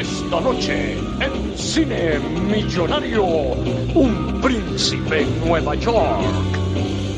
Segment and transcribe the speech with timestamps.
[0.00, 2.18] Esta noche, en Cine
[2.50, 3.24] Millonario,
[3.94, 7.09] un príncipe en Nueva York.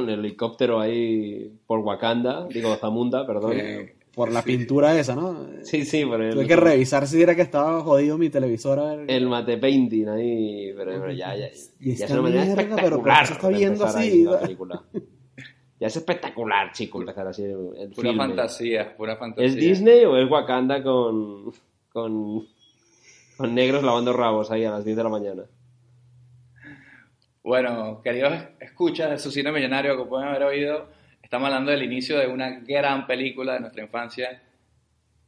[0.00, 3.52] Con, el helicóptero ahí por Wakanda, digo Zamunda, perdón.
[3.56, 5.46] Eh, por la pintura esa, ¿no?
[5.62, 8.78] Sí, sí, por el, Tuve que revisar si era que estaba jodido mi televisor.
[8.80, 9.10] a ver.
[9.10, 12.76] el mate painting ahí, pero, pero ya, ya, Y ya esta es una manera mierda,
[12.76, 13.98] pero ¿por qué espectacular se está viendo así?
[13.98, 14.82] ahí la película.
[15.78, 18.26] Ya es espectacular, chico, empezar así el, el Pura filme.
[18.26, 19.46] fantasía, pura fantasía.
[19.46, 21.52] ¿Es Disney o es Wakanda con,
[21.90, 22.46] con,
[23.38, 25.44] con negros lavando rabos ahí a las 10 de la mañana?
[27.50, 30.86] Bueno, queridos escuchas de su cine millonario que pueden haber oído,
[31.20, 34.40] estamos hablando del inicio de una gran película de nuestra infancia,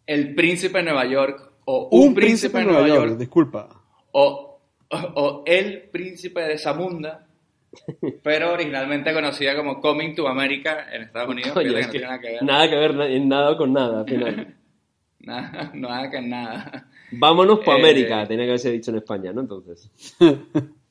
[0.06, 3.68] El Príncipe de Nueva York, o Un príncipe en Nueva York, disculpa.
[4.12, 7.26] o, o, o El Príncipe de Zamunda,
[8.22, 11.50] pero originalmente conocida como Coming to America en Estados Unidos.
[11.54, 12.42] Coño, fíjate es que que no tiene nada que ver.
[12.44, 14.54] nada que ver nada con nada, al final.
[15.24, 16.88] Nada, nada que nada.
[17.12, 19.40] Vámonos por Eh, América, tenía que haberse dicho en España, ¿no?
[19.40, 19.90] Entonces.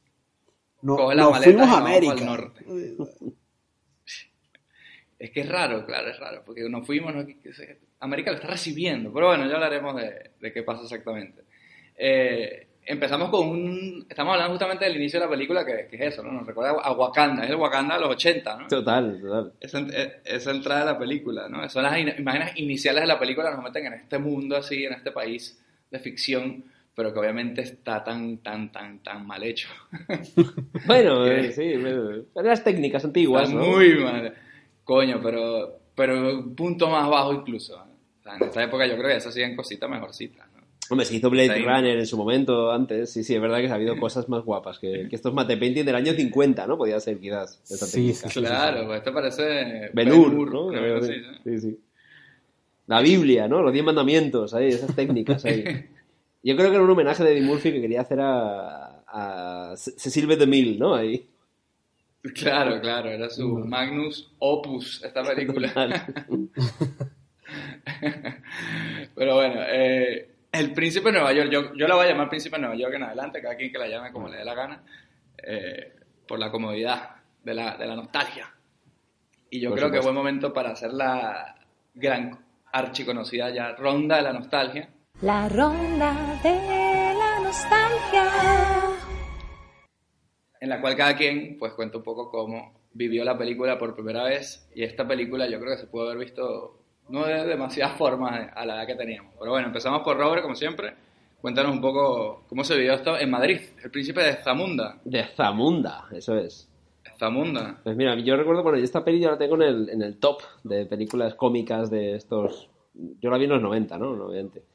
[0.82, 2.26] No, Coge las nos maletas fuimos a América.
[2.26, 2.66] norte.
[5.20, 7.14] Es que es raro, claro, es raro, porque nos fuimos,
[8.00, 11.44] América lo está recibiendo, pero bueno, ya hablaremos de, de qué pasa exactamente.
[11.96, 14.08] Eh, empezamos con un...
[14.10, 16.32] Estamos hablando justamente del inicio de la película, que, que es eso, ¿no?
[16.32, 18.68] Nos recuerda a Wakanda, es el Wakanda de los 80, ¿no?
[18.68, 19.54] Total, total.
[19.60, 21.70] Esa, eh, esa entrada de la película, ¿no?
[21.70, 24.94] Son las in- imágenes iniciales de la película, nos meten en este mundo así, en
[24.94, 26.64] este país de ficción,
[26.96, 29.70] pero que obviamente está tan, tan, tan, tan mal hecho.
[30.86, 31.48] Bueno, ¿Qué?
[31.48, 31.74] eh, sí,
[32.34, 33.64] son las técnicas antiguas, ¿no?
[33.64, 34.34] muy mal.
[34.84, 37.76] Coño, pero, pero un punto más bajo incluso.
[37.76, 40.62] O sea, en esta época yo creo que eso hacían cositas mejorcitas, ¿no?
[40.90, 41.64] Hombre, se hizo Blade ahí.
[41.64, 43.14] Runner en su momento, antes.
[43.14, 45.86] Sí, sí, es verdad que ha habido cosas más guapas que, que estos mate painting
[45.86, 46.78] del año 50, ¿no?
[46.78, 49.90] Podía ser, quizás, esta Sí, sí, Claro, pues esto parece...
[49.94, 50.70] Ben-Hur, ¿no?
[50.98, 51.44] así, ¿no?
[51.46, 51.80] Sí, sí.
[52.88, 53.62] La Biblia, ¿no?
[53.62, 55.64] Los diez mandamientos, ahí, esas técnicas ahí.
[56.44, 60.28] Yo creo que era un homenaje de Eddie Murphy que quería hacer a, a Cecil
[60.28, 60.38] B.
[60.38, 60.96] DeMille, ¿no?
[60.96, 61.28] Ahí.
[62.36, 65.72] Claro, claro, era su Magnus Opus, esta película.
[69.16, 72.56] Pero bueno, eh, El Príncipe de Nueva York, yo, yo la voy a llamar Príncipe
[72.58, 74.84] de Nueva York en adelante, cada quien que la llame como le dé la gana,
[75.44, 75.94] eh,
[76.28, 78.52] por la comodidad de la, de la nostalgia.
[79.50, 80.14] Y yo Por creo que es supuesto.
[80.14, 81.56] buen momento para hacer la
[81.94, 82.40] gran
[82.72, 84.90] archiconocida ya ronda de la nostalgia.
[85.22, 88.26] La ronda de la nostalgia.
[90.60, 94.24] en la cual cada quien pues cuenta un poco cómo vivió la película por primera
[94.24, 96.80] vez y esta película yo creo que se pudo haber visto
[97.10, 99.36] no de demasiadas formas a la edad que teníamos.
[99.38, 100.96] Pero bueno, empezamos por Robert como siempre.
[101.40, 105.00] Cuéntanos un poco cómo se vivió esto en Madrid, el príncipe de Zamunda.
[105.06, 106.68] De Zamunda, eso es.
[107.20, 107.80] Zamunda.
[107.84, 110.42] Pues mira, yo recuerdo, bueno, esta peli yo la tengo en el, en el top
[110.64, 112.72] de películas cómicas de estos...
[112.94, 114.10] Yo la vi en los 90, ¿no?
[114.10, 114.71] Obviamente.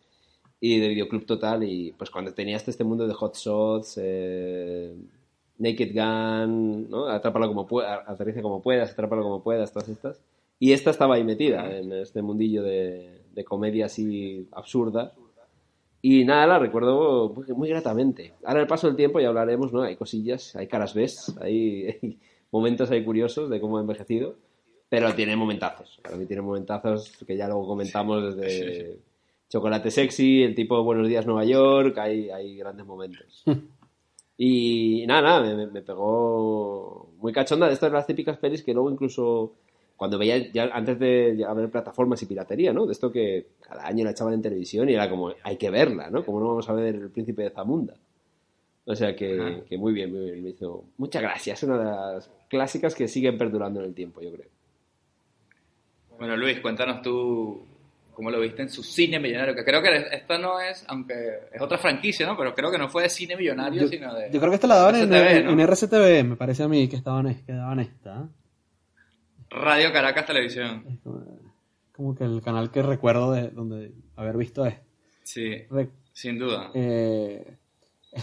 [0.59, 4.95] Y de Videoclub Total, y pues cuando tenías este mundo de Hot Shots, eh,
[5.59, 7.09] Naked Gun, ¿no?
[7.09, 10.21] Atrápalo como puedas, aterriza como puedas, atrápalo como puedas, todas estas.
[10.59, 15.13] Y esta estaba ahí metida en este mundillo de, de comedia así absurda.
[16.01, 18.33] Y nada, la recuerdo muy, muy gratamente.
[18.45, 19.83] Ahora, al paso del tiempo, ya hablaremos, ¿no?
[19.83, 22.19] Hay cosillas, hay caras ves, hay, hay
[22.51, 24.37] momentos ahí curiosos de cómo ha envejecido,
[24.89, 25.99] pero tiene momentazos.
[26.03, 28.99] Para mí tiene momentazos que ya luego comentamos desde
[29.49, 33.45] Chocolate Sexy, el tipo Buenos Días Nueva York, hay, hay grandes momentos.
[34.39, 38.91] Y nada, nada, me, me pegó muy cachonda de estas las típicas pelis que luego
[38.91, 39.55] incluso
[39.97, 42.87] cuando veía ya antes de haber plataformas y piratería, ¿no?
[42.87, 46.11] De esto que cada año la echaban en televisión y era como, hay que verla,
[46.11, 46.25] ¿no?
[46.25, 47.95] Como no vamos a ver El Príncipe de Zamunda.
[48.85, 50.45] O sea que, que muy bien, muy bien.
[50.45, 51.63] Me hizo muchas gracias.
[51.63, 54.49] Es una de las clásicas que siguen perdurando en el tiempo, yo creo.
[56.19, 57.67] Bueno, Luis, cuéntanos tú
[58.17, 61.15] cómo lo viste en su cine millonario, que creo que esta no es, aunque
[61.53, 62.35] es otra franquicia, ¿no?
[62.35, 64.31] Pero creo que no fue de cine millonario, Yo, sino de...
[64.33, 65.51] yo creo que esta la daban en, ¿no?
[65.51, 68.27] en RCTV, me parece a mí que, estaban, que daban esta.
[69.51, 70.85] Radio Caracas Televisión.
[70.89, 71.25] Es como,
[71.93, 74.77] como que el canal que recuerdo de donde haber visto es.
[75.23, 76.71] Sí, Re- sin duda.
[76.73, 77.45] eh,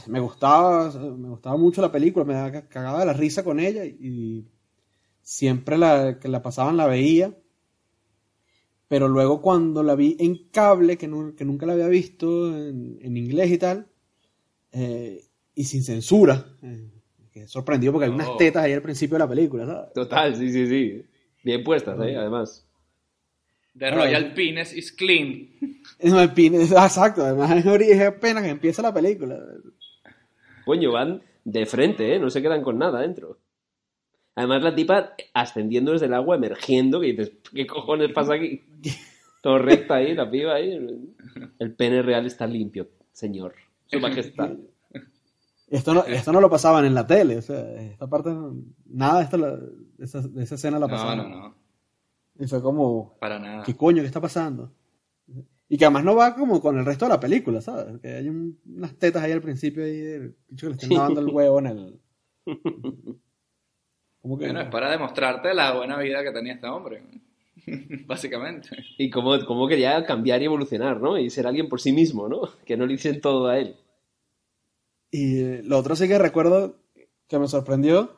[0.07, 4.43] me gustaba, me gustaba mucho la película, me cagaba de la risa con ella y
[5.21, 7.31] siempre la, que la pasaban la veía.
[8.93, 12.99] Pero luego cuando la vi en cable, que, nu- que nunca la había visto en,
[13.01, 13.87] en inglés y tal,
[14.71, 15.19] eh,
[15.55, 18.37] y sin censura, eh, sorprendido porque hay unas Oh.
[18.37, 19.93] tetas ahí al principio de la película, ¿sabes?
[19.93, 21.03] Total, sí, sí, sí.
[21.43, 22.15] Bien puestas, ¿eh?
[22.15, 22.67] Además.
[23.75, 23.89] The.
[23.89, 25.49] Royal Penis is clean.
[26.03, 29.39] No, el Exacto, además es apenas que empieza la película.
[30.65, 32.19] Coño, van de frente, ¿eh?
[32.19, 33.39] No se quedan con nada dentro.
[34.35, 38.61] Además, la tipa ascendiendo desde el agua, emergiendo, que dices, ¿qué cojones pasa aquí?
[39.41, 40.73] Todo recta ahí, la piba ahí.
[41.59, 43.53] El pene real está limpio, señor.
[43.87, 44.51] Su majestad.
[45.69, 49.17] Esto no, esto no lo pasaban en la tele, o sea, esta parte, no- nada
[49.19, 51.17] de, esto la- de esa, de esa escena la No, pasaban.
[51.17, 51.55] no, no.
[52.39, 53.63] Y fue como, Para nada.
[53.63, 54.01] ¿qué coño?
[54.01, 54.71] ¿Qué está pasando?
[55.69, 57.99] Y que además no va como con el resto de la película, ¿sabes?
[58.01, 60.19] Que hay un- unas tetas ahí al principio ahí,
[60.49, 61.99] bicho que le están lavando el huevo en el...
[64.23, 64.45] Que...
[64.45, 67.03] Bueno, es para demostrarte la buena vida que tenía este hombre.
[68.07, 68.69] Básicamente.
[68.97, 71.17] Y cómo, cómo quería cambiar y evolucionar, ¿no?
[71.17, 72.41] Y ser alguien por sí mismo, ¿no?
[72.65, 73.75] Que no le dicen todo a él.
[75.11, 76.77] Y eh, lo otro sí que recuerdo
[77.27, 78.17] que me sorprendió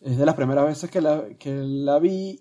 [0.00, 2.40] es de las primeras veces que la, que la vi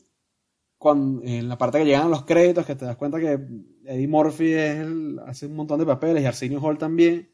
[0.78, 3.40] cuando, en la parte que llegan los créditos, que te das cuenta que
[3.86, 7.32] Eddie Murphy es el- hace un montón de papeles y Arsenio Hall también.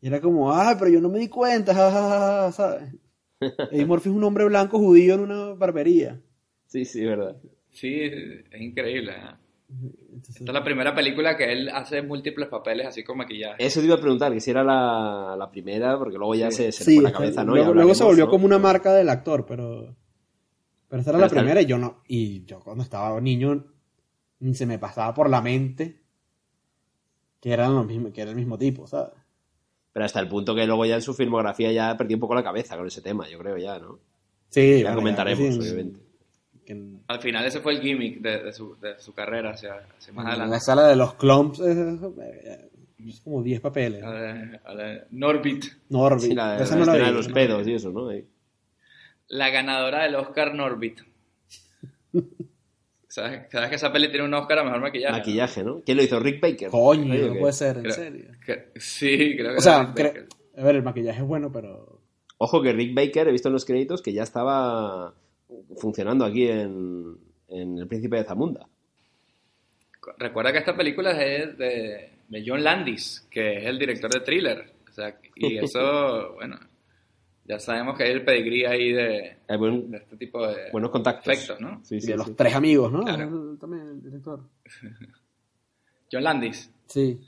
[0.00, 2.94] Y era como, ah, pero yo no me di cuenta, ja, ja, ja, ja", ¿sabes?
[3.40, 6.20] Eddie Murphy es un hombre blanco judío en una barbería.
[6.66, 7.36] Sí, sí, verdad.
[7.70, 9.12] Sí, es increíble.
[9.12, 9.34] ¿eh?
[9.70, 13.64] Entonces, Esta es la primera película que él hace múltiples papeles así con maquillaje.
[13.64, 16.56] Eso te iba a preguntar, que si era la, la primera, porque luego ya Sí.
[16.64, 17.54] se, se le sí, fue la cabeza, ¿no?
[17.54, 18.30] Luego, luego se volvió ¿no?
[18.30, 19.94] como una marca del actor, pero,
[20.88, 23.66] pero esta era Pero la primera y yo no, y yo cuando estaba niño
[24.40, 26.00] ni se me pasaba por la mente
[27.40, 29.12] que eran los mismos, que era el mismo tipo, ¿sabes?
[29.98, 32.44] Pero hasta el punto que luego ya en su filmografía ya perdió un poco la
[32.44, 33.98] cabeza con ese tema, yo creo ya, ¿no?
[34.48, 35.98] Sí, Ya comentaremos, sí, obviamente.
[37.08, 40.38] Al final ese fue el gimmick de, de su, de su carrera hacia, hacia más
[40.38, 44.04] en la sala de los clumps es, como 10 papeles.
[44.04, 47.16] A la- a la Norbit, Norbit, Sí, la, la esa no la escena vi, de
[47.16, 47.34] los no.
[47.34, 48.08] pedos y eso, ¿no?
[48.10, 48.24] Ahí.
[49.26, 51.00] la ganadora del Oscar Norbit.
[53.18, 55.12] ¿Sabes, sabes que esa peli tiene un Oscar a mejor maquillaje?
[55.18, 55.80] Maquillaje, ¿no?
[55.84, 56.20] ¿Quién lo hizo?
[56.20, 56.70] Rick Baker.
[56.70, 58.24] Coño, no puede ser, en Creo- serio.
[58.44, 60.26] que- sí, creo que O sea, era Rick cre- Baker.
[60.56, 62.00] a ver, el maquillaje es bueno, pero
[62.40, 65.12] Ojo que Rick Baker, he visto en los créditos que ya estaba
[65.78, 67.16] funcionando aquí en,
[67.48, 68.66] en El Príncipe de Zamunda.
[70.18, 74.70] Recuerda que esta película es de, de John Landis, que es el director de Thriller.
[74.88, 76.58] O sea, y eso, bueno,
[77.48, 80.90] ya sabemos que hay el pedigrí ahí de, Hay buen- de este tipo de buenos
[80.90, 81.32] contactos.
[81.32, 81.80] efectos, ¿no?
[81.82, 82.34] Sí, y sí, de los sí.
[82.36, 83.02] tres amigos, ¿no?
[83.04, 83.56] Claro.
[83.58, 84.40] También el director.
[86.12, 86.70] John Landis.
[86.86, 87.20] Sí.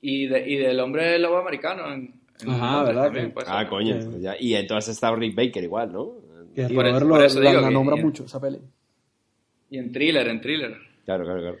[0.00, 1.92] Y, de, y del hombre lobo americano.
[1.92, 3.04] En, en Ajá, Londres ¿verdad?
[3.04, 4.00] también, pues, Ah, coño.
[4.00, 4.08] Sí.
[4.10, 6.12] pues ya- Y entonces está Rick Baker igual, ¿no?
[6.54, 8.58] Que Por Robert eso- lo, por eso la, digo la nombra y- mucho esa peli.
[9.70, 10.76] Y en Thriller, en Thriller.
[11.04, 11.56] Claro, claro, claro.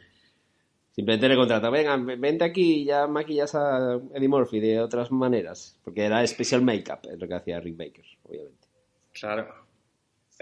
[0.94, 5.76] Simplemente le contrata, venga, vente aquí y ya maquillas a Eddie Murphy de otras maneras.
[5.82, 8.68] Porque era special makeup, es lo que hacía Rick Baker, obviamente.
[9.12, 9.64] Claro.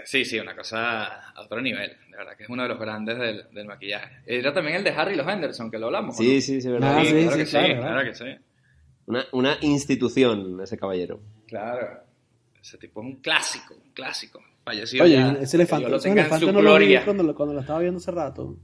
[0.05, 1.91] Sí, sí, una cosa a otro nivel.
[2.09, 4.21] De verdad que es uno de los grandes del, del maquillaje.
[4.25, 6.15] Era también el de Harry y los Henderson, que lo hablamos.
[6.19, 6.41] ¿o Sí, no?
[6.41, 6.97] sí, sí, verdad.
[6.99, 7.81] Ah, Sí, sí, claro sí, que claro, sí, claro.
[7.81, 8.45] claro que sí.
[9.05, 11.19] Una, una institución, ese caballero.
[11.47, 11.99] Claro.
[12.61, 14.41] Ese tipo es un clásico, un clásico.
[14.63, 15.31] Falleció Oye, ya.
[15.33, 18.55] ese elefante, ese elefante no lo vi cuando lo, cuando lo estaba viendo hace rato.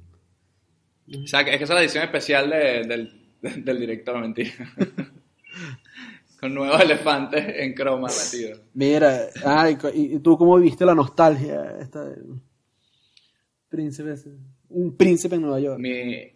[1.23, 3.11] O sea, es que esa es la edición especial de- del,
[3.65, 4.51] del director, mentira.
[6.39, 8.61] Con nuevos elefantes en croma metidos.
[8.73, 12.39] Mira, ay, ¿y, tú cómo viste la nostalgia esta del
[13.67, 14.15] príncipe?
[14.69, 15.79] Un príncipe en Nueva York.
[15.79, 16.31] Mi,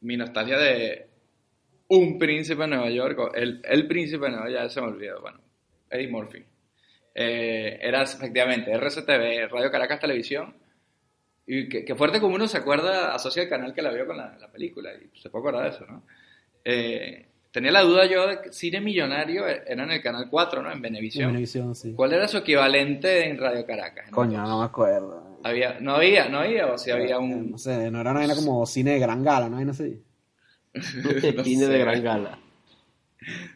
[0.00, 1.06] mi nostalgia de
[1.88, 5.20] un príncipe en Nueva York, el, el príncipe de Nueva York, ya se me olvidó,
[5.20, 5.40] bueno,
[5.90, 6.42] Eddie Murphy.
[7.14, 10.54] Eh, era efectivamente RCTV, Radio Caracas Televisión.
[11.52, 14.16] Y que, que fuerte como uno se acuerda, asocia el canal que la vio con
[14.16, 16.04] la, la película, y se puede acordar de eso, ¿no?
[16.64, 20.68] Eh, tenía la duda yo de que Cine Millonario era en el canal 4, ¿no?
[20.70, 21.26] En En Venevisión.
[21.28, 21.92] Venevisión, sí.
[21.94, 24.10] ¿Cuál era su equivalente en Radio Caracas?
[24.10, 25.38] Coño, no me acuerdo.
[25.42, 27.50] Había, no había, no había, o si había un...
[27.52, 29.58] No sé, no era una vaina como cine de gran gala, ¿no?
[29.64, 29.98] No sé.
[30.74, 31.68] No Cine sé.
[31.72, 32.38] de gran gala.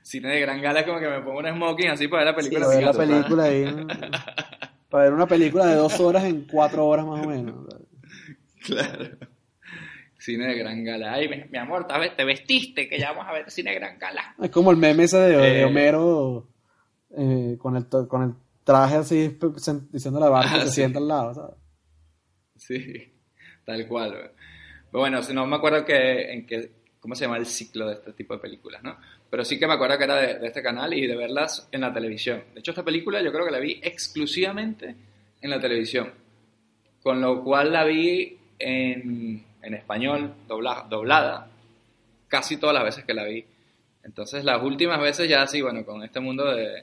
[0.02, 2.42] Cine de gran gala es como que me pongo un smoking así para ver la
[2.42, 2.68] Sí, película.
[2.68, 3.64] ver la película ahí.
[3.64, 3.86] ¿no?
[4.90, 7.66] Para ver una película de dos horas en cuatro horas más o menos.
[7.68, 7.83] ¿sabes?
[8.64, 9.16] Claro.
[10.18, 11.12] Cine de gran gala.
[11.12, 13.98] Ay, mi, mi amor, te te vestiste, que ya vamos a ver cine de gran
[13.98, 14.34] gala.
[14.42, 15.64] Es como el meme ese de, de Eh.
[15.64, 16.48] Homero
[17.16, 19.38] eh, con, el, con el traje así
[19.92, 20.74] diciendo la barca Ah, que se sí.
[20.76, 21.54] sienta al lado, ¿sabes?
[22.56, 23.12] Sí,
[23.66, 24.12] tal cual.
[24.90, 27.94] Pero bueno, si no me acuerdo que, en qué, cómo se llama el ciclo de
[27.94, 28.96] este tipo de películas, ¿no?
[29.28, 31.82] Pero sí que me acuerdo que era de, de este canal y de verlas en
[31.82, 32.44] la televisión.
[32.54, 34.94] De hecho, esta película yo creo que la vi exclusivamente
[35.42, 36.10] en la televisión.
[37.02, 41.48] Con lo cual la vi en, en español, dobla- doblada,
[42.28, 43.44] casi todas las veces que la vi.
[44.02, 46.82] Entonces, las últimas veces ya sí, bueno, con este mundo de,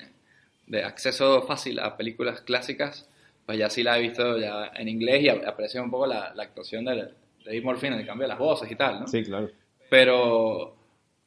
[0.67, 3.07] de acceso fácil a películas clásicas,
[3.45, 6.33] pues ya sí la he visto ya en inglés y ap- aprecio un poco la,
[6.35, 7.11] la actuación de, de
[7.45, 9.07] Eddie Murphy en el cambio de las voces y tal, ¿no?
[9.07, 9.49] Sí, claro.
[9.89, 10.75] Pero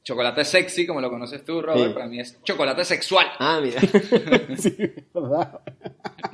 [0.03, 1.95] chocolate sexy, como lo conoces tú, Robert, Sí.
[1.95, 3.27] para mí es chocolate sexual.
[3.39, 3.81] Ah, mira.
[4.57, 4.77] Sí,
[5.15, 5.61] ¿verdad?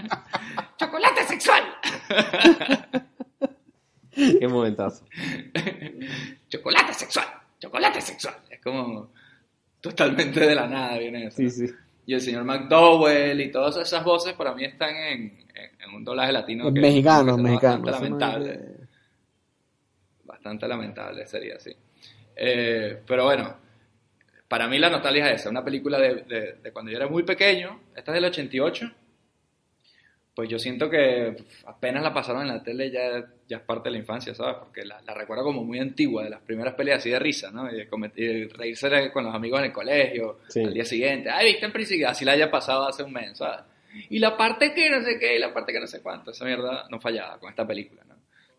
[0.78, 1.62] ¡Chocolate sexual!
[4.38, 5.04] Qué momentazo.
[6.48, 7.26] ¡Chocolate sexual!
[7.58, 8.34] ¡Chocolate sexual!
[8.50, 9.12] Es como
[9.80, 11.36] totalmente de la nada viene eso.
[11.38, 11.66] Sí, sí.
[12.06, 15.20] Y el señor McDowell y todas esas voces para mí están en,
[15.54, 16.64] en- en un doblaje latino.
[16.74, 16.86] Que- que
[17.36, 17.82] es mexicanos.
[17.84, 18.60] Bastante lamentable.
[20.24, 21.70] Bastante lamentable sería así.
[22.36, 23.54] Eh, pero bueno,
[24.48, 25.50] para mí la nostalgia es esa.
[25.50, 27.80] Una película de, de- de cuando yo era muy pequeño.
[27.94, 28.90] Esta es del 88.
[30.34, 33.94] Pues yo siento que apenas la pasaron en la tele ya, ya es parte de
[33.94, 34.56] la infancia, ¿sabes?
[34.60, 37.68] Porque la, la recuerdo como muy antigua, de las primeras peleas así de risa, ¿no?
[37.70, 40.60] Y, de y de reírse con los amigos en el colegio, Sí.
[40.64, 41.28] al día siguiente.
[41.30, 43.60] Ay, viste en Príncipe, así la haya pasado hace un mes, ¿sabes?
[44.08, 46.44] Y la parte que no sé qué, y la parte que no sé cuánto, esa
[46.44, 48.14] mierda no fallaba con esta película, ¿no?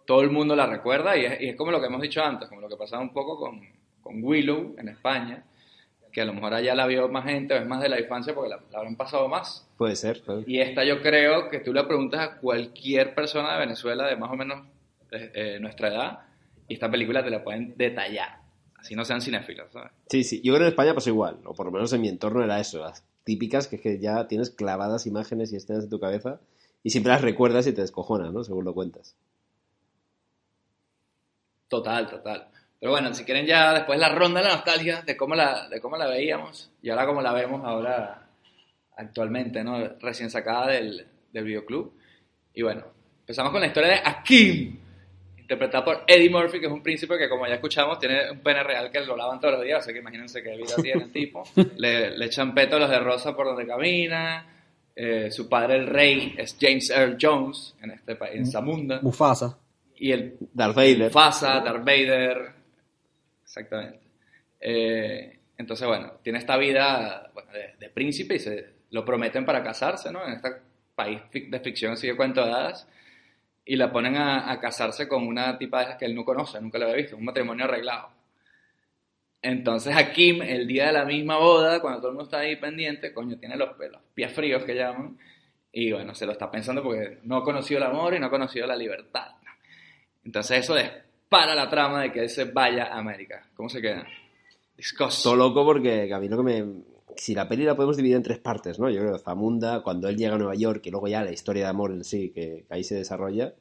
[0.06, 2.50] Todo el mundo la recuerda y es, y es como lo que hemos dicho antes,
[2.50, 3.62] como lo que pasaba un poco con,
[4.02, 5.42] con Willow en España,
[6.12, 8.34] que a lo mejor allá la vio más gente o es más de la infancia
[8.34, 9.68] porque la, la habrán pasado más.
[9.78, 10.22] Puede ser.
[10.46, 14.32] Y esta yo creo que tú le preguntas a cualquier persona de Venezuela de más
[14.32, 14.66] o menos
[15.12, 16.20] eh, eh, nuestra edad
[16.68, 18.40] y esta película te la pueden detallar,
[18.78, 19.92] así no sean cinéfilos, ¿sabes?
[20.08, 20.42] Sí, sí.
[20.42, 22.60] Yo creo que en España pasa igual, o por lo menos en mi entorno era
[22.60, 22.80] eso.
[22.80, 26.40] Las típicas que es que ya tienes clavadas imágenes y escenas en tu cabeza
[26.84, 28.44] y siempre las recuerdas y te descojonas, ¿no?
[28.44, 29.16] Según lo cuentas.
[31.68, 32.48] Total, total.
[32.82, 35.80] Pero bueno, si quieren ya después la ronda de la nostalgia de cómo la, de
[35.80, 38.28] cómo la veíamos y ahora cómo la vemos ahora
[38.98, 39.78] actualmente, ¿no?
[40.00, 41.94] Recién sacada del, del videoclub.
[42.56, 42.84] Y bueno,
[43.20, 44.80] empezamos con la historia de Akim,
[45.38, 48.64] interpretada por Eddie Murphy, que es un príncipe que como ya escuchamos tiene un pene
[48.64, 51.44] real que lo lavan todos los días, así que imagínense qué vida tiene el tipo.
[51.78, 54.48] Le, le echan pétalos de rosa por donde camina.
[54.96, 59.00] Eh, su padre, el rey, es James Earl Jones, en este país, en Zamunda.
[59.04, 59.58] Mufasa.
[59.98, 61.04] Y el Darth Vader.
[61.04, 62.61] Mufasa, Darth Vader.
[63.52, 64.00] Exactamente.
[64.62, 70.10] Eh, entonces, bueno, tiene esta vida de, de príncipe y se lo prometen para casarse,
[70.10, 70.26] ¿no?
[70.26, 70.52] En este
[70.96, 72.88] país de ficción de cuento de hadas.
[73.66, 76.78] Y la ponen a, casarse con una tipa de esas que él no conoce, nunca
[76.80, 78.10] la había visto, un matrimonio arreglado.
[79.42, 82.56] Entonces a Kim, el día de la misma boda, cuando todo el mundo está ahí
[82.56, 85.18] pendiente, coño, tiene los, los pies fríos que llaman,
[85.72, 88.30] y bueno, se lo está pensando porque no ha conocido el amor y no ha
[88.30, 89.36] conocido la libertad.
[90.24, 90.76] Entonces eso
[91.32, 93.42] dispara la trama de que él se vaya a América.
[93.56, 94.06] ¿Cómo se queda?
[94.76, 95.24] Disgust.
[95.24, 96.66] Todo loco porque a mí lo que me...
[97.16, 98.90] Si la peli la podemos dividir en tres partes, ¿no?
[98.90, 101.70] Yo creo Zamunda, cuando él llega a Nueva York y luego ya la historia de
[101.70, 103.54] amor en sí, que, que ahí se desarrolla.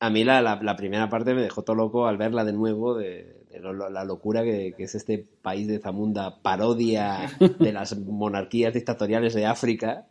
[0.00, 2.94] A mí la, la, la primera parte me dejó todo loco al verla de nuevo,
[2.96, 7.72] de, de lo- lo- la locura que, que es este país de Zamunda, parodia de
[7.72, 10.06] las monarquías dictatoriales de África.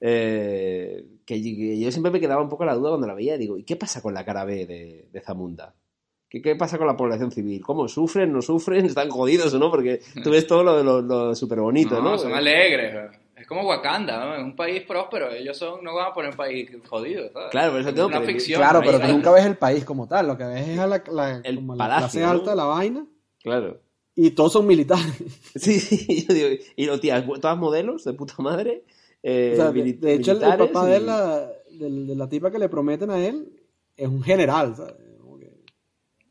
[0.00, 3.36] eh, que, que yo siempre me quedaba un poco la duda cuando la veía.
[3.38, 5.74] Digo, ¿y qué pasa con la cara B de, de Zamunda?
[6.34, 7.62] ¿Qué, ¿Qué pasa con la población civil?
[7.62, 8.32] ¿Cómo sufren?
[8.32, 8.84] ¿No sufren?
[8.86, 9.70] ¿Están jodidos o no?
[9.70, 12.18] Porque tú ves todo lo, lo, lo súper bonito, ¿no?
[12.18, 13.10] son alegres.
[13.36, 14.34] Es como Wakanda, ¿no?
[14.36, 15.30] Es un país próspero.
[15.30, 17.48] Ellos son, no van a poner un país jodido, ¿sabes?
[17.50, 18.58] Claro, por eso Es tengo una que- ficción.
[18.60, 20.26] Claro, pero tú nunca ves el país como tal.
[20.26, 22.30] Lo que ves es a la, la- El como la palacio, clase ¿no?
[22.30, 23.06] alta de la vaina.
[23.42, 23.80] Claro.
[24.16, 25.12] Y todos son militares.
[25.56, 28.82] Sí, sí, yo digo, y los tías, todas modelos de puta madre.
[29.22, 32.16] eh, O sea, de, mili- de hecho, el, el papá y- de la, del- de
[32.16, 33.52] la tipa que le prometen a él
[33.96, 34.94] es un general, ¿sabes?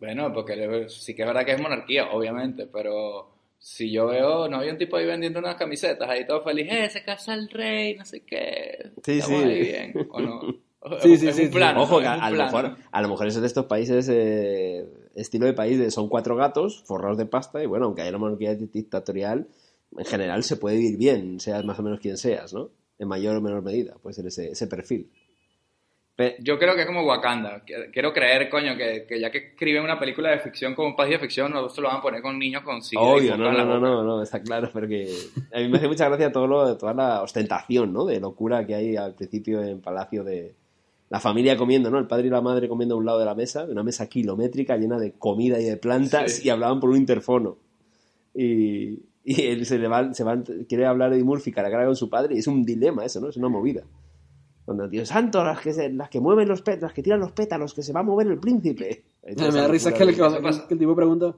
[0.04, 4.60] Bueno, porque sí que es verdad que es monarquía, obviamente, pero si yo veo, no
[4.60, 7.96] hay un tipo ahí vendiendo unas camisetas, ahí todo feliz, eh, se casa el rey,
[7.96, 8.92] no sé qué.
[9.02, 9.34] Sí, sí.
[9.34, 10.42] ahí bien, ¿o no?
[11.02, 13.68] Sí, sí, sí, plano, Ojo, que a, lo mejor, a lo mejor es de estos
[13.68, 18.02] países eh, estilo de país de son cuatro gatos forrados de pasta y bueno, aunque
[18.02, 19.48] haya una monarquía dictatorial,
[19.98, 22.72] en general se puede vivir bien, seas más o menos quien seas, ¿no?
[23.00, 25.10] En mayor o menor medida, puede ser ese, ese perfil.
[26.41, 27.63] Yo creo que es como Wakanda.
[27.65, 30.96] Qu- Quiero creer, coño, que, que ya que escriben una película de ficción como un
[30.96, 33.51] país de ficción, no se lo van a poner con niños con y Obvio, no,
[33.51, 36.93] no, no, no, no, está claro, a mí me hace mucha gracia todo lo, toda
[36.93, 38.05] la ostentación, ¿no?
[38.05, 40.53] De locura que hay al principio en Palacio de
[41.10, 41.98] la familia comiendo, ¿no?
[41.98, 44.77] El padre y la madre comiendo a un lado de la mesa, una mesa kilométrica
[44.77, 46.48] llena de comida y de plantas Sí.
[46.48, 47.58] y hablaban por un interfono.
[48.36, 51.86] Y, y él se le va, se va, quiere hablar Eddie Murphy cara a cara
[51.86, 53.29] con su padre y es un dilema eso, ¿no?
[53.29, 53.84] Es una movida.
[54.65, 57.32] Cuando tío, santo, las que, se- las que mueven los pétalos, las que tiran los
[57.34, 59.03] pétalos, que se va a mover el príncipe.
[59.27, 61.34] Ahí Me da esa risa que, le- que el tipo pregunta,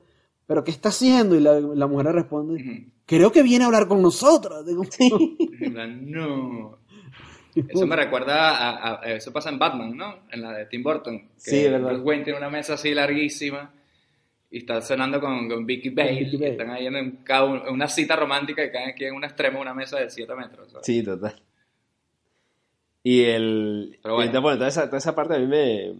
[0.46, 1.36] ¿pero qué está haciendo?
[1.36, 4.65] Y la, la mujer le responde, creo que viene a hablar con nosotros.
[4.65, 4.84] Digo,
[6.01, 6.77] no.
[7.55, 10.15] Eso me recuerda a, a- Eso pasa en Batman, ¿no?
[10.32, 11.20] En la de Tim Burton.
[11.44, 11.88] Que Sí, verdad.
[11.89, 13.72] Bruce Wayne tiene una mesa así larguísima
[14.51, 16.20] y está cenando con, con Vicky Bale.
[16.20, 16.51] Vicky y Bale.
[16.51, 17.17] están ahí en, un-
[17.65, 20.36] en una cita romántica y caen aquí en un extremo de una mesa de 7
[20.36, 20.70] metros.
[20.72, 20.86] ¿sabes?
[20.86, 21.41] Sí, total.
[23.06, 24.00] Y el.
[24.02, 24.32] Pero bueno.
[24.34, 25.94] y, bueno, toda, esa, toda esa parte a mí me,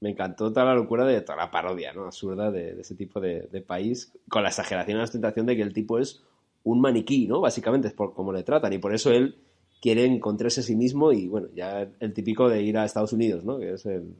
[0.00, 2.04] me encantó toda la locura de toda la parodia, ¿no?
[2.04, 5.56] Absurda de, de ese tipo de, de país, con la exageración y la ostentación de
[5.56, 6.22] que el tipo es
[6.62, 7.40] un maniquí, ¿no?
[7.40, 8.72] Básicamente es por cómo le tratan.
[8.72, 9.34] Y por eso él
[9.82, 13.44] quiere encontrarse a sí mismo y, bueno, ya el típico de ir a Estados Unidos,
[13.44, 13.58] ¿no?
[13.58, 14.14] Que es el,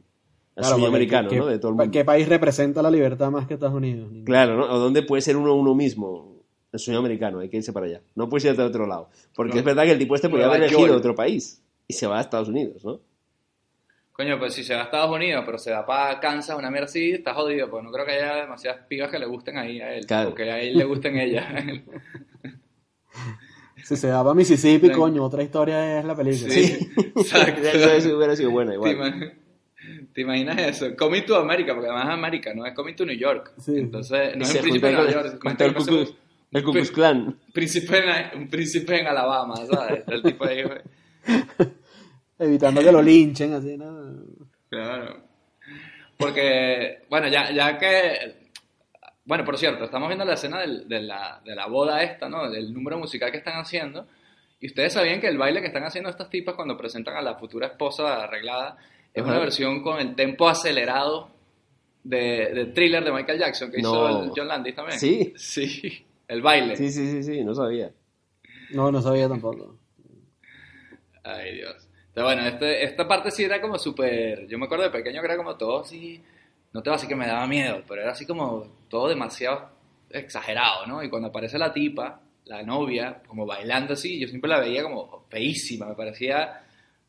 [0.55, 1.45] Claro, americano, ¿qué, ¿no?
[1.47, 1.91] De todo el mundo.
[1.91, 4.09] ¿Qué país representa la libertad más que Estados Unidos?
[4.25, 4.73] Claro, ¿no?
[4.73, 6.35] O dónde puede ser uno uno mismo.
[6.71, 8.01] El sueño americano, hay que irse para allá.
[8.15, 9.09] No puedes irte a otro lado.
[9.33, 9.59] Porque No.
[9.59, 11.61] es verdad que el tipo este podría haber elegido otro país.
[11.87, 12.99] Y se va a Estados Unidos, ¿no?
[14.11, 16.85] Coño, pues si se va a Estados Unidos, pero se va para Kansas, una mierda
[16.85, 19.93] así, está jodido, pues no creo que haya demasiadas pibas que le gusten ahí a
[19.93, 20.05] él.
[20.05, 20.29] Claro.
[20.29, 21.45] O que a él le gusten ellas.
[23.83, 24.93] Si se va para Mississippi, Sí.
[24.93, 26.51] coño, otra historia es la película.
[26.51, 27.61] Sí, exacto.
[27.67, 29.33] Eso eso hubiera sido bueno ¿Te, igual.
[30.13, 30.95] te imaginas eso?
[30.95, 33.53] Coming to America, porque además es América, no es Coming to New York.
[33.59, 33.77] Sí.
[33.77, 35.25] Entonces, no Y es un príncipe de Nueva York.
[35.33, 35.39] el
[36.63, 37.17] Ku Klux- el Klan.
[37.27, 40.03] un príncipe, en, un príncipe en Alabama, ¿sabes?
[40.07, 40.63] El tipo ahí.
[42.39, 44.13] Evitando que lo linchen, así, ¿no?
[44.69, 45.23] Claro.
[46.17, 48.45] Porque, bueno, ya, ya que...
[49.25, 52.49] Bueno, por cierto, estamos viendo la escena del- de, la, de la boda esta, ¿no?
[52.49, 54.05] Del número musical que están haciendo.
[54.59, 57.35] Y ustedes sabían que el baile que están haciendo estas tipas cuando presentan a la
[57.35, 58.77] futura esposa arreglada
[59.13, 59.31] es Ajá.
[59.31, 61.29] una versión con el tempo acelerado
[62.03, 64.99] de, de Thriller de Michael Jackson que hizo el John Landis también.
[64.99, 65.33] ¿Sí?
[65.37, 66.75] Sí, el baile.
[66.75, 67.91] Sí, sí, sí, sí, no sabía.
[68.71, 69.77] No, no sabía tampoco.
[71.25, 71.87] Ay, Dios.
[72.13, 74.47] Pero bueno, este, esta parte sí era como súper...
[74.47, 76.21] Yo me acuerdo de pequeño que era como todo así...
[76.71, 79.69] No te voy a decir que me daba miedo, pero era así como todo demasiado
[80.09, 81.03] exagerado, ¿no?
[81.03, 85.25] Y cuando aparece la tipa, la novia, como bailando así, yo siempre la veía como
[85.29, 86.61] feísima, me parecía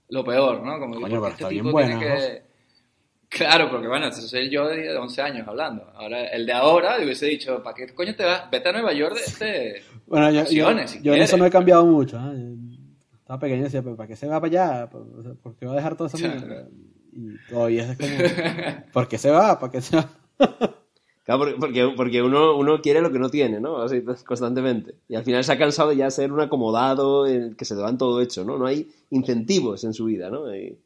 [0.09, 0.79] lo peor, ¿no?
[0.79, 2.47] Como Coño, ¿por pero este está bien tipo buena, tiene que...
[3.29, 5.91] Claro, porque bueno, eso soy yo de 11 años hablando.
[5.97, 8.49] Ahora, el de ahora, le hubiese dicho, ¿para qué coño te vas?
[8.51, 9.83] Vete a Nueva York de este...
[10.07, 12.17] Bueno, yo, yo, si yo en eso no he cambiado mucho.
[12.19, 12.55] ¿eh?
[13.27, 14.89] Estaba pequeño y decía, ¿pero ¿para qué se va para allá?
[14.89, 16.69] ¿Por, o sea, ¿por qué va a dejar toda esa mierda?
[17.13, 18.13] Y todavía es como,
[18.93, 19.59] ¿por qué se va?
[19.59, 20.09] ¿Para qué se va?
[21.25, 23.83] Claro, porque, porque, porque uno, uno quiere lo que no tiene, ¿no?
[23.83, 24.95] Así pues, constantemente.
[25.09, 27.75] Y al final se ha cansado de ya ser un acomodado en el que se
[27.75, 28.57] le dan todo hecho, ¿no?
[28.59, 30.55] No hay incentivos en su vida, ¿no?
[30.55, 30.79] Y-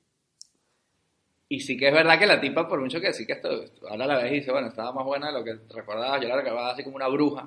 [1.50, 3.50] Y sí que es verdad que la tipa, por mucho que sí que esto,
[3.90, 6.36] ahora la ves y dice, bueno, estaba más buena de lo que recordaba, yo la
[6.36, 7.46] recordaba así como una bruja,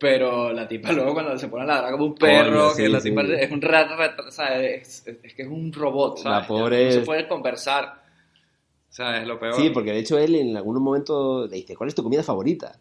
[0.00, 3.00] pero la tipa luego cuando se pone a ladrar como un perro, sí, que la
[3.00, 3.10] sí.
[3.10, 6.42] tipa es un rat, rat- sea, es, es- es que es un robot, ¿sabes?
[6.42, 8.02] La pobre- No se puede conversar,
[8.88, 9.54] o sea, es lo peor.
[9.54, 12.80] Sí, porque de hecho él en algún momento le dice, ¿cuál es tu comida favorita?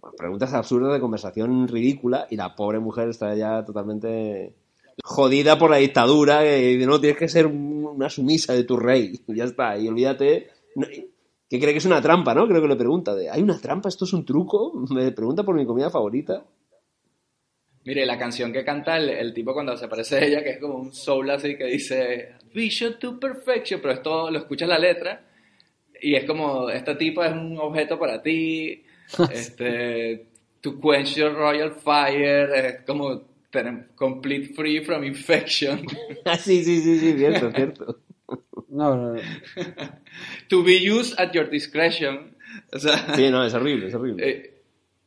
[0.00, 4.54] Bueno, preguntas absurdas de conversación ridícula y la pobre mujer está ya totalmente
[5.02, 9.20] jodida por la dictadura y no tienes que ser un- una sumisa de tu rey.
[9.28, 10.48] Ya está, y olvídate.
[10.76, 10.86] no-
[11.48, 12.46] que cree que es una trampa, ¿no?
[12.48, 13.88] Creo que le pregunta de, ¿hay una trampa?
[13.88, 14.72] ¿Esto es un truco?
[14.90, 16.44] Me pregunta por mi comida favorita.
[17.84, 20.76] Mire, la canción que canta el, el tipo cuando se aparece ella, que es como
[20.76, 25.22] un soul así que dice Vision to Perfection, pero esto lo escuchas la letra
[26.00, 28.84] y es como, esta tipa es un objeto para ti,
[29.32, 30.26] este,
[30.60, 33.22] to quench your royal fire, es como
[33.94, 35.86] complete free from infection,
[36.26, 38.00] Ah, sí, sí, sí, sí, cierto, cierto.
[38.68, 39.20] No, no, no.
[40.48, 42.34] to be used at your discretion.
[42.72, 44.28] O sea, Sí, no, es horrible, es horrible.
[44.28, 44.62] eh,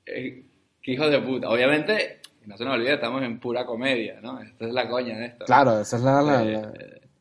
[0.06, 0.46] eh,
[0.82, 1.50] qué hijo de puta.
[1.50, 4.40] Obviamente, no se nos olvide, estamos en pura comedia, ¿no?
[4.42, 5.46] Esta es la coña de esto.
[5.46, 6.74] Claro, esa es la, la- Eh, la-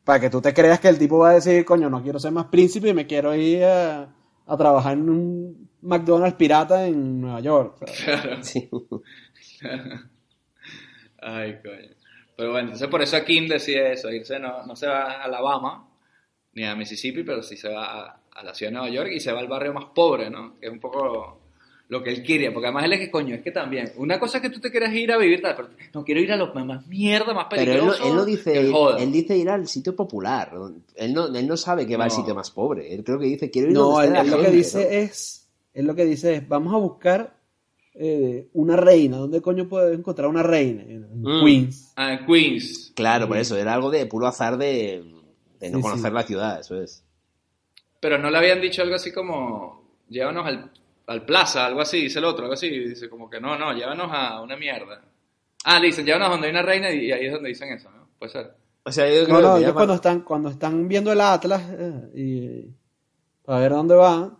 [0.03, 2.31] Para que tú te creas que el tipo va a decir, coño, no quiero ser
[2.31, 4.09] más príncipe y me quiero ir a,
[4.47, 7.77] a trabajar en un McDonald's pirata en Nueva York.
[7.79, 8.01] ¿sabes?
[8.05, 8.43] Claro.
[8.43, 8.69] Sí.
[11.21, 11.95] Ay, coño.
[12.37, 15.23] Pero bueno, entonces por eso a Kim decide eso, irse no, no se va a
[15.23, 15.88] Alabama
[16.59, 19.19] ni a Mississippi, pero sí se va a, a la ciudad de Nueva York y
[19.21, 20.59] se va al barrio más pobre, ¿no?
[20.59, 21.39] Que es un poco
[21.87, 24.37] lo que él quiere, porque además él es que coño, es que también, una cosa
[24.37, 26.53] es que tú te quieras ir a vivir, tal, pero no quiero ir a los
[26.53, 29.01] más mierda, más Pero él él que dice, joda.
[29.01, 30.51] él dice ir al sitio popular.
[30.95, 32.15] Él no, él no sabe que va al No.
[32.15, 32.93] sitio más pobre.
[32.93, 34.83] Él creo que dice, quiero ir No, donde él, la él lo que gente, dice
[34.83, 34.89] ¿no?
[34.89, 37.33] es, él lo que dice es, vamos a buscar
[37.95, 39.17] eh, una reina.
[39.17, 40.83] ¿Dónde coño puedo encontrar una reina?
[40.83, 41.43] En Mm.
[41.43, 41.91] Queens.
[41.95, 42.91] Ah, en Queens.
[42.95, 45.03] Claro, por eso, era algo de puro azar de,
[45.59, 46.13] de no Sí, conocer sí.
[46.13, 47.03] la ciudad, eso es.
[47.99, 50.71] Pero no le habían dicho algo así como, llévanos al,
[51.07, 54.09] al plaza, algo así, dice el otro, algo así, dice como que no, no, llévanos
[54.11, 55.01] a una mierda.
[55.65, 58.07] Ah, le dicen, llévanos donde hay una reina y ahí es donde dicen eso, ¿no?
[58.17, 58.55] Puede ser.
[58.85, 61.61] O sea, yo creo No, no, que ellos cuando están, cuando están viendo el Atlas
[61.71, 62.75] eh, y
[63.45, 64.37] para ver dónde van,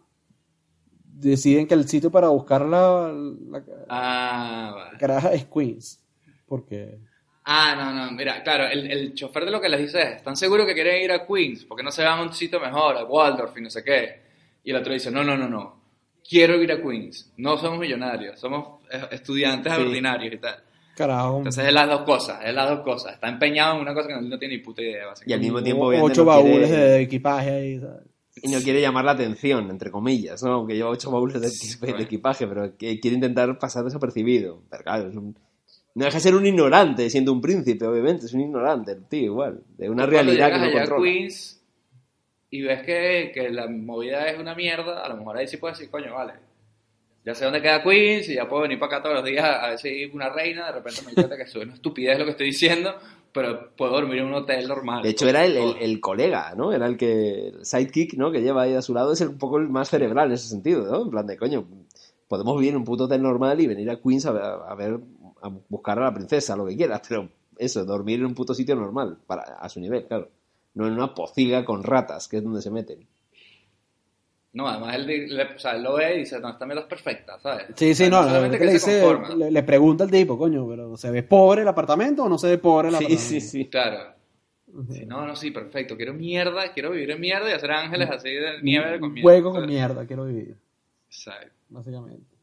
[1.03, 4.97] deciden que el sitio para buscar la, la Ah, vale.
[4.97, 5.99] caraja es Queens.
[6.45, 6.99] Porque
[7.51, 10.37] Ah, no, no, mira, claro, el, el chofer de lo que les dice es, ¿están
[10.37, 11.65] seguros que quieren ir a Queens?
[11.65, 14.21] Porque no se van a un sitio mejor, a Waldorf y no sé qué.
[14.63, 15.81] Y el otro dice, no, no, no, no,
[16.27, 17.31] quiero ir a Queens.
[17.37, 19.81] No somos millonarios, somos estudiantes Sí.
[19.81, 20.57] ordinarios y tal.
[20.95, 23.13] carajo, Entonces es las dos cosas, es las dos cosas.
[23.13, 25.43] Está empeñado en una cosa que no, no tiene ni puta idea, Y al básicamente.
[25.45, 28.03] mismo tiempo, obviamente, ocho no quiere- baúles de equipaje ahí, ¿sabes?
[28.43, 30.51] Y no quiere llamar la atención, entre comillas, ¿no?
[30.53, 34.61] Aunque lleva ocho baúles de equipaje, pero que quiere intentar pasar desapercibido.
[34.69, 35.35] Pero claro, es un-
[35.95, 38.25] no deja de ser un ignorante, siendo un príncipe, obviamente.
[38.27, 39.61] Es un ignorante, el tío, igual.
[39.77, 41.03] De una realidad que no allá controla.
[41.03, 41.61] Queens
[42.51, 45.77] y ves que, que la movida es una mierda, a lo mejor ahí sí puedes
[45.77, 46.33] decir, coño, vale.
[47.25, 49.69] Ya sé dónde queda Queens y ya puedo venir para acá todos los días a
[49.69, 50.67] ver si hay una reina.
[50.67, 52.95] De repente me cuenta que es una estupidez lo que estoy diciendo,
[53.33, 55.03] pero puedo dormir en un hotel normal.
[55.03, 56.71] De hecho, era el, el- el colega, ¿no?
[56.71, 58.31] Era el que, el sidekick, ¿no?
[58.31, 60.47] Que lleva ahí a su lado, es el- un poco el más cerebral en ese
[60.47, 61.03] sentido, ¿no?
[61.03, 61.67] En plan de, coño,
[62.27, 64.97] podemos vivir en un puto hotel normal y venir a Queens a, ver- a ver,
[65.41, 68.75] a buscar a la princesa, lo que quieras, pero eso, dormir en un puto sitio
[68.75, 70.29] normal, para, a su nivel, claro.
[70.75, 73.07] No en una pociga con ratas, que es donde se meten.
[74.51, 76.87] No, además él, le- o sea, él lo ve y dice, no, esta mierda es
[76.87, 77.67] perfecta, ¿sabes?
[77.75, 79.35] Sí, sí, O sea, no, que que le, se dice, conforma.
[79.35, 82.47] le, le pregunta al tipo, coño, pero ¿se ve pobre el apartamento o no se
[82.47, 83.29] ve pobre el Sí, apartamento?
[83.29, 83.65] sí, sí.
[83.69, 84.13] Claro.
[84.91, 85.95] Sí, no, no, sí, perfecto.
[85.95, 89.27] Quiero mierda, quiero vivir en mierda y hacer ángeles así de nieve con mierda.
[89.27, 90.55] hueco con mierda, quiero vivir,
[91.07, 91.51] Exacto.
[91.69, 92.35] básicamente.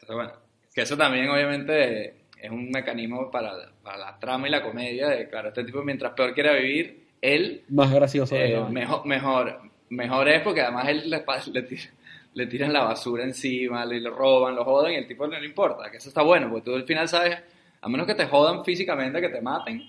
[0.00, 0.32] Entonces, bueno,
[0.74, 5.28] que eso también obviamente es un mecanismo para, para la trama y la comedia de,
[5.28, 8.68] claro, este tipo mientras peor quiera vivir, él Más gracioso de eh, vaina.
[8.70, 11.90] mejor, mejor, mejor es porque además él le, le, tira-
[12.34, 15.46] le tiran la basura encima, le, le roban, lo jodan y el tipo no le
[15.46, 17.38] importa, que eso está bueno, porque tú al final sabes,
[17.80, 19.82] a menos que te jodan físicamente, que te maten,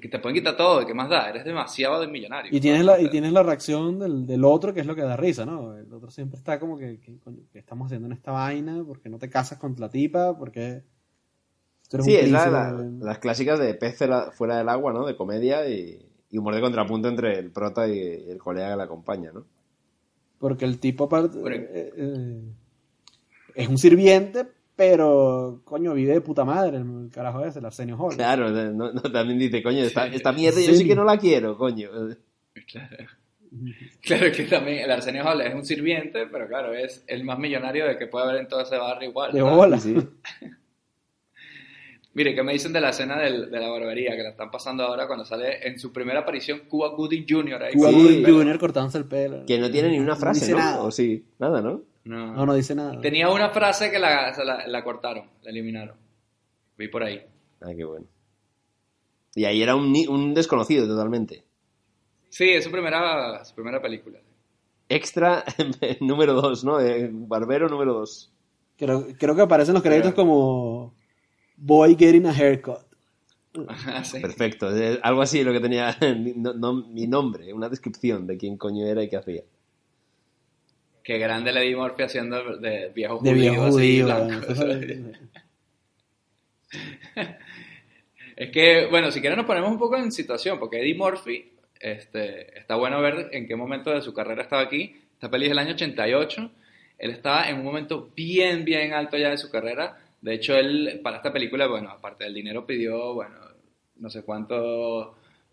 [0.00, 1.30] que te pueden quitar todo, ¿qué más da?
[1.30, 2.54] Eres demasiado de millonario.
[2.54, 5.16] Y tienes la, y tienes la reacción del, del otro, que es lo que da
[5.16, 5.74] risa, ¿no?
[5.76, 7.14] El otro siempre está como que, que,
[7.50, 8.84] ¿qué estamos haciendo en esta vaina?
[8.84, 10.36] ¿Por qué no te casas con la tipa?
[10.36, 10.82] ¿Por qué
[11.98, 15.06] tú Sí, es la- la- las clásicas de pez fuera fuera del agua, ¿no?
[15.06, 15.98] De comedia y,
[16.30, 19.44] y humor de contrapunto entre el prota y el colega que le acompaña, ¿no?
[20.38, 22.42] Porque el tipo aparte eh, eh,
[23.54, 28.16] es un sirviente, pero coño, vive de puta madre el, carajo ese, el Arsenio Hall.
[28.16, 30.86] Claro, no- no, también dice, coño, esta, esta mierda yo Sí.
[30.86, 31.90] que no la quiero, coño.
[32.66, 32.96] Claro.
[34.00, 37.86] Claro que también el Arsenio Hall es un sirviente, pero claro, es el más millonario
[37.86, 39.30] de que puede haber en todo ese barrio igual.
[39.32, 39.78] De bola.
[39.78, 39.94] Sí.
[42.14, 44.82] Mire, ¿qué me dicen de la escena del- de la barbería que la están pasando
[44.84, 47.62] ahora cuando sale en su primera aparición Cuba Gooding Jr.
[47.62, 47.94] ahí Cuba Sí.
[47.96, 48.24] Gooding?
[48.26, 48.58] Jr.
[48.58, 49.46] cortándose el pelo.
[49.46, 50.58] Que no tiene ni una frase, dice ¿no?
[50.58, 50.82] nada.
[50.82, 51.82] O sí, nada, ¿no?
[52.04, 52.32] No.
[52.34, 53.00] No, no dice nada.
[53.00, 55.96] Tenía una frase que la, se la, la cortaron, la eliminaron.
[56.76, 57.22] Vi por ahí.
[57.62, 58.06] Ah, qué bueno.
[59.34, 61.44] Y ahí era un, un desconocido totalmente.
[62.28, 64.18] Sí, es su primera, su primera película.
[64.88, 65.44] Extra
[66.00, 66.80] número 2, ¿no?
[66.80, 68.32] Eh, Barbero número 2.
[68.76, 70.94] Creo, creo que aparecen los créditos Pero- como
[71.64, 72.78] Boy Getting a Haircut.
[74.04, 74.20] Sí.
[74.20, 74.68] Perfecto.
[75.02, 75.96] Algo así lo que tenía
[76.36, 79.42] no- no- mi nombre, una descripción de quién coño era y qué hacía.
[81.04, 84.06] Qué grande le di Murphy haciendo de viejo De judío.
[84.06, 84.54] viejo blanco.
[84.54, 85.12] bueno.
[88.34, 92.58] Es que, bueno, si quieren nos ponemos un poco en situación, porque Eddie Murphy, este,
[92.58, 94.96] está bueno ver en qué momento de su carrera estaba aquí.
[95.12, 96.50] Esta peli es del año 88.
[96.98, 99.98] Él estaba en un momento bien, bien alto ya de su carrera.
[100.22, 103.34] De hecho, él, para esta película, bueno, aparte del dinero, pidió, bueno,
[103.96, 105.08] no sé cuántos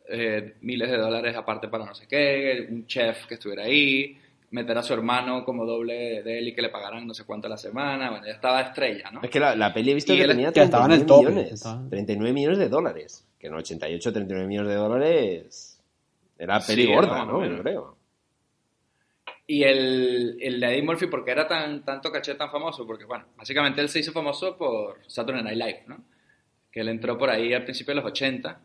[0.07, 4.17] eh, miles de dólares aparte para no sé qué, un chef que estuviera ahí,
[4.51, 7.47] meter a su hermano como doble de él y que le pagaran no sé cuánto
[7.47, 8.09] a la semana.
[8.11, 9.21] Bueno, ya estaba estrella, ¿no?
[9.23, 10.97] Es que la, la peli he visto Y que él- tenía que estaba en el
[11.05, 11.53] 39 tope, millones.
[11.53, 13.25] estaba- 39 millones de dólares.
[13.39, 15.81] Que en 88, 39 millones de dólares
[16.37, 17.33] era peli Sí, gorda, no, ¿no?
[17.37, 17.57] bueno.
[17.57, 17.95] Yo creo.
[19.51, 22.85] Y el, el de Eddie Murphy, ¿por qué era tan, tanto caché tan famoso?
[22.85, 26.03] Porque, bueno, básicamente él se hizo famoso por Saturday Night Live, ¿no?
[26.71, 28.61] Que él entró por ahí al principio de los 80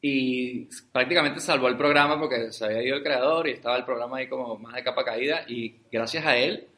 [0.00, 4.18] y prácticamente salvó el programa porque se había ido el creador y estaba el programa
[4.18, 6.68] ahí como más de capa caída y gracias a él,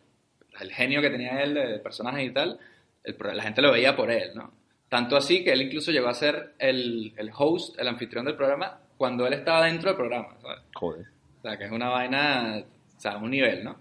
[0.59, 2.59] el genio que tenía él de personajes y tal,
[3.05, 4.51] el la gente lo veía por él, ¿no?
[4.89, 8.81] Tanto así que él incluso llegó a ser el, el host, el anfitrión del programa
[8.97, 10.61] cuando él estaba dentro del programa, ¿sabes?
[10.75, 11.05] Joder.
[11.39, 12.65] O sea, que es una vaina,
[13.11, 13.77] sea, un nivel, ¿no?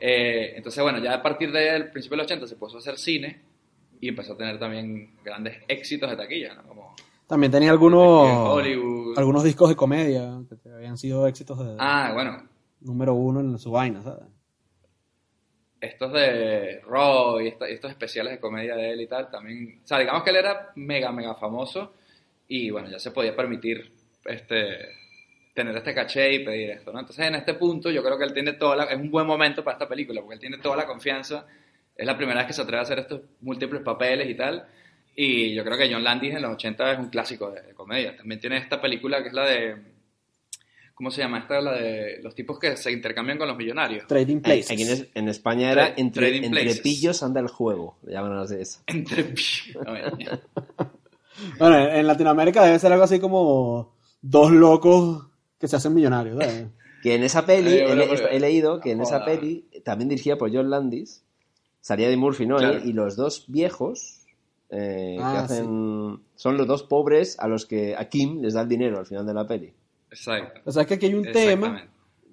[0.00, 2.98] Eh, entonces, bueno, ya a partir del principio de los 80 se puso a hacer
[2.98, 3.40] cine
[4.00, 6.62] y empezó a tener también grandes éxitos de taquilla, ¿no?
[6.64, 6.94] Como
[7.26, 12.48] También tenía en algunos, algunos discos de comedia que habían sido éxitos de Ah, bueno,
[12.80, 14.24] número uno en su vaina, ¿sabes?
[15.80, 19.86] estos de Raw y esta- estos especiales de comedia de él y tal, también, o
[19.86, 21.92] sea, digamos que él era mega, mega famoso
[22.48, 23.92] y bueno, ya se podía permitir
[24.24, 24.78] este,
[25.54, 27.00] tener este caché y pedir esto, ¿no?
[27.00, 29.62] Entonces, en este punto, yo creo que él tiene toda la, es un buen momento
[29.62, 31.46] para esta película, porque él tiene toda la confianza,
[31.96, 34.66] es la primera vez que se atreve a hacer estos múltiples papeles y tal,
[35.14, 38.16] y yo creo que John Landis en los 80 es un clásico de, de comedia.
[38.16, 39.76] También tiene esta película que es la de,
[40.92, 41.38] ¿cómo se llama?
[41.38, 44.08] Esta es la de los tipos que se intercambian con los millonarios.
[44.08, 44.72] Trading Places.
[44.72, 47.96] Aquí en, en España era Tra- entre, entre pillos anda el juego.
[48.02, 48.80] le Llaman así eso.
[48.88, 49.34] Entre...
[49.86, 50.12] A ver,
[51.60, 55.26] Bueno, en Latinoamérica debe ser algo así como dos locos
[55.58, 56.38] que se hacen millonarios.
[56.38, 56.66] ¿sabes?
[57.04, 60.08] Que en esa peli, he, bueno, he- pero- he leído que en esa peli, también
[60.08, 61.22] dirigida por John Landis,
[61.82, 62.56] salía de Murphy, ¿no?
[62.56, 62.78] Claro.
[62.82, 64.22] Y los dos viejos
[64.70, 66.18] eh, que Ah, hacen.
[66.34, 69.26] Son los dos pobres a los que a Kim les da el dinero al final
[69.26, 69.74] de la peli.
[70.10, 70.62] Exacto.
[70.64, 71.86] O sea, es que aquí hay un tema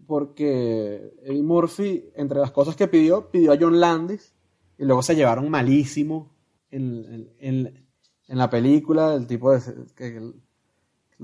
[0.07, 4.34] porque Eddie Murphy, entre las cosas que pidió, pidió a John Landis
[4.77, 6.31] y luego se llevaron malísimo
[6.71, 7.86] en, en- en-
[8.29, 9.15] en la película.
[9.15, 9.60] El tipo de,
[9.95, 10.31] que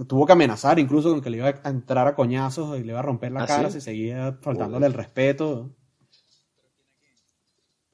[0.06, 3.00] tuvo que amenazar incluso con que le iba a entrar a coñazos y le iba
[3.00, 3.80] a romper la ¿Ah, cara sí?
[3.80, 5.72] si seguía faltándole el respeto.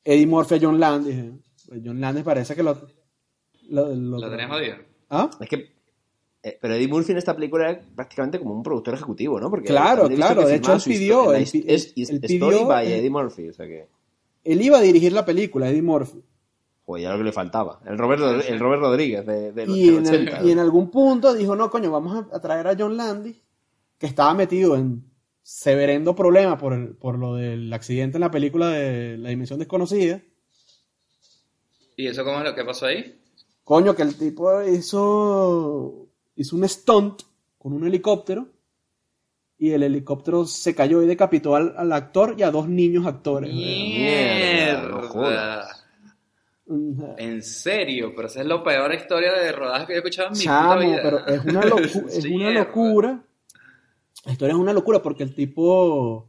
[0.03, 1.15] Eddie Murphy a John Landis.
[1.15, 1.31] ¿eh?
[1.67, 2.77] Pues John Landis parece que lo...
[3.69, 4.75] lo, lo- Lo tenés jodido.
[5.09, 5.29] ¿Ah?
[5.39, 5.71] Es que.
[6.43, 9.49] eh, pero Eddie Murphy en esta película era prácticamente como un productor ejecutivo, ¿no?
[9.49, 11.47] Porque Claro, claro, de hecho, él pidió, él
[12.27, 13.87] pidió, by Eddie Murphy, o sea que.
[14.43, 16.21] Él iba a dirigir la película, Eddie Murphy.
[16.93, 17.79] Joder, ya lo que le faltaba.
[17.85, 20.39] El Robert, el Robert Rodríguez de, de los Y en, 80.
[20.39, 23.37] el- y en algún punto dijo, no, coño, vamos a, a traer a John Landis,
[23.97, 25.03] que estaba metido en
[25.41, 30.21] severendo problemas por, el- por lo del accidente en la película de La Dimensión Desconocida.
[31.95, 33.19] ¿Y eso cómo es lo que pasó ahí?
[33.63, 37.21] Coño, que el tipo hizo, hizo un stunt
[37.57, 38.47] con un helicóptero
[39.57, 43.53] y el helicóptero se cayó y decapitó al, al actor y a dos niños actores.
[43.53, 45.72] Mierda.
[46.65, 50.39] En serio, pero esa es la peor historia de rodaje que he escuchado en mi
[50.39, 50.99] puta Chamo, vida.
[51.03, 53.23] pero es una, locu- es una locura.
[54.25, 56.27] La historia es una locura porque el tipo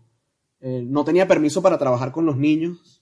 [0.61, 3.01] eh, no tenía permiso para trabajar con los niños.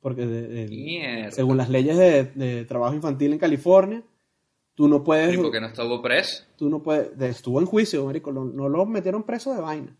[0.00, 1.30] Porque de- de- Mierda.
[1.30, 4.02] según las leyes de, de trabajo infantil en California,
[4.74, 5.34] tú no puedes.
[5.34, 6.44] ¿Y por qué no estuvo preso?
[6.56, 7.16] Tú no puedes.
[7.16, 8.32] de- estuvo en juicio, marico.
[8.32, 9.94] no lo metieron preso de vaina.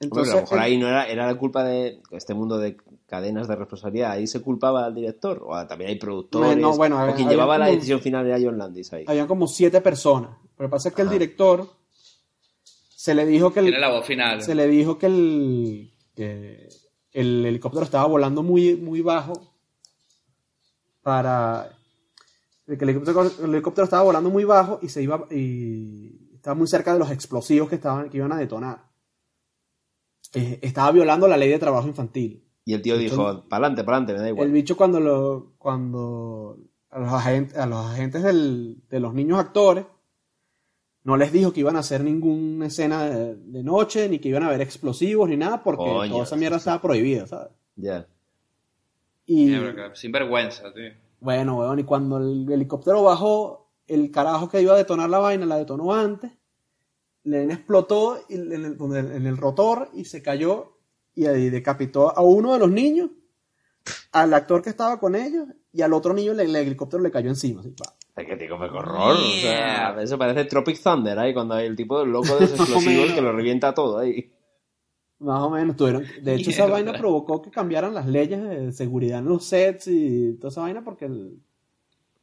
[0.00, 2.58] Hombre, pero a lo mejor eh, ahí no era, era la culpa de este mundo
[2.58, 2.76] de
[3.06, 4.12] cadenas de responsabilidad.
[4.12, 5.42] Ahí se culpaba al director.
[5.46, 6.56] O también hay productores.
[6.56, 9.04] No, bueno, o quien había llevaba la decisión final era John Landis ahí.
[9.06, 10.36] habían como siete personas.
[10.56, 11.68] Pero pasa que el director
[13.04, 14.42] se le dijo que el, Tiene la voz final.
[14.42, 16.68] se le dijo que el, que
[17.12, 19.54] el helicóptero estaba volando muy, muy bajo
[21.02, 21.70] para
[22.66, 26.66] que el helicóptero, el helicóptero estaba volando muy bajo y se iba y estaba muy
[26.66, 28.93] cerca de los explosivos que estaban que iban a detonar
[30.34, 34.18] Eh, estaba violando la ley de trabajo infantil Y el tío dijo, pa'lante, pa'lante, me
[34.20, 34.46] da igual.
[34.48, 36.58] el bicho cuando lo cuando
[36.90, 39.84] a los agentes, a los agentes del- de los niños actores
[41.04, 44.42] no les dijo que iban a hacer ninguna escena de, de noche, ni que iban
[44.42, 47.50] a haber explosivos, ni nada, porque Coño, toda esa mierda estaba prohibida, ¿sabes?
[47.76, 48.06] Ya.
[49.26, 49.54] Y
[49.94, 50.90] Sin vergüenza, tío.
[51.20, 55.44] bueno, weón, y cuando el helicóptero bajó, el carajo que iba a detonar la vaina
[55.46, 56.32] la detonó antes,
[57.24, 60.76] le explotó en el, donde- en el rotor y se cayó
[61.14, 63.10] y ahí decapitó a uno de los niños,
[64.12, 67.28] al actor que estaba con ellos y al otro niño le- el helicóptero le cayó
[67.30, 67.60] encima.
[67.60, 67.94] así, pa.
[68.16, 69.16] Es que tío, qué horror.
[69.16, 72.50] O sea, eso parece Tropic Thunder ahí, cuando hay el tipo del loco de los
[72.52, 74.30] explosivos que lo revienta todo ahí.
[75.18, 76.04] Más o menos tuvieron.
[76.22, 80.34] De hecho, esa vaina provocó que cambiaran las leyes de seguridad en los sets y
[80.34, 81.40] toda esa vaina porque el,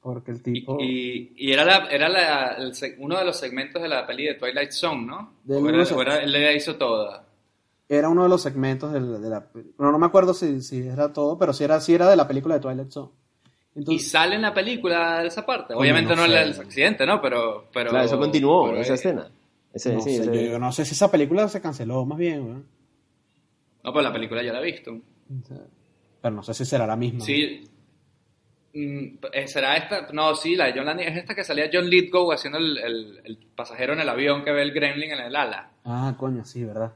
[0.02, 0.78] porque el tipo.
[0.82, 4.34] y- y era, la, era la- el uno de los segmentos de la peli de
[4.36, 5.34] Twilight Zone, ¿no?
[5.44, 7.26] De o era, de o era- él le hizo toda.
[7.88, 9.46] Era uno de los segmentos de la.
[9.54, 12.28] Bueno, no me acuerdo si, si era todo, pero sí era, sí era de la
[12.28, 13.10] película de Twilight Zone.
[13.76, 15.74] Y sale en la película esa parte.
[15.74, 16.42] Obviamente no no, sé.
[16.42, 17.22] el, accidente, ¿no?
[17.22, 19.32] Pero, pero Claro, eso continuó, pero, esa eh, escena.
[19.74, 22.18] Ese, no, sí, sé, ese- yo, yo no sé si esa película se canceló, más
[22.18, 22.66] bien, weón.
[23.84, 24.98] No, pero la película ya la he visto.
[26.22, 27.22] Pero no sé si será la misma.
[27.26, 27.64] Sí.
[28.74, 30.08] Mm, eh, ¿Será esta?
[30.14, 33.22] No, sí, la de John Landis es esta que salía John Lithgow haciendo el, el-
[33.26, 35.72] el pasajero en el avión que ve el gremlin en el ala.
[35.84, 36.94] Ah, coño, sí, ¿verdad?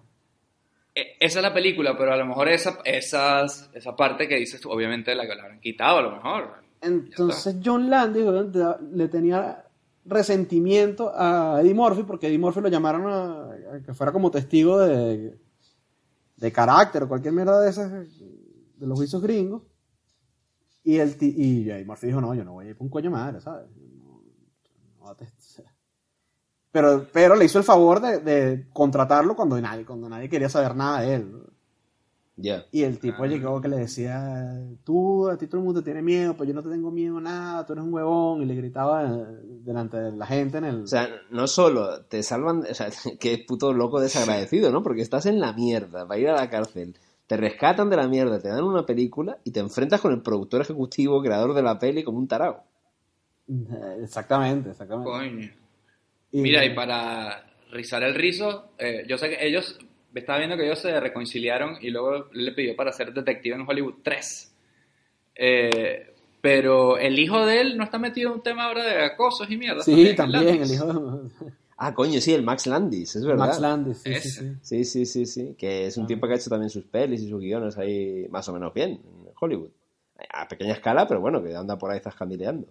[0.96, 4.62] Eh, Esa es la película, pero a lo mejor esa, esas, esa parte que dices
[4.62, 6.54] tú, obviamente la, la habrán quitado a lo mejor.
[6.82, 8.26] Entonces John Landis
[8.94, 9.64] le tenía
[10.06, 14.80] resentimiento a Eddie Murphy porque Eddie Murphy lo llamaron a, a que fuera como testigo
[14.80, 15.36] de,
[16.38, 19.64] de carácter o cualquier mierda de esas de los juicios gringos
[20.86, 23.12] y el y Eddie Murphy dijo no yo no voy a ir por un coño
[23.12, 24.22] madre sabes No-
[25.04, 25.28] no te-
[26.72, 30.76] pero pero le hizo el favor de, de contratarlo cuando nadie cuando nadie quería saber
[30.76, 31.42] nada de él
[32.38, 32.66] Ya.
[32.72, 33.28] Y el tipo Ah.
[33.28, 36.62] llegó que le decía, tú, a ti todo el mundo tiene miedo, pues yo no
[36.62, 39.26] te tengo miedo a nada, tú eres un huevón, y le gritaba eh,
[39.64, 40.84] delante de la gente en el...
[40.84, 42.90] O sea, no solo te salvan, o sea,
[43.22, 44.84] qué puto loco desagradecido, ¿no?
[44.84, 48.40] Porque estás en la mierda para ir a la cárcel, te rescatan de la mierda,
[48.40, 52.04] te dan una película y te enfrentas con el productor ejecutivo, creador de la peli,
[52.04, 52.64] como un tarao.
[53.48, 55.10] Eh, Exactamente, exactamente.
[55.12, 55.50] Coño.
[56.32, 59.78] Y- Mira, y para rizar el rizo, eh, yo sé que ellos,
[60.14, 63.96] estaba viendo que ellos se reconciliaron y luego le pidió para ser detective en Hollywood
[64.04, 64.56] 3.
[65.36, 69.50] Eh, pero el hijo de él no está metido en un tema ahora de acosos
[69.50, 69.82] y mierda.
[69.84, 70.94] Sí, también, el hijo de
[71.78, 73.48] Ah, coño, sí, el Max Landis, es verdad.
[73.48, 74.52] Max Landis, sí, sí, sí.
[74.62, 75.56] Sí, sí, sí, sí.
[75.58, 78.48] Que es un tipo que ha hecho también sus pelis y sus guiones ahí más
[78.48, 79.72] o menos bien en Hollywood.
[80.32, 82.68] A pequeña escala, pero bueno, que anda por ahí zascandileando.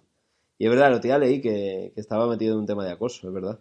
[0.57, 3.29] Y es verdad, lo tía leí que, que estaba metido en un tema de acoso,
[3.29, 3.59] es verdad.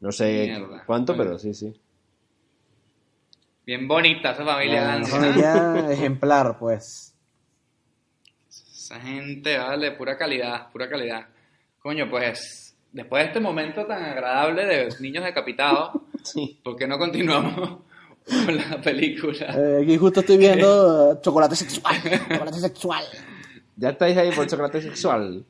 [0.00, 0.84] No sé Mierda.
[0.86, 1.30] cuánto, Bueno.
[1.32, 1.78] pero sí, sí.
[3.66, 5.20] Bien bonita esa familia Una Landis, ¿no?
[5.20, 7.14] familia ejemplar, pues.
[8.48, 11.26] Esa gente, vale, pura calidad, pura calidad.
[11.80, 15.90] Coño, pues, después de este momento tan agradable de niños decapitados,
[16.24, 16.58] Sí.
[16.62, 17.78] ¿por qué no continuamos
[18.26, 19.46] con la película?
[19.56, 21.96] Eh, aquí justo estoy viendo eh, chocolate sexual.
[22.02, 23.04] Chocolate sexual.
[23.76, 25.44] ¿Ya estáis ahí por chocolate sexual?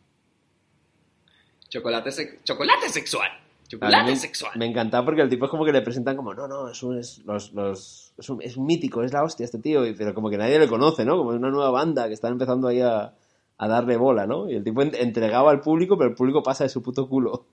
[1.69, 3.31] Chocolate, sex- chocolate sexual.
[3.31, 4.53] Mí Chocolate me, sexual.
[4.57, 6.99] me encantaba porque el tipo es como que le presentan como, no, no, es un,
[6.99, 10.15] es, los, los, es un, es un mítico, es la hostia este tío, y- pero
[10.15, 11.19] como que nadie le conoce, ¿no?
[11.19, 13.13] Como es una nueva banda que están empezando ahí a,
[13.59, 14.49] a darle bola, ¿no?
[14.49, 17.47] Y el tipo en- entregaba al público, pero el público pasa de su puto culo.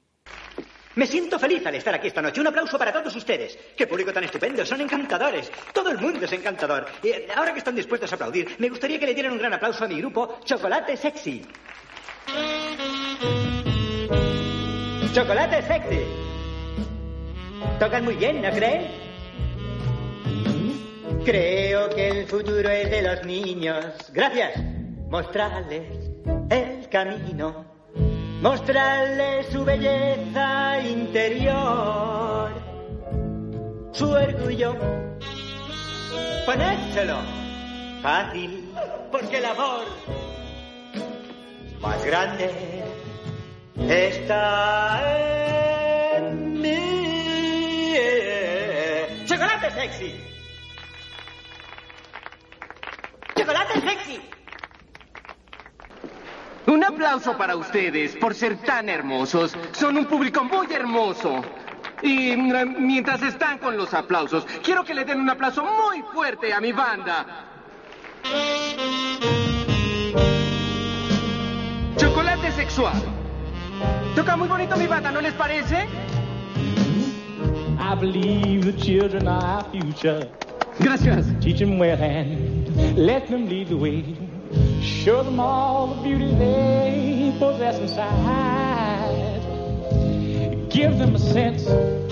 [0.96, 2.40] Me siento feliz al estar aquí esta noche.
[2.40, 3.58] Un aplauso para todos ustedes.
[3.76, 4.66] Qué público tan estupendo.
[4.66, 5.52] Son encantadores.
[5.74, 6.86] Todo el mundo es encantador.
[7.04, 9.84] Eh, ahora que están dispuestos a aplaudir, me gustaría que le dieran un gran aplauso
[9.84, 11.42] a mi grupo Chocolate Sexy.
[15.14, 16.00] Chocolate Sexy.
[17.80, 18.88] Tocan muy bien, ¿no creen?
[21.26, 23.86] Creo que el futuro es de los niños.
[24.14, 24.75] Gracias.
[25.16, 26.12] Mostrarles
[26.50, 27.66] el camino.
[28.42, 32.52] Mostrarles su belleza interior.
[33.94, 34.76] Su orgullo.
[36.46, 37.16] Ponérselo.
[38.02, 38.74] Fácil.
[39.10, 39.86] Porque el amor
[41.80, 42.84] más grande
[43.88, 45.00] está
[46.18, 47.96] en mí.
[49.26, 50.14] ¡Chocolate sexy!
[53.34, 54.35] ¡Chocolate sexy!
[56.68, 59.56] Un aplauso para ustedes por ser tan hermosos.
[59.74, 61.42] Son un público muy hermoso.
[62.02, 66.60] Y mientras están con los aplausos, quiero que le den un aplauso muy fuerte a
[66.60, 67.26] mi banda.
[71.98, 73.02] Chocolate sexual.
[74.16, 75.88] Toca muy bonito mi banda, ¿no les parece?
[77.78, 80.28] I believe the children are our future.
[80.80, 81.28] Gracias.
[81.40, 84.04] Teach them well and let them lead the way.
[84.86, 89.42] Show them all the beauty they possess inside.
[90.70, 92.12] Give them a sense of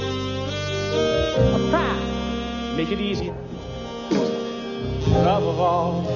[1.70, 2.74] pride.
[2.76, 3.32] Make it easy.
[5.22, 6.08] Love of all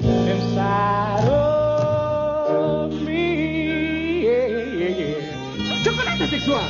[0.00, 4.24] inside of me.
[4.24, 5.82] Yeah, yeah, yeah.
[5.84, 6.64] Chocolate sexual.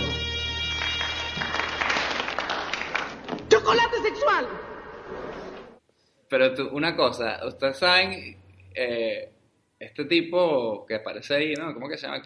[3.49, 4.49] Chocolate sexual.
[6.29, 8.37] Pero tú, una cosa, ustedes saben,
[8.79, 9.33] eh,
[9.79, 11.73] este tipo que aparece ahí, ¿no?
[11.75, 12.19] ¿Cómo que se llama?
[12.19, 12.23] El,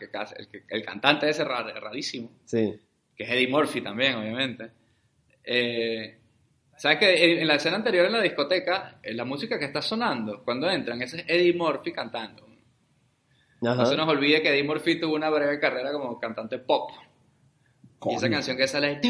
[0.48, 2.74] que, el, el cantante ese rar- rarísimo, Sí.
[3.16, 4.70] que es Eddie Murphy también, obviamente.
[5.44, 6.18] Eh,
[6.76, 10.42] ¿Sabes que en la escena anterior en la discoteca, eh, la música que está sonando
[10.44, 12.46] cuando entran, ese es Eddie Murphy cantando.
[13.64, 13.74] Ajá.
[13.76, 16.90] No se nos olvide que Eddie Murphy tuvo una breve carrera como cantante pop.
[18.04, 18.32] Y esa Coño.
[18.32, 19.00] canción que sale,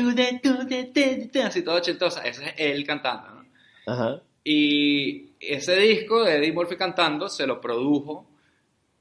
[1.45, 3.47] así todo ochentosa, ese es él cantando, ¿no?
[3.87, 4.21] Ajá.
[4.45, 8.27] Y ese disco de Eddie Murphy cantando se lo produjo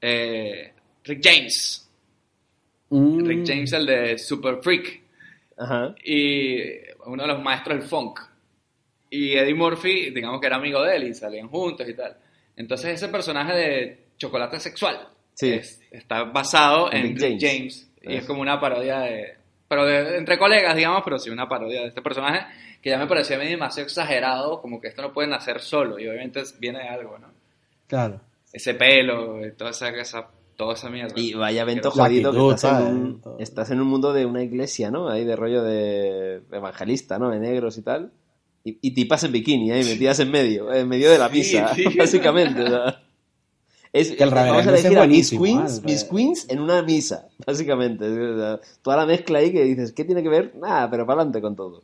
[0.02, 0.74] eh,
[1.04, 1.90] Rick James.
[2.90, 3.26] Mm.
[3.26, 5.02] Rick James, el de Super Freak.
[5.58, 5.96] Ajá.
[6.04, 6.58] Y
[7.06, 8.20] uno de los maestros del funk.
[9.10, 12.18] Y Eddie Murphy, digamos que era amigo de él y salían juntos y tal.
[12.56, 15.54] Entonces ese personaje de chocolate sexual Sí.
[15.54, 17.42] es- está basado en Rick Rick James.
[17.42, 17.92] James.
[18.04, 19.36] Y es como una parodia de...
[19.68, 22.46] Pero de- entre colegas, digamos, pero sí una parodia de este personaje
[22.82, 26.00] que ya me parecía a mí demasiado exagerado, como que esto no puede nacer solo
[26.00, 27.28] y obviamente viene de algo, ¿no?
[27.88, 28.20] Claro.
[28.52, 30.28] Ese pelo, y toda esa, esa-
[30.58, 31.14] toda esa mierda.
[31.16, 34.92] Y vaya evento jodido que estás en, un, estás en un mundo de una iglesia,
[34.92, 35.10] ¿no?
[35.10, 37.30] Ahí de rollo de evangelista, ¿no?
[37.30, 38.12] De negros y tal.
[38.64, 41.86] Y, y tipas en bikini ahí metidas en medio, en medio de la misa, sí.
[41.98, 42.64] básicamente.
[43.94, 45.84] Es, Que el vamos a es a Miss Queens.
[45.84, 48.06] Miss Queens en una misa, básicamente.
[48.08, 50.56] O sea, toda la mezcla ahí que dices, ¿qué tiene que ver?
[50.56, 51.84] Nada, pero para adelante con todo.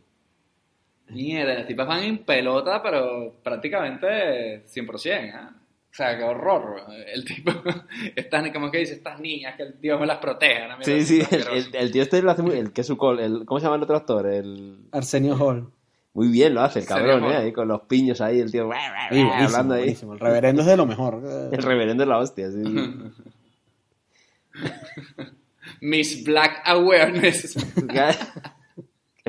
[1.09, 5.53] Mierda, las tipas van en pelota, pero prácticamente 100%, ¿ah?
[5.89, 6.81] O sea, qué horror.
[7.11, 7.51] El tipo,
[8.15, 10.67] estas, como que dice, estas niñas, que el Dios me las proteja.
[10.67, 10.83] ¿no?
[10.83, 12.55] Sí, sí, el, el- el tío este lo hace muy...
[12.57, 14.27] El, que es su col, el, ¿Cómo se llama el otro actor?
[14.27, 14.77] El...
[14.91, 15.71] Arsenio Hall.
[16.13, 17.23] Muy bien lo hace el cabrón.
[17.25, 17.35] ¿eh?
[17.37, 18.69] Ahí con los piños ahí, el tío...
[18.71, 19.81] Sí, buenísimo, hablando ahí.
[19.81, 20.13] buenísimo.
[20.13, 21.21] El reverendo es de lo mejor.
[21.51, 22.63] El reverendo es la hostia, sí.
[25.81, 27.55] Miss Black Awareness.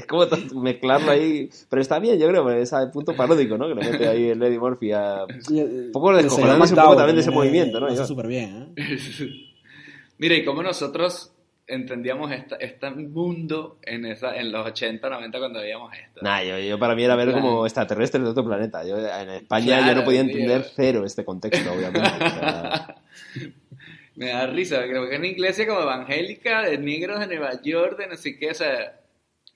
[0.08, 0.26] Como
[0.62, 1.48] mezclarlo ahí.
[1.68, 3.68] Pero está bien, yo creo, porque es el punto paródico, ¿no?
[3.68, 5.24] Que le mete ahí el Eddie Murphy a.
[5.50, 7.94] Un poco descojonándose un poco también de ese movimiento, ¿no?
[7.94, 8.88] Yo- súper bien, ¿eh?
[10.18, 11.32] Mira, y cómo nosotros
[11.70, 16.20] entendíamos esta, este mundo en, esa, en los 80, 90 cuando veíamos esto.
[16.22, 18.84] Nah, yo, yo para mí era ver como extraterrestres de otro planeta.
[18.86, 20.30] Yo en España Claro, yo no podía tío.
[20.32, 22.08] entender cero este contexto, obviamente.
[22.08, 22.96] O sea,
[24.16, 27.98] Me da risa, creo que es una iglesia como evangélica de negros de Nueva York,
[27.98, 28.97] de no sé qué, o sea,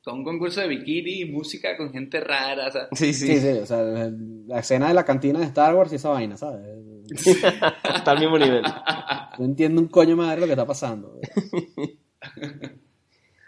[0.05, 3.41] con un concurso de bikini y música con gente rara, o sea, sí, Sí, sí.
[3.41, 3.83] sí, o sea,
[4.47, 6.67] la escena de la cantina de Star Wars y esa vaina, ¿sabes?
[7.15, 8.63] Está al mismo nivel.
[9.39, 11.19] No entiendo un coño madre lo que está pasando.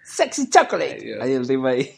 [0.04, 0.94] Sexy chocolate.
[0.94, 1.20] Ay, Dios.
[1.22, 1.90] Ahí el tipo ahí.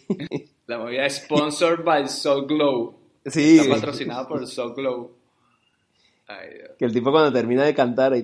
[0.66, 2.98] la movida es sponsored by Soul Glow.
[3.24, 3.58] Sí.
[3.58, 5.16] Está patrocinado por Soul Glow.
[6.28, 6.70] Ay, Dios.
[6.78, 8.14] Que el tipo cuando termina de cantar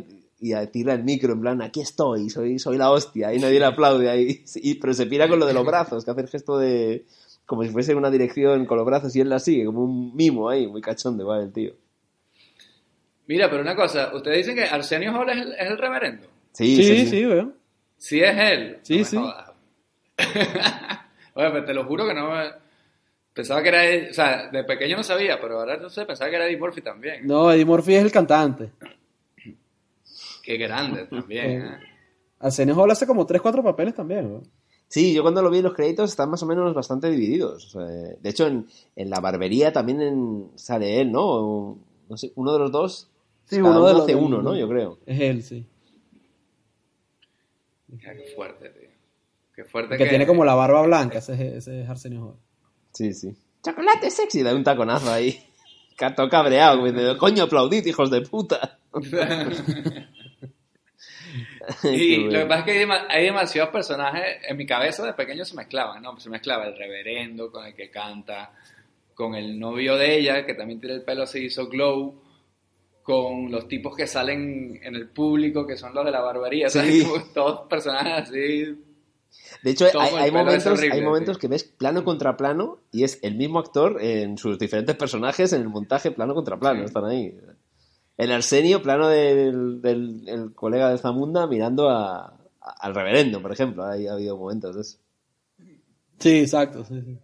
[0.43, 3.59] y, y tira el micro en plan, aquí estoy, soy, soy la hostia, y nadie
[3.61, 4.45] le aplaude ahí.
[4.81, 7.05] Pero se pira con lo de los brazos, que hace el gesto de...
[7.47, 10.49] como si fuese una dirección con los brazos y él la sigue, como un mimo
[10.51, 11.73] ahí, muy cachondo, va el tío.
[13.27, 16.27] Mira, pero una cosa, ustedes dicen que Arsenio Hall es el, es el reverendo.
[16.53, 17.27] Sí, Sí, sí, sí, sí.
[17.27, 17.55] weón.
[17.97, 18.79] Sí es él.
[18.83, 19.17] Sí, No sí.
[21.35, 22.51] Oye, pues te lo juro que no me...
[23.33, 26.29] Pensaba que era él, o sea, de pequeño no sabía, pero ahora no sé, pensaba
[26.29, 27.27] que era Eddie Murphy también.
[27.27, 28.71] No, Eddie Murphy es el cantante.
[30.43, 31.79] Qué grande también, ¿eh?
[32.41, 34.43] Arsenio Hall hace como 3-4 papeles también, weón.
[34.89, 37.73] Sí, yo cuando lo vi en los créditos están más o menos bastante divididos.
[38.21, 38.67] De hecho, en,
[38.97, 41.79] en la barbería también en- sale él, ¿no?
[42.09, 43.09] No sé, uno de los dos.
[43.47, 44.55] Sí, cada uno de los hace del- uno, ¿no?
[44.57, 44.99] Yo creo.
[45.07, 45.67] Es él, sí.
[47.89, 48.89] Mira, qué fuerte, tío.
[49.55, 52.37] Qué fuerte El que tiene como la barba blanca, ese es, ese es Arsenio Hall.
[52.93, 53.35] Sí, sí.
[53.63, 55.39] Chocolate sexy, da un taconazo ahí.
[55.97, 56.83] Cato cabreado,
[57.19, 58.79] coño, aplaudid, hijos de puta.
[61.85, 65.15] Y lo que pasa es que hay, dema- hay demasiados personajes, en mi cabeza de
[65.15, 66.19] pequeño se mezclaban, ¿no?
[66.19, 68.53] Se mezclaba el reverendo con el que canta,
[69.15, 72.21] con el novio de ella, que también tiene el pelo así, hizo glow,
[73.03, 77.03] con los tipos que salen en el público, que son los de la barbería, ¿sabes?
[77.03, 77.05] Sí.
[77.05, 78.79] Como Todos personajes así.
[79.63, 81.41] De hecho, hay, momentos, horrible, hay momentos sí.
[81.41, 85.63] que ves plano contra plano y es el mismo actor en sus diferentes personajes en
[85.63, 86.81] el montaje plano contra plano.
[86.81, 86.85] Sí.
[86.87, 87.35] Están ahí.
[88.17, 92.37] El Arsenio, plano del, del- el colega de Zamunda mirando a, a-
[92.81, 93.85] al reverendo, por ejemplo.
[93.85, 94.99] Ahí ha habido momentos de eso.
[96.19, 96.85] Sí, exacto.
[96.85, 97.19] Sí, sí.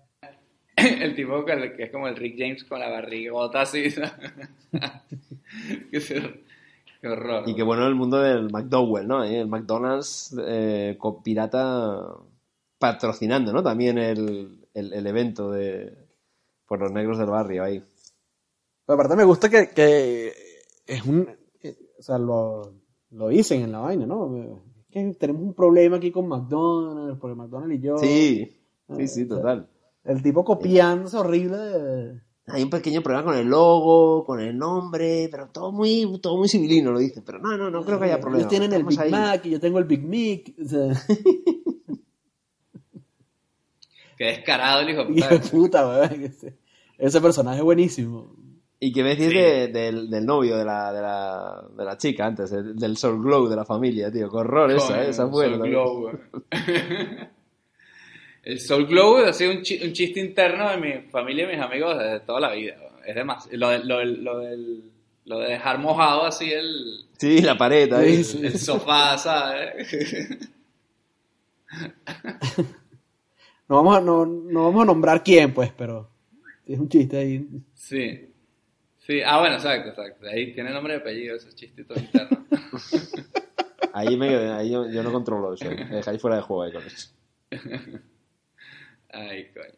[0.78, 3.93] El tipo que, que es como el Rick James con la barrigota así.
[5.91, 7.49] qué, horror.
[7.49, 9.24] Y que bueno el mundo del McDowell, ¿no?
[9.24, 12.01] El McDonald's eh, con pirata
[12.78, 13.62] patrocinando, ¿no?
[13.62, 15.93] También el, el- el evento de
[16.66, 17.82] por los negros del barrio ahí.
[18.86, 20.32] Pero aparte me gusta que, que
[20.89, 21.28] es un...
[21.62, 22.72] eh, O sea, lo,
[23.11, 24.36] lo dicen en la vaina, ¿no?
[24.36, 24.61] Es
[24.91, 27.99] que tenemos un problema aquí con McDonald's, porque McDonald's y yo...
[27.99, 28.55] Sí,
[28.91, 29.68] Ah, sí, sí, total.
[30.03, 32.20] El tipo copiándose horrible de...
[32.47, 36.49] Hay un pequeño problema con el logo, con el nombre, pero todo muy, todo muy
[36.49, 37.22] civilino lo dicen.
[37.26, 38.39] Pero no, no, no creo que haya problema.
[38.41, 39.11] Ellos tienen el Big ahí.
[39.11, 40.55] Mac y yo tengo el Big Mic.
[40.59, 40.89] O sea,
[44.16, 45.34] Qué descarado el hijo de hijo puta.
[45.39, 46.22] de puta, weón.
[46.24, 46.59] Ese,
[46.97, 48.34] ese personaje es buenísimo.
[48.81, 49.35] ¿Y qué me decís Sí.
[49.35, 52.53] de- del, del novio de la, de, la, de la chica antes?
[52.53, 54.31] el- del Soul Glow de la familia, tío.
[54.31, 55.11] Qué horror esa, ¿eh?
[55.11, 55.47] esa el fue.
[55.49, 56.01] Soul Glow.
[56.03, 56.14] güey.
[58.45, 61.64] el Soul Glow ha sido un, chi- un chiste interno de mi familia y mis
[61.64, 62.76] amigos desde toda la vida.
[63.05, 63.57] Es demasiado.
[63.59, 64.83] Lo, de- lo, lo, del-
[65.24, 68.14] lo de dejar mojado así el, Sí, la pared ahí.
[68.43, 69.89] El sofá, ¿sabes?
[73.68, 76.09] No vamos, a, no, no vamos a nombrar quién, pues, pero
[76.64, 77.47] es un chiste ahí.
[77.74, 78.24] sí.
[79.09, 80.27] Sí, ah, bueno, exacto, exacto.
[80.29, 82.41] Ahí tiene nombre y apellido, esos chistitos internos.
[83.95, 85.65] Ahí, me, ahí yo, yo no controlo eso.
[85.65, 87.11] Me dejáis fuera de juego ahí con eso.
[89.11, 89.75] Ay, coño.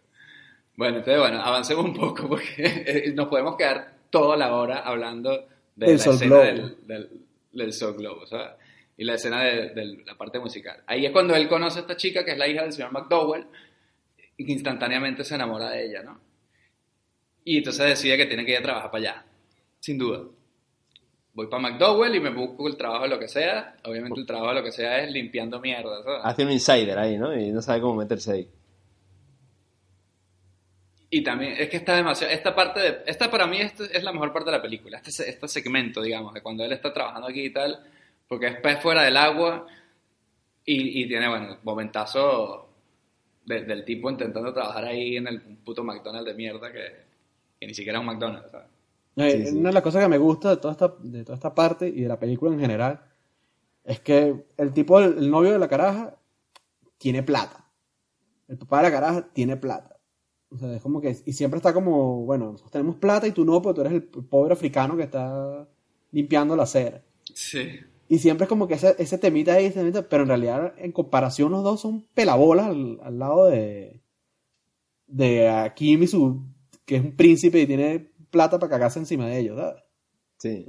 [0.77, 5.49] Bueno, entonces, bueno, avancemos un poco porque eh, nos podemos quedar toda la hora hablando
[5.75, 7.21] de Del la Soul escena del, del,
[7.53, 8.51] del Soul Glow, ¿sabes?
[8.99, 10.83] Y la escena de, de la parte musical.
[10.87, 13.47] Ahí es cuando él conoce a esta chica que es la hija del señor McDowell
[14.37, 16.21] y que instantáneamente se enamora de ella, ¿no?
[17.51, 19.25] Y entonces decide que tiene que ir a trabajar para allá,
[19.81, 20.21] sin duda.
[21.33, 23.75] Voy para McDowell y me busco el trabajo de lo que sea.
[23.85, 26.21] Obviamente el trabajo de lo que sea es limpiando mierda, ¿sabes?
[26.23, 27.37] Hace un insider ahí, ¿no?
[27.37, 28.49] Y no sabe cómo meterse ahí.
[31.11, 34.13] Y también, es que está demasiado, esta parte de, esta para mí esta es la
[34.13, 37.47] mejor parte de la película, este, este segmento, digamos, de cuando él está trabajando aquí
[37.47, 37.85] y tal,
[38.29, 39.67] porque es pez fuera del agua
[40.65, 42.69] y, y tiene, bueno, momentazo
[43.45, 47.10] de- del tipo intentando trabajar ahí en el puto McDonald's de mierda que,
[47.61, 48.69] que ni siquiera es un McDonald's, ¿sabes?
[49.17, 49.57] Eh, Sí, sí.
[49.59, 52.01] Una de las cosas que me gusta de toda esta, de toda esta parte y
[52.03, 53.05] de la película en general
[53.85, 56.17] es que el tipo, el, el novio de la caraja,
[56.99, 57.71] tiene plata.
[58.49, 59.99] El papá de la caraja tiene plata.
[60.51, 63.45] O sea, es como que, y siempre está como, bueno, nosotros tenemos plata y tú
[63.45, 65.69] no, porque tú eres el pobre africano que está
[66.11, 67.03] limpiando la acera.
[67.35, 67.81] Sí.
[68.09, 70.93] Y siempre es como que ese, ese temita ahí, ese temita, pero en realidad, en
[70.93, 74.03] comparación, los dos son pelabolas al, al lado de,
[75.07, 76.43] de a Kim y su,
[76.85, 79.83] que es un príncipe y tiene plata para cagarse encima de ellos, ¿sabes?
[80.39, 80.65] Sí.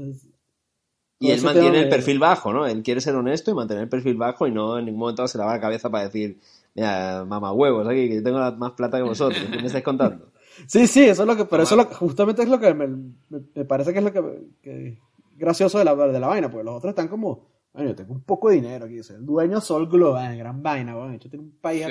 [1.20, 2.66] Y él mantiene el perfil bajo, ¿no?
[2.66, 5.38] Él quiere ser honesto y mantener el perfil bajo y no en ningún momento se
[5.38, 6.40] lava la cabeza para decir,
[6.74, 9.40] mira, mamá huevos aquí, que yo tengo más plata que vosotros.
[9.52, 10.32] ¿Qué me estáis contando?
[10.68, 12.74] Sí, sí, eso es lo que, pero eso es lo que- justamente es lo que
[12.74, 13.10] me, me-
[13.56, 14.22] me parece que es lo que,
[14.62, 14.98] que
[15.38, 18.22] gracioso de la, de la vaina, porque los otros están como, bueno, yo tengo un
[18.22, 21.52] poco de dinero aquí, soy el dueño Sol Global, gran vaina, bueno, yo tengo un
[21.62, 21.86] país,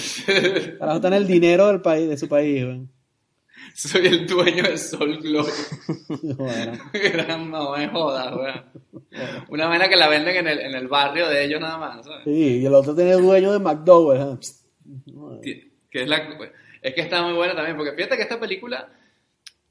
[0.00, 0.22] Sí.
[0.78, 2.90] para el dinero del país, de su país, weón.
[3.74, 5.20] Soy el dueño de Sol.
[6.36, 6.78] Joder,
[7.12, 8.64] Gran no me jodas, weón.
[9.48, 12.24] Una vaina que la venden en el, en el barrio de ellos nada más, ¿sabes?
[12.24, 14.38] Sí, y el otro tiene dueño de McDowell.
[15.42, 15.68] ¿eh?
[15.90, 16.38] Que es, la,
[16.82, 18.88] es que está muy buena también, porque fíjate que esta película,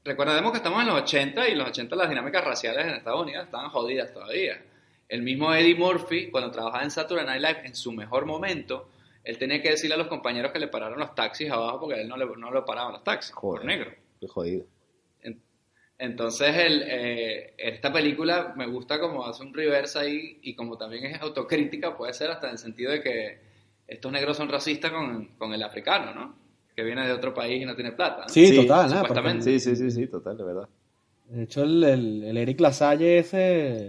[0.04, 3.22] recordemos que estamos en los 80 y en los 80 las dinámicas raciales en Estados
[3.22, 4.62] Unidos estaban jodidas todavía.
[5.08, 8.90] El mismo Eddie Murphy, cuando trabajaba en Saturday Night Live, en su mejor momento,
[9.28, 12.08] él tenía que decirle a los compañeros que le pararon los taxis abajo porque él
[12.08, 13.64] no le, no le paraban los taxis, por Joder.
[13.66, 13.90] negro.
[14.20, 14.64] Qué jodido.
[15.22, 15.40] En-
[15.98, 21.04] Entonces, el, eh, esta película me gusta como hace un reverse ahí y como también
[21.06, 23.38] es autocrítica, puede ser hasta en el sentido de que
[23.86, 26.34] estos negros son racistas con, con el africano, ¿no?
[26.76, 28.22] Que viene de otro país y no tiene plata.
[28.22, 28.28] ¿no?
[28.28, 29.00] Sí, total, ¿no?
[29.00, 29.44] supuestamente.
[29.44, 30.68] Sí, sí, sí, sí, total, de verdad.
[31.26, 33.88] De hecho, el, el, el Eric Lasalle ese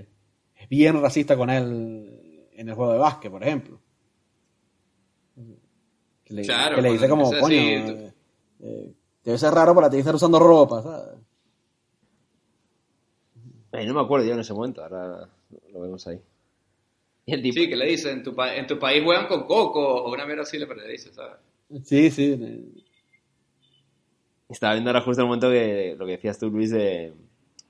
[0.58, 3.80] es bien racista con él en el juego de básquet, por ejemplo.
[6.30, 8.14] Que le, Claro, que le dice cuando como, coño, así, tú- eh,
[8.62, 8.94] eh,
[9.26, 11.20] debe ser raro para ti estar usando ropa, ¿sabes?
[13.72, 15.28] Ay, no me acuerdo yo en ese momento, ahora
[15.74, 16.20] lo vemos ahí.
[17.26, 19.44] Y el tipo, Sí, que le dice, en tu, pa- en tu país juegan con
[19.46, 21.38] coco o una mierda así, le pero le dice, ¿sabes?
[21.84, 22.84] Sí, sí.
[24.50, 27.14] Estaba viendo ahora justo el momento que lo que decías tú, Luis, de,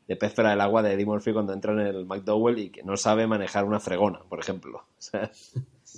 [0.07, 2.83] de pez fuera del agua de Eddie Murphy cuando entra en el McDowell y que
[2.83, 4.83] no sabe manejar una fregona, por ejemplo.
[4.97, 5.31] O sea,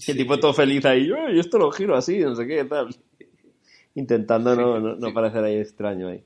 [0.07, 2.87] el tipo todo feliz ahí, "Ay, yo esto lo giro así, no sé qué, tal.
[3.95, 5.13] Intentando no, no, no sí.
[5.13, 6.23] parecer ahí extraño ahí.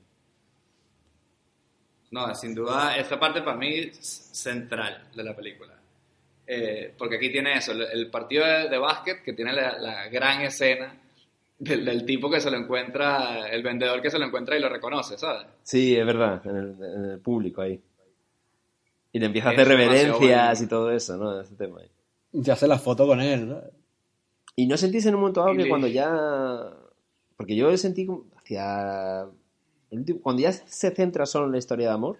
[2.12, 3.96] No, sin duda, esa parte para mí es
[4.32, 5.74] central de la película.
[6.46, 10.08] Eh, porque aquí tiene eso, el, el partido de, de básquet que tiene la, la
[10.08, 10.94] gran escena
[11.58, 14.68] del, del tipo que se lo encuentra, el vendedor que se lo encuentra y lo
[14.68, 15.46] reconoce, ¿sabes?
[15.64, 17.80] Sí, es verdad, en el, en el público ahí.
[19.12, 20.64] Y le empieza a hacer reverencias bueno.
[20.64, 21.40] y todo eso, ¿no?
[21.40, 21.90] Ese tema ahí.
[22.38, 23.60] Ya hace la foto con él, ¿no?
[24.54, 26.72] Y no sentís en un momento dado que le- cuando ya.
[27.36, 29.26] Porque yo sentí como hacia.
[29.90, 32.18] el último- Cuando ya se centra solo en la historia de amor,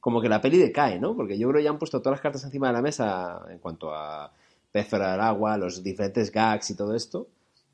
[0.00, 1.14] como que la peli decae, ¿no?
[1.16, 3.58] Porque yo creo que ya han puesto todas las cartas encima de la mesa en
[3.58, 4.32] cuanto a
[4.72, 7.28] pez fuera del agua, los diferentes gags y todo esto.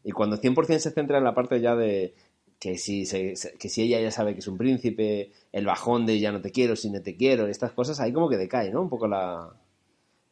[0.04, 2.14] Y cuando 100% se centra en la parte ya de
[2.58, 6.06] que si, se- se- que si ella ya sabe que es un príncipe, el bajón
[6.06, 8.70] de ya no te quiero, si no te quiero, estas cosas, ahí como que decae,
[8.72, 8.82] ¿no?
[8.82, 9.50] Un poco la,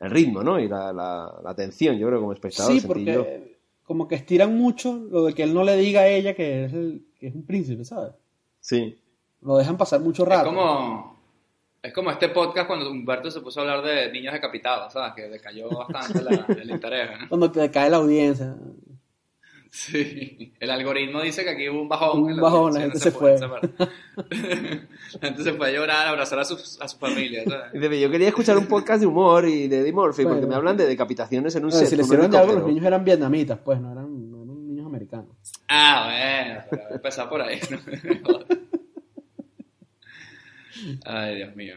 [0.01, 0.59] el ritmo, ¿no?
[0.59, 2.73] Y la, la, la atención, yo creo, como espectador.
[2.73, 3.15] Sí, sentí yo.
[3.25, 6.65] porque como que estiran mucho lo de que él no le diga a ella que
[6.65, 8.13] es, el, que es un príncipe, ¿sabes?
[8.61, 8.99] Sí.
[9.43, 10.49] Lo dejan pasar mucho Es rato.
[10.51, 11.19] como,
[11.83, 15.13] es como este podcast cuando Humberto se puso a hablar de niños decapitados, ¿sabes?
[15.15, 17.11] Que decayó bastante la- el interés.
[17.11, 17.25] ¿eh?
[17.29, 18.55] Cuando te cae la audiencia.
[19.73, 22.25] Sí, el algoritmo dice que aquí hubo un bajón.
[22.25, 23.71] Un en bajón, la gente no se puede separar.
[25.21, 28.29] la gente se fue a llorar, a abrazar a su, a su familia, Yo quería
[28.29, 31.65] escuchar un podcast de humor y de Eddie Murphy, porque me hablan de decapitaciones en
[31.65, 31.91] un Bueno, set.
[31.91, 34.67] si le con un hicieron algo, los niños eran vietnamitas, pues, no eran, no eran
[34.67, 35.37] niños americanos.
[35.69, 37.61] Ah, bueno, pero voy a empezar por ahí.
[37.71, 37.79] ¿no?
[41.05, 41.77] Ay, Dios mío.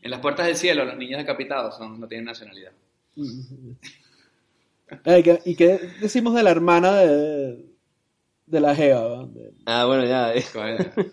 [0.00, 2.72] En las puertas del cielo, los niños decapitados son, no tienen nacionalidad.
[5.04, 7.64] Eh, ¿qué- ¿Y qué decimos de la hermana de,
[8.46, 9.26] de la Jeva?
[9.66, 10.32] Ah, bueno, ya.
[10.34, 10.44] eh.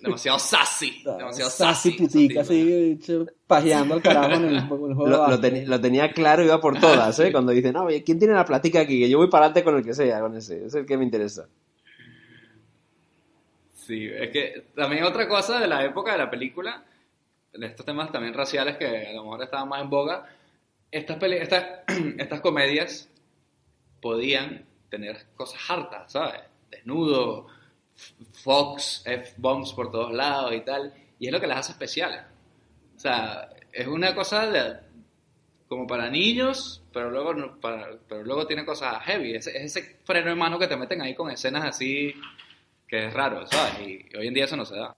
[0.02, 1.02] Demasiado sassy.
[1.06, 1.92] Demasiado sassy sassy.
[1.98, 3.00] putica, así,
[3.48, 6.62] pajeando al carajo en el, en el juego Lo, lo ten- lo tenía claro, iba
[6.62, 7.32] por todas, ¿eh?
[7.32, 9.00] Cuando dicen, no, oye, ¿quién tiene la platica aquí?
[9.00, 10.66] Que yo voy para adelante con el que sea, con ese.
[10.66, 11.48] Es el que me interesa.
[13.76, 16.84] Sí, es que también otra cosa de la época de la película,
[17.54, 20.26] de estos temas también raciales que a lo mejor estaban más en boga,
[20.92, 21.66] estas, peli- estas,
[22.18, 23.10] estas comedias
[24.04, 26.42] podían tener cosas hartas, ¿sabes?
[26.70, 27.48] Desnudo,
[28.44, 32.22] Fox, F-bombs por todos lados y tal, y es lo que las hace especiales.
[32.96, 34.82] O sea, es una cosa
[35.70, 39.36] como para niños, pero luego, pero luego tiene cosas heavy.
[39.36, 42.14] Es, es ese freno de mano que te meten ahí con escenas así,
[42.88, 43.80] que es raro, ¿sabes?
[43.88, 44.96] Y hoy en día eso no se da.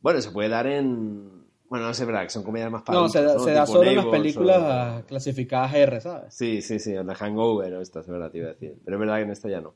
[0.00, 1.31] Bueno, se puede dar en...
[1.72, 3.64] Bueno, no sé, verdad, que son comedias más para No, se, da- adultos, se da
[3.64, 6.34] Tipo solo en las películas clasificadas R, ¿sabes?
[6.34, 8.76] Sí, sí, sí, en la Hangover o estas, es verdad, te iba a decir.
[8.84, 9.72] Pero es verdad que en esta ya no.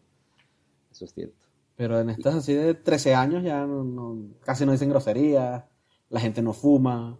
[0.92, 1.34] Eso es cierto.
[1.74, 5.64] Pero en estas así de 13 años ya no, no- casi no dicen groserías,
[6.10, 7.16] la gente no fuma.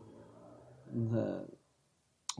[0.94, 1.42] o sea,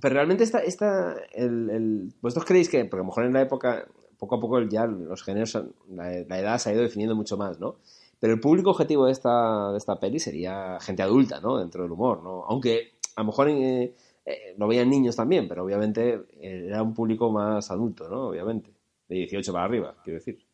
[0.03, 3.41] Pero realmente esta, esta el, el- ¿vosotros creéis que, porque a lo mejor en la
[3.41, 3.87] época,
[4.19, 5.59] poco a poco ya los géneros,
[5.89, 7.77] la edad se ha ido definiendo mucho más, ¿no?
[8.19, 11.59] Pero el público objetivo de esta, de esta peli sería gente adulta, ¿no?
[11.59, 12.45] Dentro del humor, ¿no?
[12.47, 13.95] Aunque a lo mejor eh,
[14.25, 18.29] eh, lo veían niños también, pero obviamente eh, era un público más adulto, ¿no?
[18.29, 18.71] Obviamente.
[19.09, 20.45] De 18 para arriba, quiero decir.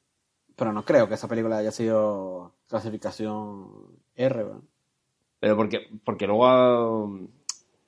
[0.55, 3.67] pero no creo que esa película haya sido clasificación
[4.15, 4.61] R, ¿verdad?
[5.41, 6.47] Pero porque, porque luego...
[6.47, 7.07] ah,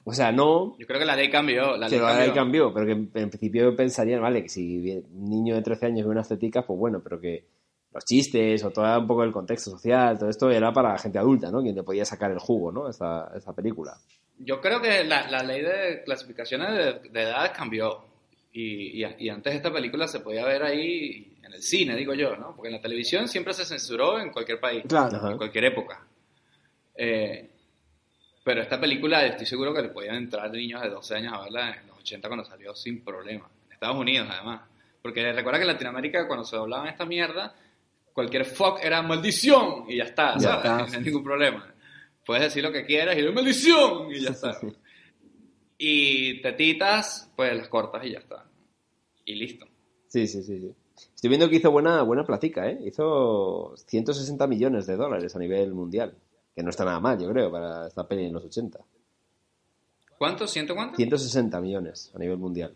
[0.06, 1.76] o sea, no, Yo creo que la ley cambió.
[1.76, 2.24] La que ley lo cambió.
[2.24, 5.86] ahí cambió, pero que en, en principio pensarían, vale, que si un niño de 13
[5.86, 7.46] años ve unas teticas, pues bueno, pero que
[7.94, 11.50] los chistes o todo un poco el contexto social, todo esto era para gente adulta,
[11.50, 11.62] ¿no?
[11.62, 12.88] Quien le podía sacar el jugo, ¿no?
[12.88, 13.96] Esta, esta película.
[14.38, 16.72] Yo creo que la, la ley de clasificaciones
[17.02, 18.04] de, de edades cambió.
[18.52, 22.36] Y, y, y antes esta película se podía ver ahí en el cine, digo yo,
[22.36, 22.54] ¿no?
[22.54, 25.16] Porque en la televisión siempre se censuró en cualquier país, Claro.
[25.16, 25.30] Ajá.
[25.30, 26.04] en cualquier época.
[26.96, 27.50] Eh,
[28.44, 31.70] pero esta película estoy seguro que le podían entrar niños de 12 años a verla
[31.80, 33.48] en los 80 cuando salió sin problema.
[33.66, 34.62] En Estados Unidos, además.
[35.02, 37.54] Porque recuerda que en Latinoamérica cuando se doblaban esta mierda,
[38.14, 40.64] cualquier fuck era maldición y ya está, Ya ¿sabes?
[40.64, 41.74] está, No hay ningún problema.
[42.24, 44.58] Puedes decir lo que quieras y yo maldición y ya está.
[45.76, 48.46] Y tetitas, pues las cortas y ya está.
[49.26, 49.66] Y listo.
[50.08, 50.72] Sí, sí, sí, sí.
[51.14, 52.78] Estoy viendo que hizo buena, buena platica, ¿eh?
[52.86, 56.14] Hizo 160 millones de dólares a nivel mundial.
[56.54, 58.78] Que no está nada mal, yo creo, para esta peli en los 80.
[60.16, 60.46] ¿Cuánto?
[60.46, 60.96] ¿Ciento cuánto?
[60.96, 62.74] 160 millones a nivel mundial.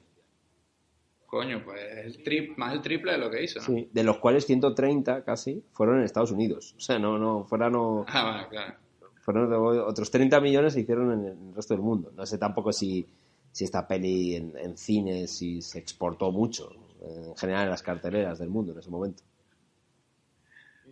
[1.28, 3.66] Coño, pues el trip, más del triple de lo que hizo, ¿no?
[3.66, 6.74] Sí, de los cuales 130 casi fueron en Estados Unidos.
[6.76, 8.06] O sea, no, no, fuera no...
[8.08, 8.74] Ah, bueno, claro.
[9.20, 9.52] fueron
[9.86, 12.10] otros 30 millones se hicieron en el resto del mundo.
[12.16, 13.06] No sé tampoco si,
[13.52, 16.72] si esta peli en, en cines si se exportó mucho,
[17.02, 19.22] en general en las carteleras del mundo en ese momento.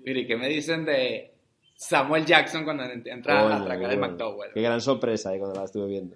[0.04, 1.32] Mire, ¿y ¿qué me dicen de
[1.76, 3.98] Samuel Jackson cuando ent- entra a atracar el.
[3.98, 4.52] McDowell?
[4.52, 6.14] Qué gran sorpresa eh, cuando la estuve viendo.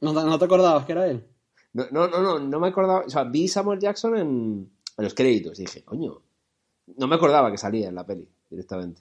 [0.00, 1.24] ¿No, te- no te acordabas que era él?
[1.74, 3.00] No, no, no, no, no me acordaba.
[3.06, 6.20] O sea, vi Samuel Jackson en, en los créditos y dije, coño,
[6.96, 9.00] no me acordaba que salía en la peli directamente.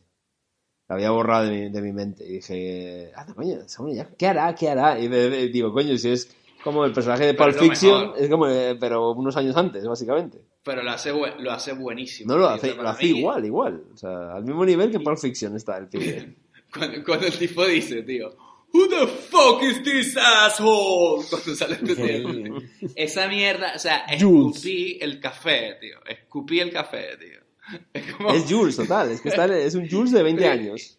[0.88, 4.28] La había borrado de mi, de mi mente y dije, ah, coño, Samuel Jackson, ¿qué
[4.28, 4.56] hará?
[4.56, 5.00] ¿Qué hará?
[5.00, 8.48] Y me- me- digo, coño, si es como el personaje de Pulp Fiction, es como,
[8.48, 10.42] eh, pero unos años antes, básicamente.
[10.64, 12.32] Pero lo hace, lo hace buenísimo.
[12.34, 13.84] No lo hace, lo hace mí, igual, igual.
[13.94, 16.36] O sea, al mismo nivel que Pulp Fiction está el pibe.
[16.74, 18.30] Cuando, cuando el tipo dice, tío,
[18.74, 21.24] Who the fuck is this asshole?
[21.30, 22.62] Cuando sale este tío.
[22.96, 24.58] Esa mierda, o sea, Jules.
[24.58, 26.00] escupí el café, tío.
[26.08, 27.40] Escupí el café, tío.
[27.94, 28.32] Es como...
[28.34, 29.12] Es Jules, total.
[29.12, 30.98] Es que está, es un Jules de 20 años.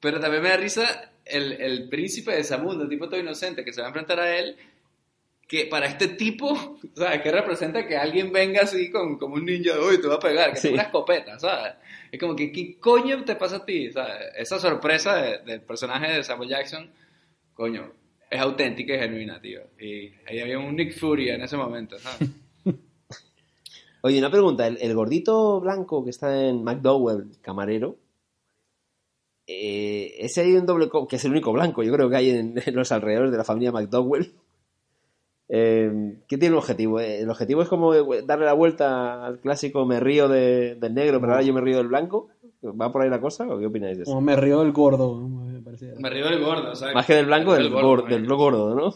[0.00, 3.72] Pero también me da risa el, el príncipe de Samundo, el tipo todo inocente que
[3.72, 4.56] se va a enfrentar a él,
[5.46, 7.22] que para este tipo, ¿sabes?
[7.22, 10.50] Que representa que alguien venga así con, como un ninja, uy, te va a pegar,
[10.50, 10.62] que Sí.
[10.68, 11.74] tenga una escopeta, ¿sabes?
[12.10, 13.90] Es como que, ¿qué coño te pasa a ti?
[13.92, 14.32] ¿sabes?
[14.36, 16.90] Esa sorpresa de- del personaje de Samuel Jackson,
[17.54, 17.92] coño,
[18.28, 19.60] es auténtica y genuina, tío.
[19.78, 22.28] Y ahí había un Nick Fury en ese momento, ¿sabes?
[24.02, 24.66] Oye, una pregunta.
[24.66, 27.96] El, el gordito blanco que está en McDowell, camarero,
[29.46, 30.88] eh, ese hay un doble...
[31.08, 33.44] que es el único blanco, yo creo que hay en, en los alrededores de la
[33.44, 34.32] familia McDowell.
[35.48, 36.98] Eh, ¿Qué tiene el objetivo?
[37.00, 41.20] Eh, ¿El objetivo es como darle la vuelta al clásico me río de- del negro,
[41.20, 42.28] pero ahora yo me río del blanco?
[42.64, 44.10] ¿Va por ahí la cosa o qué opináis de eso?
[44.10, 45.14] Como me río del gordo.
[45.28, 45.56] me.
[46.00, 46.94] Me río del gordo, ¿sabes?
[46.94, 48.28] Más que del blanco, del, río gor- gordo, del ¿eh?
[48.28, 48.94] gordo, ¿no?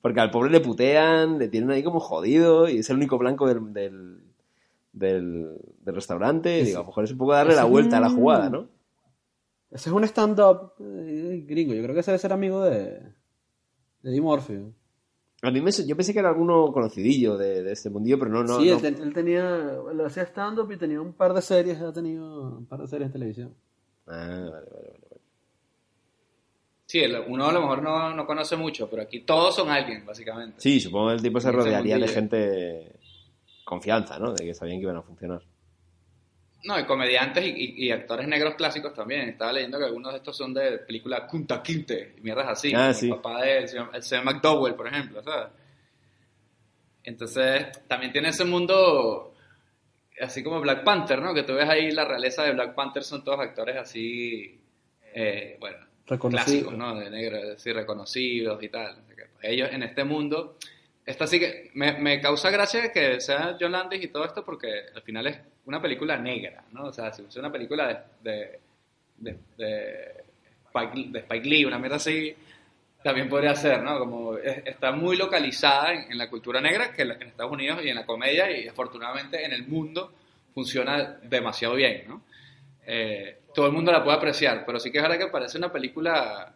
[0.00, 3.46] Porque al pobre le putean, le tienen ahí como jodido y es el único blanco
[3.48, 4.18] del, del,
[4.92, 6.62] del, del restaurante.
[6.62, 8.68] Digo, a lo mejor es un poco darle la ese- vuelta a la jugada, ¿no?
[9.70, 11.74] Ese es un stand-up eh, gringo.
[11.74, 13.00] Yo creo que ese debe ser amigo de,
[14.04, 14.58] de Eddie Murphy.
[15.42, 18.44] A mí me, yo pensé que era alguno conocidillo de, de este mundillo, pero no,
[18.44, 18.58] no.
[18.60, 18.76] sí, no.
[18.76, 22.42] Él, ten- él tenía, él hacía stand-up y tenía un par de series, ha tenido
[22.58, 23.54] un par de series en televisión.
[24.06, 24.70] Ah, vale, vale, vale.
[24.70, 25.20] vale.
[26.86, 30.60] Sí, uno a lo mejor no, no conoce mucho, pero aquí todos son alguien, básicamente.
[30.60, 32.92] Sí, supongo que el tipo se rodearía de gente
[33.64, 34.32] confianza, ¿no?
[34.34, 35.42] De que sabían que iban a funcionar.
[36.64, 39.28] No, y comediantes y, y- y actores negros clásicos también.
[39.28, 42.72] Estaba leyendo que algunos de estos son de película Kunta Kinte y mierdas así.
[42.74, 43.06] Ah, como sí.
[43.06, 45.48] El papá de el señor, el señor McDowell, por ejemplo, ¿sabes?
[47.02, 49.34] Entonces, también tiene ese mundo
[50.20, 51.34] así como Black Panther, ¿no?
[51.34, 54.58] Que tú ves ahí la realeza de Black Panther son todos actores así,
[55.14, 56.44] eh, bueno, Reconocido.
[56.70, 56.94] clásicos, ¿no?
[56.98, 58.96] De negro, así reconocidos y tal.
[59.42, 60.56] ellos en este mundo,
[61.06, 64.68] esta sí que me, me causa gracia que sea John Landis y todo esto porque
[64.94, 66.86] al final es una película negra, ¿no?
[66.86, 67.88] O sea, si fuese una película
[68.22, 68.60] de, de,
[69.18, 70.24] de, de
[70.66, 72.34] Spike, de Spike Lee, una mierda así,
[73.02, 73.98] también podría ser, ¿no?
[73.98, 77.88] Como es- está muy localizada en, en la cultura negra que en Estados Unidos y
[77.90, 80.12] en la comedia y afortunadamente en el mundo
[80.54, 82.22] funciona demasiado bien, ¿no?
[82.86, 85.72] Eh, todo el mundo la puede apreciar, pero sí que es verdad que parece una
[85.72, 86.52] película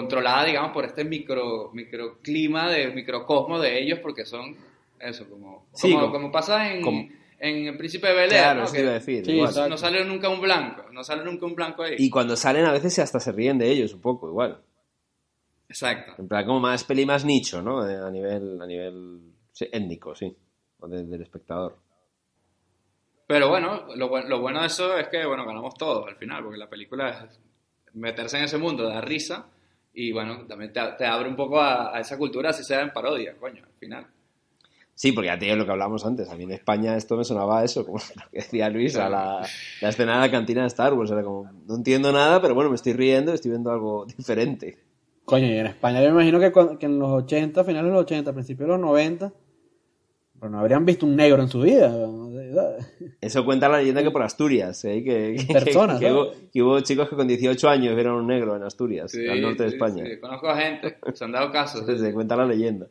[0.00, 4.56] controlada, digamos, por este micro microclima de microcosmo de ellos porque son
[5.00, 8.42] eso, como, Sí, como, como- como pasa en, como- en El Príncipe de Bel Air,
[8.42, 8.72] Claro, ¿no?
[8.72, 9.24] Que iba a decir.
[9.26, 9.70] Sí, igual.
[9.70, 11.96] no sale nunca un blanco, no sale nunca un blanco ahí.
[11.98, 14.60] Y cuando salen a veces hasta se ríen de ellos un poco, igual.
[15.68, 16.14] Exacto.
[16.18, 17.84] En plan, como más peli más nicho, ¿no?
[17.84, 19.20] De- A nivel, a nivel
[19.52, 20.34] sí, étnico, sí.
[20.80, 21.76] O de- del espectador.
[23.26, 26.44] Pero bueno, lo, buen- lo bueno de eso es que, bueno, ganamos todos al final,
[26.44, 27.40] porque la película es
[27.94, 29.46] meterse en ese mundo, da risa,
[29.96, 32.92] y bueno, también te, te abre un poco a, a esa cultura, si sea en
[32.92, 34.06] parodia, coño, al final.
[34.94, 36.28] Sí, porque ya te digo lo que hablamos antes.
[36.30, 39.08] A mí en España esto me sonaba a eso, como lo que decía Luis, a
[39.10, 39.46] la,
[39.82, 41.10] la escena de la cantina de Star Wars.
[41.10, 44.78] Era como, no entiendo nada, pero bueno, me estoy riendo, estoy viendo algo diferente.
[45.26, 47.92] Coño, y en España yo me imagino que, cuan- que en los 80, finales de
[47.92, 49.32] los 80, principios de los 90,
[50.38, 51.88] pero no habrían visto un negro en su vida.
[53.20, 55.02] Eso cuenta la leyenda que por Asturias, ¿eh?
[55.04, 56.14] que, que- Personas, que, ¿no?
[56.22, 59.40] hubo, que hubo chicos que con 18 años vieron un negro en Asturias, Sí, al
[59.42, 60.04] norte de España.
[60.04, 61.84] sí, conozco a gente, se han dado casos.
[61.86, 62.86] Se cuenta la leyenda.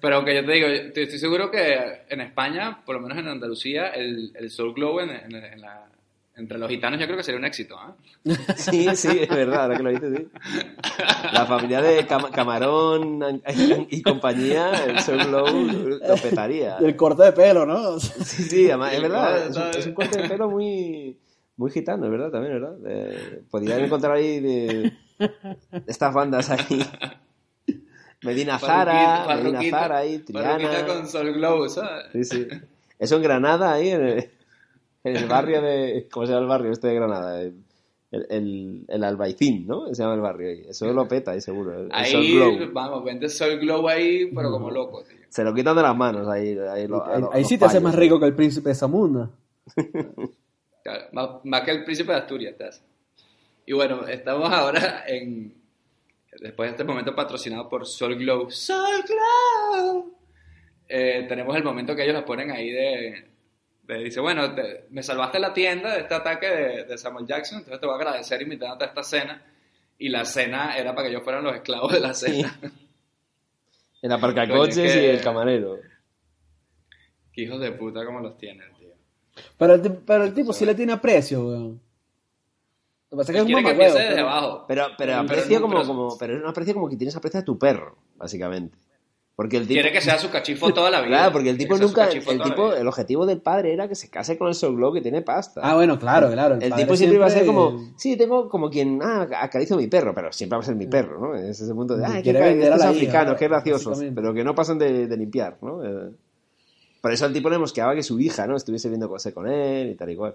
[0.00, 1.76] Pero que yo te digo, estoy seguro que
[2.08, 5.90] en España, por lo menos en Andalucía, el, el Soul Glow en, en- en la-
[6.36, 7.76] entre los gitanos yo creo que sería un éxito,
[8.24, 8.34] ¿eh?
[8.56, 10.28] Sí, sí, es verdad, ahora que lo dices, sí.
[11.32, 13.42] La familia de Cam- Camarón
[13.90, 15.64] y compañía, el Soul Glow,
[16.06, 16.76] lo petaría.
[16.80, 17.98] Y el corte de pelo, ¿no?
[18.00, 19.76] Sí, sí, además, es verdad, es un, ¿sabes?
[19.78, 21.18] es un corte de pelo muy,
[21.56, 22.76] muy gitano, es verdad, también, ¿verdad?
[22.86, 26.84] Eh, podrían encontrar ahí de, de estas bandas ahí.
[28.22, 30.86] Medina Zara, Medina Zara ahí, Triana.
[30.86, 32.06] con Soul Glow, ¿sabes?
[32.12, 32.48] Sí, sí.
[32.98, 34.30] Eso en Granada, ahí, en el,
[35.10, 36.08] en el barrio de.
[36.10, 37.42] ¿Cómo se llama el barrio este de Granada?
[37.42, 37.54] El,
[38.30, 39.88] el, el Albaicín, ¿no?
[39.94, 40.64] Se llama el barrio ahí.
[40.68, 41.72] Eso lo peta ahí, seguro.
[41.74, 42.72] El, el Soul Ahí, Glow.
[42.72, 45.18] vamos, vende Soul Glow ahí, pero como loco, tío.
[45.28, 46.56] Se lo quitan de las manos ahí.
[46.58, 48.74] Ahí, lo- Ahí, los- ahí los sí te hace más rico que el príncipe de
[48.74, 49.30] Zamunda.
[50.82, 52.80] Claro, más, más que el príncipe de Asturias, te hace.
[53.66, 55.52] Y bueno, estamos ahora en.
[56.40, 58.48] Después de este momento patrocinado por Soul Glow.
[58.50, 60.12] ¡Soul Glow!
[60.88, 63.24] Eh, tenemos el momento que ellos la ponen ahí de.
[63.86, 67.58] De dice, bueno, te- me salvaste la tienda de este ataque de, de Samuel Jackson,
[67.58, 69.42] entonces te voy a agradecer invitándote a esta cena.
[69.98, 72.58] Y la cena era para que ellos fueran los esclavos de la cena.
[74.02, 75.78] El aparcacoches Coño, es que- y el camarero.
[77.32, 78.50] Qué hijos de puta como los tío.
[79.58, 81.80] Pero el, ti- pero el tipo sí le tiene aprecio, weón.
[83.10, 84.64] Lo que pasa es que es un que desde pero- abajo.
[84.68, 86.18] Pero, pero Pero aprecio no, como, pero- como.
[86.18, 88.76] Pero es un aprecio como que tienes aprecio a tu perro, básicamente.
[89.36, 89.74] Porque el tipo.
[89.74, 91.18] Quiere que sea su cachifo toda la vida.
[91.18, 92.32] Claro, porque el tipo que sea su nunca.
[92.32, 95.02] El tipo, el objetivo del padre era que se case con el Soul Glow que
[95.02, 95.60] tiene pasta.
[95.62, 96.56] Ah, bueno, claro, claro.
[96.58, 99.88] El tipo siempre iba a ser como, sí, tengo como quien, ah, acaricio a mi
[99.88, 101.34] perro, pero siempre va a ser mi perro, ¿no?
[101.36, 105.16] Es ese punto de, ah, estos africanos, qué graciosos, pero que no pasan de, de
[105.16, 105.84] limpiar, ¿no?
[105.84, 106.10] Eh,
[107.02, 108.56] por eso al tipo le mosqueaba que su hija, ¿no?
[108.56, 110.34] Estuviese viendo cosas con él y tal y cual.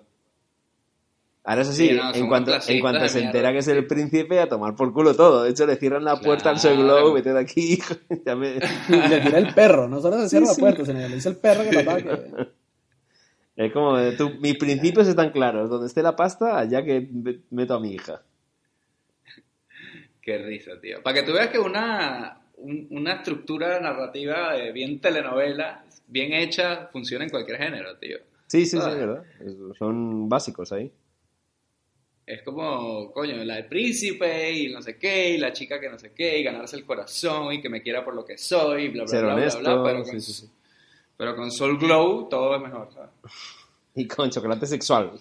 [1.43, 3.29] Ahora eso sí, Sí, no, en, cuanto, en cuanto se mierda.
[3.29, 5.43] entera que es el príncipe, a tomar por culo todo.
[5.43, 6.77] De hecho, le cierran la puerta al Claro.
[6.83, 7.95] Glow, vete de aquí, hijo.
[8.25, 10.61] Ya me- Y le tira el perro, no solo se cierra la sí.
[10.61, 12.31] puerta, sino que le dice el perro que lo ataque.
[13.55, 15.67] Es como, eh, tú- mis principios están claros.
[15.69, 18.21] Donde esté la pasta, allá que me- meto a mi hija.
[20.21, 21.01] Qué risa, tío.
[21.01, 26.87] Para que tú veas que una, un- una estructura narrativa de bien telenovela, bien hecha,
[26.91, 28.17] funciona en cualquier género, tío.
[28.47, 28.99] Sí, sí, sí, ¿Sabes?
[28.99, 29.23] verdad.
[29.79, 30.91] Son básicos ahí.
[32.31, 35.99] Es como, coño, la del príncipe y no sé qué, y la chica que no
[35.99, 39.03] sé qué, y ganarse el corazón y que me quiera por lo que soy, bla,
[39.03, 40.49] bla, bla, honesto, bla, bla, pero sí, con, sí, sí.
[41.17, 43.09] pero con Soul Glow todo es mejor, ¿sabes?
[43.95, 45.11] Y con chocolate sexual.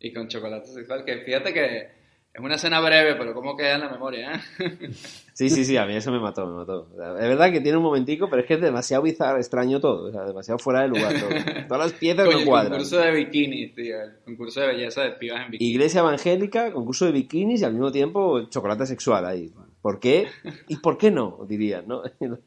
[0.00, 1.90] Y con chocolate sexual, que fíjate que
[2.34, 4.90] es una escena breve, pero cómo queda en la memoria, ¿eh?
[5.34, 6.88] Sí, sí, sí, a mí eso me mató, me mató.
[6.92, 9.80] O sea, es verdad que tiene un momentico, pero es que es demasiado bizarro, extraño
[9.80, 10.08] todo.
[10.08, 11.28] O sea, demasiado fuera de lugar todo.
[11.68, 12.72] Todas las piezas Coño, no el cuadran.
[12.72, 15.70] concurso de bikinis, tío, el concurso de belleza de pibas en bikini.
[15.70, 19.52] Iglesia evangélica, concurso de bikinis y al mismo tiempo chocolate sexual ahí.
[19.82, 20.28] ¿Por qué?
[20.68, 21.44] ¿Y por qué no?
[21.48, 22.02] Dirían, ¿no?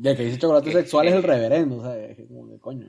[0.00, 2.16] Ya que dice chocolate sexual es el reverendo, ¿sabes?
[2.16, 2.86] Que como que coño.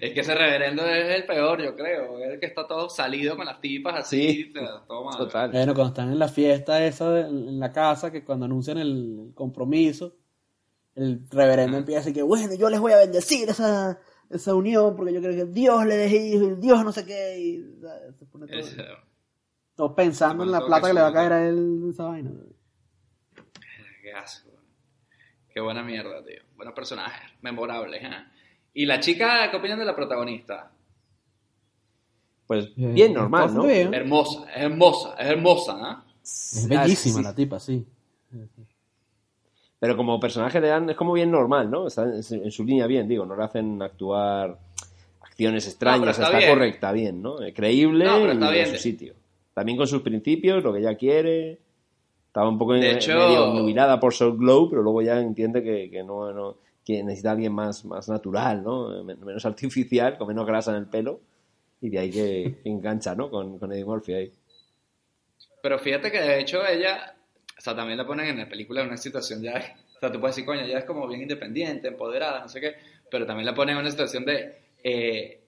[0.00, 2.18] Es que ese reverendo es el peor, yo creo.
[2.18, 4.44] Es el que está todo salido con las tipas así.
[4.44, 4.52] Sí.
[5.18, 5.50] Total.
[5.50, 9.30] Bueno, cuando están en la fiesta esa de- en la casa, que cuando anuncian el
[9.34, 10.16] compromiso,
[10.94, 13.98] el reverendo empieza a decir que, bueno, yo les voy a bendecir esa,
[14.30, 17.38] esa unión porque yo creo que Dios le deje hijos y Dios no sé qué.
[17.38, 18.82] Y, sea, se pone todo, Ese-
[19.74, 22.30] todo pensando en la plata que que le va a caer a él esa vaina.
[24.02, 24.50] Qué asco.
[25.52, 26.40] Qué buena mierda, tío.
[26.56, 28.02] Buenos personajes, memorables.
[28.02, 28.08] ¿eh?
[28.78, 30.70] Y la chica, ¿qué opinan de la protagonista?
[32.46, 33.62] Pues Bien, bien normal, ¿no?
[33.64, 33.92] bien.
[33.92, 36.04] Hermosa, es hermosa, es hermosa, ¿ah?
[36.22, 37.22] Es bellísima sí.
[37.24, 37.86] la tipa, sí.
[39.78, 41.86] Pero como personaje le dan, es como bien normal, ¿no?
[41.86, 44.58] Está en, su línea bien, digo, no le hacen actuar
[45.22, 46.50] acciones extrañas, está está, bien.
[46.50, 47.40] correcta, bien, ¿no?
[47.42, 49.14] Eh, Creíble No, y en su sitio.
[49.54, 51.58] También con sus principios, lo que ella quiere.
[52.26, 55.88] Estaba un poco en- hecho- medio nubilada por Soul Glow, pero luego ya entiende que,
[55.90, 56.56] que no, no-
[56.86, 59.04] que necesita alguien más, más natural, ¿no?
[59.04, 61.20] Men- Menos artificial, con menos grasa en el pelo.
[61.82, 63.28] Y de ahí que, engancha, ¿no?
[63.28, 64.32] Con, con Eddie Murphy ahí.
[65.62, 67.14] Pero fíjate que de hecho ella,
[67.58, 69.54] o sea, también la ponen en la película en una situación ya,
[69.96, 72.74] o sea, tú puedes decir, coño, ella es como bien independiente, empoderada, no sé qué,
[73.10, 75.40] pero también la ponen en una situación de, eh,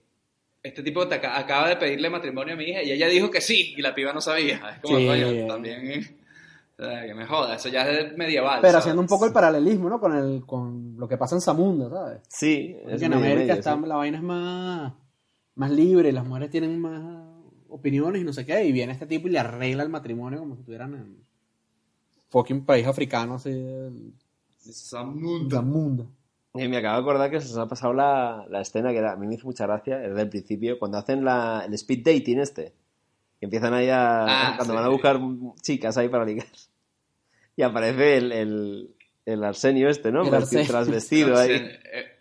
[0.63, 3.81] este tipo acaba de pedirle matrimonio a mi hija y ella dijo que sí, y
[3.83, 4.57] la piba no sabía.
[4.75, 5.07] Es como, Sí.
[5.07, 6.19] coño, también,
[6.79, 8.61] que me joda, eso ya es medieval.
[8.61, 8.85] Pero ¿sabes?
[8.85, 9.99] haciendo un poco el paralelismo, ¿no?
[10.01, 12.21] Con, el, con lo que pasa en Zamunda, ¿sabes?
[12.29, 13.81] Sí, es Porque en medio América medio, está, sí.
[13.87, 14.93] la vaina es más,
[15.57, 17.27] más libre, las mujeres tienen más
[17.69, 20.55] opiniones y no sé qué, y viene este tipo y le arregla el matrimonio como
[20.55, 21.17] si estuvieran en
[22.31, 24.13] fucking país africano, así, el-
[24.61, 25.57] Zamunda.
[25.57, 26.05] Zamunda.
[26.55, 29.13] Y me acabo de acordar que se os ha pasado la, la escena que era,
[29.13, 32.39] a mí me hizo mucha gracia, es del principio, cuando hacen la, el speed dating
[32.41, 32.73] este.
[33.41, 34.25] Que empiezan ahí a.
[34.25, 34.93] Ah, cuando sí, van a sí.
[34.93, 35.21] buscar
[35.63, 36.47] chicas ahí para ligar.
[37.57, 38.95] Y aparece el, el,
[39.27, 40.25] el Arsenio este, ¿no?
[40.25, 40.67] El Vestido- Arsenio.
[40.69, 41.51] Trasvestido ahí.
[41.53, 42.17] Eh,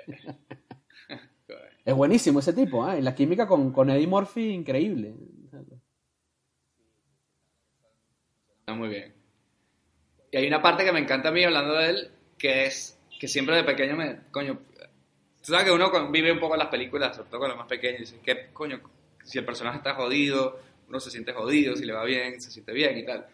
[1.86, 3.00] Es buenísimo ese tipo, ¿eh?
[3.00, 5.16] Y la química con, con Eddie Murphy, increíble.
[8.60, 9.14] Está muy bien.
[10.32, 13.28] Y hay una parte que me encanta a mí hablando de él, que es que
[13.28, 14.60] siempre de pequeño me, coño,
[15.42, 17.68] tú sabes que uno vive un poco en las películas, sobre todo con los más
[17.68, 18.82] pequeños, y dice, que, coño,
[19.24, 22.74] si el personaje está jodido, uno se siente jodido, si le va bien, se siente
[22.74, 23.26] bien y tal.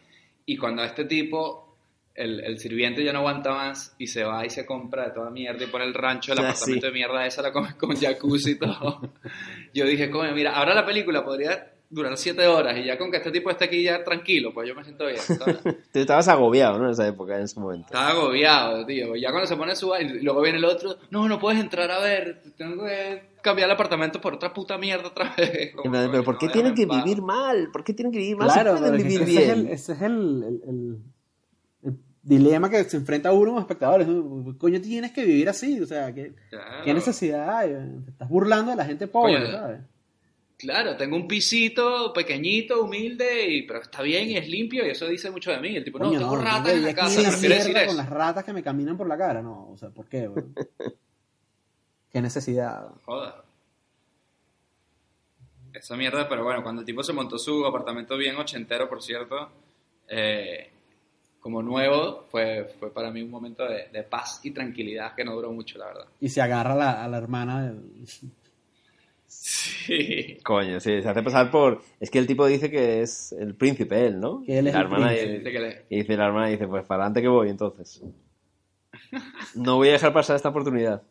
[0.46, 1.78] Y cuando a este tipo,
[2.16, 5.30] el, el sirviente ya no aguanta más y se va y se compra de toda
[5.30, 6.88] mierda y pone el rancho, el apartamento sí.
[6.88, 9.14] de mierda esa, la come con jacuzzi y todo.
[9.74, 13.18] Yo dije, coño, mira, ahora la película podría durar siete horas y ya con que
[13.18, 15.20] este tipo esté aquí ya tranquilo, pues yo me siento bien.
[15.94, 16.86] Tú estabas agobiado, ¿no?
[16.86, 17.86] En esa época, en ese momento.
[17.88, 19.16] Estaba agobiado, tío.
[19.16, 22.00] Ya cuando se pone su y luego viene el otro, no, no puedes entrar a
[22.00, 25.74] ver, tengo que cambiar el apartamento por otra puta mierda otra vez.
[25.76, 27.04] Como, Pero ¿por qué no, tienen que paz.
[27.04, 27.70] vivir mal?
[27.72, 28.50] ¿Por qué tienen que vivir mal?
[28.52, 29.50] Claro, pueden es vivir ese es bien.
[29.52, 30.98] el, ese es el, el- el-
[31.84, 34.08] el dilema que se enfrenta uno como espectadores.
[34.58, 36.84] Coño, tienes que vivir así, o sea, ¿qué, Claro.
[36.86, 37.70] qué necesidad hay?
[38.06, 39.80] Te estás burlando de la gente pobre, Coño, ¿sabes?
[40.64, 45.06] Claro, tengo un pisito pequeñito, humilde, y, pero está bien y es limpio y eso
[45.08, 45.76] dice mucho de mí.
[45.76, 47.88] El tipo, no, tengo no, ratas en la casa, prefiero decir eso.
[47.88, 50.30] con las ratas que me caminan por la cara, no, o sea, ¿por qué?
[52.10, 52.92] ¿Qué necesidad?
[53.04, 53.44] Joda.
[55.74, 59.52] Esa mierda, pero bueno, cuando el tipo se montó su apartamento bien ochentero, por cierto,
[60.08, 60.72] eh,
[61.42, 65.36] como nuevo, fue, fue para mí un momento de, de paz y tranquilidad que no
[65.36, 66.06] duró mucho, la verdad.
[66.22, 67.84] Y se agarra a la, a la hermana del...
[69.42, 70.38] Sí.
[70.44, 71.82] Coño, sí, se hace pasar por...
[72.00, 74.42] Es que el tipo dice que es el príncipe él, ¿no?
[74.46, 75.38] Que él es la el hermana príncipe.
[75.40, 78.02] Dice que le- Y dice la hermana, dice, pues para adelante que voy, entonces.
[79.56, 81.04] No voy a dejar pasar esta oportunidad.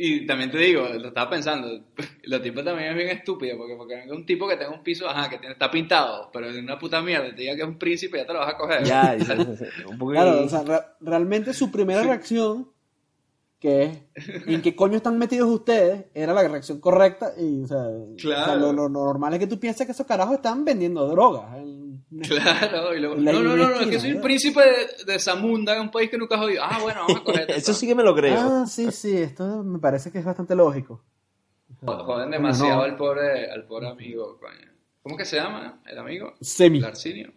[0.00, 1.86] Y también te digo, lo estaba pensando,
[2.22, 5.28] los tipos también es bien estúpido, porque, porque un tipo que tenga un piso, ajá,
[5.28, 8.18] que tiene, está pintado, pero en una puta mierda, te diga que es un príncipe,
[8.18, 8.84] ya te lo vas a coger.
[8.84, 10.12] Ya, y se- se- un poco...
[10.12, 12.70] Claro, o sea, re- realmente su primera reacción,
[13.58, 13.82] que
[14.14, 16.06] es, ¿en qué coño están metidos ustedes?
[16.14, 18.60] Era la reacción correcta y, o sea, o sea, Claro.
[18.60, 21.56] lo, lo normal es que tú pienses que esos carajos están vendiendo drogas.
[21.56, 21.88] El-
[22.26, 24.22] Claro, y luego, no, no, no, no, es que soy un ¿no?
[24.22, 26.62] príncipe de, de Zamunda, en un país que nunca has oído.
[26.64, 28.34] Ah, bueno, vamos a coger Eso sí que me lo creo.
[28.38, 31.04] Ah, sí, sí, esto me parece que es bastante lógico.
[31.84, 32.82] Joden demasiado no.
[32.84, 34.72] al pobre, al pobre amigo, coño.
[35.02, 36.32] ¿Cómo que se llama el amigo?
[36.40, 36.80] Semi.
[36.80, 37.30] Larcinio.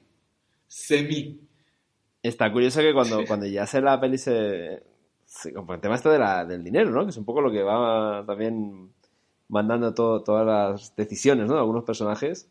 [0.67, 1.41] Semi.
[2.23, 4.83] Está curioso que cuando, cuando ya se la peli se...
[5.53, 7.03] con el tema este de la- del dinero, ¿no?
[7.03, 8.91] Que es un poco lo que va también
[9.49, 11.53] mandando todo, todas las decisiones, ¿no?
[11.55, 12.47] De algunos personajes.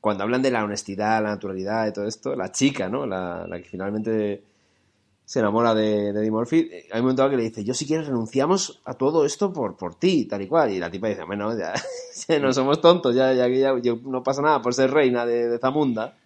[0.00, 3.06] Cuando hablan de la honestidad, la naturalidad y todo esto, la chica, ¿no?
[3.06, 4.44] La, la que finalmente
[5.24, 7.86] se enamora de, de Eddie Murphy, eh, hay un momento que le dice, yo si
[7.86, 10.72] quieres renunciamos a todo esto por, por ti, tal y cual.
[10.72, 11.74] Y la tipa dice, bueno, ya,
[12.40, 15.58] no somos tontos, ya, ya, ya, yo- no pasa nada por ser reina de, de
[15.60, 16.17] Zamunda.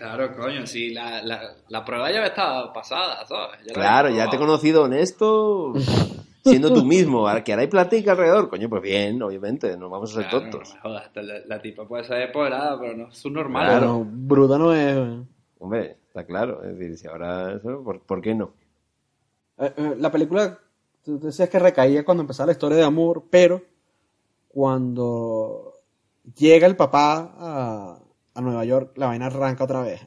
[0.00, 3.58] Claro, coño, sí, la, la, la prueba ya estaba pasada, ¿sabes?
[3.66, 5.74] Ya Claro, ya te he conocido honesto,
[6.42, 7.28] siendo tú mismo.
[7.28, 10.50] Ahora que ahora hay platica alrededor, coño, pues bien, obviamente, no vamos a ser Claro,
[10.50, 10.74] tontos.
[10.76, 13.66] no jodas, la, la tipa puede ser empoderada, pero no es su normal.
[13.66, 14.06] Claro.
[14.10, 14.96] Bruta no es.
[14.96, 15.18] güey.
[15.58, 16.62] Hombre, está claro.
[16.64, 18.54] Es decir, si ahora eso, ¿por, por qué no?
[19.58, 20.58] Eh, eh, la película,
[21.04, 23.60] tú decías que recaía cuando empezaba la historia de amor, pero
[24.48, 25.74] cuando
[26.36, 27.98] llega el papá a,
[28.34, 30.00] a Nueva York, la vaina arranca otra vez.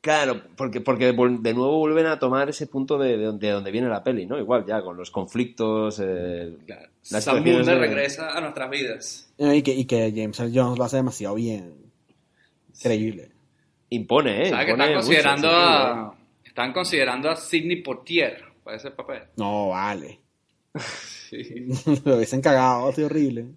[0.00, 3.70] Claro, porque, porque de nuevo vuelven a tomar ese punto de, de donde, de donde
[3.72, 4.38] viene la peli, ¿no?
[4.38, 6.88] Igual, ya, con los conflictos, eh, Claro.
[7.10, 9.32] las de- regresa a nuestras vidas.
[9.38, 11.74] Y que, y que James Earl Jones lo hace demasiado bien.
[12.76, 13.32] Increíble.
[13.90, 14.50] Impone, ¿eh?
[14.50, 16.12] ¿Sabes que Impone están mucho, considerando sí, a...
[16.44, 19.22] Están considerando a Sidney Poitier para ese papel.
[19.36, 20.20] No, vale.
[21.28, 21.66] Sí.
[22.06, 23.48] lo hubiesen cagado, así horrible.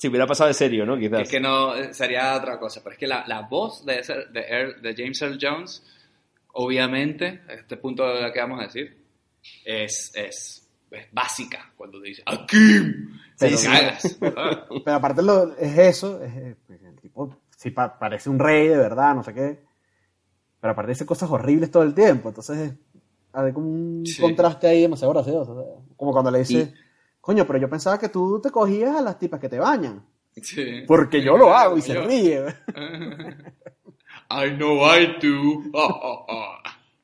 [0.00, 0.96] Si hubiera pasado de serio, ¿no?
[0.98, 1.20] Quizás.
[1.20, 4.24] Es que no, eh, sería otra cosa, pero es que la, la voz de, ese-
[4.32, 5.82] de, Earl- de James Earl Jones,
[6.54, 8.96] obviamente, a este punto de lo que vamos a decir,
[9.64, 13.18] es, es, es básica cuando dice ¡Akim!
[13.38, 14.28] Pero- Te.
[14.36, 14.66] Ah.
[14.84, 18.68] Pero aparte lo, es eso, es, eh, pues, el tipo sí pa- parece un rey
[18.68, 19.60] de verdad, no sé qué.
[20.60, 22.72] Pero aparte dice cosas horribles todo el tiempo, entonces
[23.32, 24.20] hay como un Sí.
[24.20, 25.52] contraste ahí demasiado gracioso.
[25.52, 26.72] o sea, como cuando le dice,
[27.20, 30.04] coño, pero yo pensaba que tú te cogías a las tipas que te bañan.
[30.42, 30.84] Sí.
[30.86, 32.44] Porque yo lo hago y se Yo- ríe.
[34.30, 35.62] I know I do.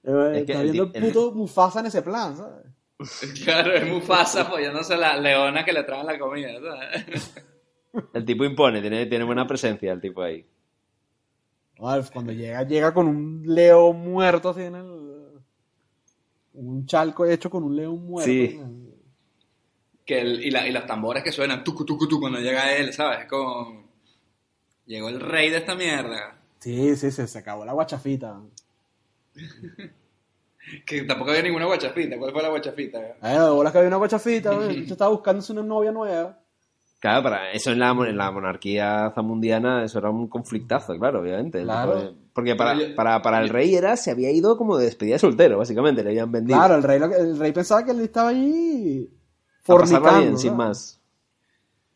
[0.05, 2.65] Eh, Es que Está viendo el puto Mufasa en ese plan, ¿sabes?
[3.45, 6.51] Claro, es Mufasa apoyándose a la leona que le traen la comida.
[6.61, 7.35] ¿sabes?
[8.15, 10.47] El tipo impone, tiene, tiene buena presencia el tipo ahí.
[11.79, 15.07] Alf, cuando llega, llega con un león muerto así en el...
[16.55, 18.31] Un chalco hecho con un león muerto.
[18.31, 18.59] Sí.
[18.59, 18.86] ¿no?
[20.07, 22.93] Que el- y, la- y los tambores que suenan tucu, tucu, tucu cuando llega él,
[22.95, 23.21] ¿sabes?
[23.21, 23.85] Es como...
[24.87, 26.39] Llegó el rey de esta mierda.
[26.61, 28.41] Sí, sí, sí, se acabó la guachafita.
[30.85, 32.19] Que tampoco había ninguna guachafita.
[32.19, 32.99] ¿Cuál fue la guachafita?
[33.23, 36.41] Eh, de bolas que había una guachafita, bicho estaba buscándose una novia nueva.
[36.99, 41.63] Claro, para eso en la, en la monarquía zamundiana eso era un conflictazo, claro, obviamente.
[41.63, 42.15] Claro.
[42.33, 45.19] Porque para, yo- para, para el rey era, se había ido como de despedida de
[45.21, 46.59] soltero, básicamente, le habían vendido.
[46.59, 49.09] Claro, el rey, lo que- el rey pensaba que él estaba allí
[49.67, 50.21] fornicando.
[50.21, 51.01] bien, sin más.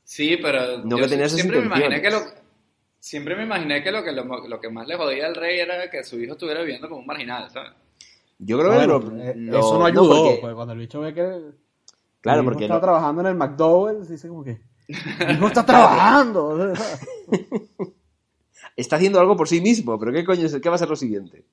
[0.04, 2.18] Sí, pero No yo que siempre me imaginé que lo...
[2.98, 5.88] Siempre me imaginé que lo que, lo, lo que más le jodía al rey era
[5.90, 7.70] que su hijo estuviera viviendo como un marginal, ¿sabes?
[8.38, 11.00] Yo creo Bueno, que lo- eh, lo- eso no ayudó, porque- pues, cuando el bicho
[11.00, 11.40] ve que
[12.20, 15.64] claro, hijo porque estaba no- trabajando en el McDowell's, dice como que, "Mi hijo está
[15.64, 16.72] trabajando.
[18.76, 20.56] está haciendo algo por sí mismo, pero ¿qué coño es?
[20.60, 21.44] ¿Qué va a ser lo siguiente?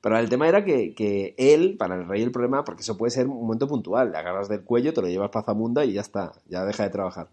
[0.00, 3.10] Pero el tema era que, que él, para el rey el problema, porque eso puede
[3.10, 6.02] ser un momento puntual, le agarras del cuello, te lo llevas para Zamunda y ya
[6.02, 7.28] está, ya deja de trabajar.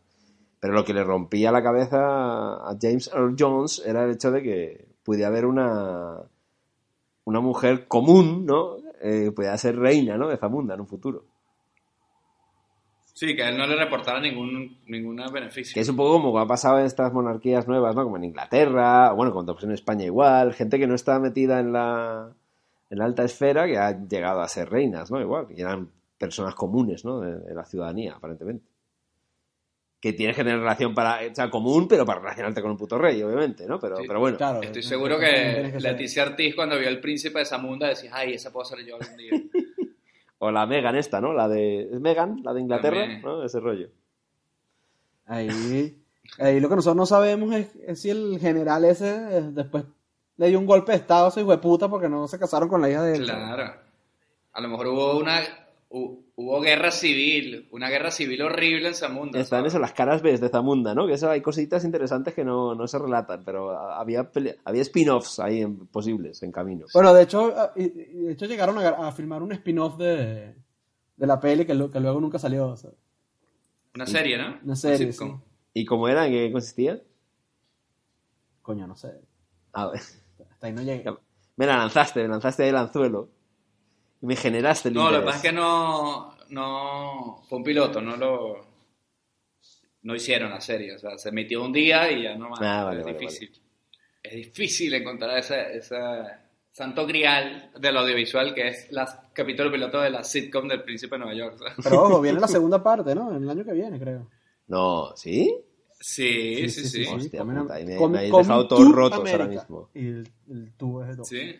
[0.60, 4.42] Pero lo que le rompía la cabeza a James Earl Jones era el hecho de
[4.42, 6.22] que pudiera haber una,
[7.26, 8.78] una mujer común, ¿no?
[9.00, 10.28] Eh, pudiera ser reina, ¿no?
[10.28, 11.26] De Zamunda en un futuro.
[13.14, 15.74] Sí, que a él no le reportara ningún, ningún beneficio.
[15.74, 18.04] Que es un poco como ha pasado en estas monarquías nuevas, ¿no?
[18.04, 21.72] Como en Inglaterra, bueno, cuando pasó en España igual, gente que no está metida en
[21.72, 22.34] la,
[22.96, 25.20] en la alta esfera que ha llegado a ser reinas, ¿no?
[25.20, 27.20] Igual, y eran personas comunes, ¿no?
[27.20, 28.66] De, de la ciudadanía, aparentemente.
[30.00, 32.98] Que tienes que tener relación para, o sea, común, pero para relacionarte con un puto
[32.98, 33.80] rey, obviamente, ¿no?
[33.80, 34.04] Pero, Sí.
[34.08, 34.38] pero bueno.
[34.38, 38.34] Claro, Estoy seguro que ser- Leticia Ortiz cuando vio el príncipe de Zamunda decía, ay,
[38.34, 39.32] esa puedo ser yo algún día.
[40.38, 41.34] O la Megan esta, ¿no?
[41.34, 42.42] La de, ¿es Megan?
[42.44, 43.22] La de Inglaterra, También.
[43.22, 43.44] ¿no?
[43.44, 43.90] Ese rollo.
[45.26, 45.98] Ahí,
[46.38, 49.86] ahí lo que nosotros no sabemos es, es si el general ese eh, después
[50.38, 52.68] le dio un golpe de estado a ese hijo de puta porque no se casaron
[52.70, 53.24] con la hija de él.
[53.24, 53.74] Claro.
[54.54, 55.42] A lo mejor hubo una
[55.90, 59.40] hu- hubo guerra civil, una guerra civil horrible en Zamunda.
[59.40, 59.74] Están ¿sabes?
[59.74, 61.08] eso, las caras B de Zamunda, ¿no?
[61.08, 64.30] Que eso hay cositas interesantes que no, no se relatan, pero había,
[64.66, 66.86] había spin-offs ahí en- posibles, en camino.
[66.94, 70.56] Bueno, de hecho, de hecho llegaron a, a filmar un spin-off de,
[71.18, 72.68] de la peli que, lo- que luego nunca salió.
[72.70, 72.92] o sea,
[73.94, 74.58] Una serie, ¿no?
[74.64, 75.40] Una serie, sitcom.
[75.74, 76.26] ¿Y cómo era?
[76.28, 77.02] ¿En qué consistía?
[78.62, 79.12] coño, no sé.
[79.74, 80.02] A ver,
[80.56, 81.06] Hasta ahí no llegué.
[81.58, 83.30] me la lanzaste, me lanzaste ahí el anzuelo.
[84.22, 88.02] Y me generaste el No, lo que pasa es que no, no, fue un piloto,
[88.02, 88.66] no lo,
[90.04, 92.62] no hicieron la serie, o sea, se emitió un día y ya no más.
[92.62, 93.52] Ah, vale, es vale, difícil.
[94.24, 95.98] Es difícil encontrar ese, ese
[96.72, 98.98] santo grial del audiovisual que es el
[99.34, 101.58] capítulo piloto de la sitcom del Príncipe de Nueva York.
[101.58, 101.74] ¿sabes?
[101.84, 103.36] Pero ojo, viene la segunda parte, ¿no?
[103.36, 104.28] En el año que viene, creo.
[104.68, 105.56] No, ¿sí?
[106.08, 107.06] Sí, sí, sí.
[107.08, 109.90] Hostia puta, me, habéis dejado todos to rotos ahora mismo.
[109.96, 111.28] Y el, el tubo es de dos.
[111.28, 111.56] Sí.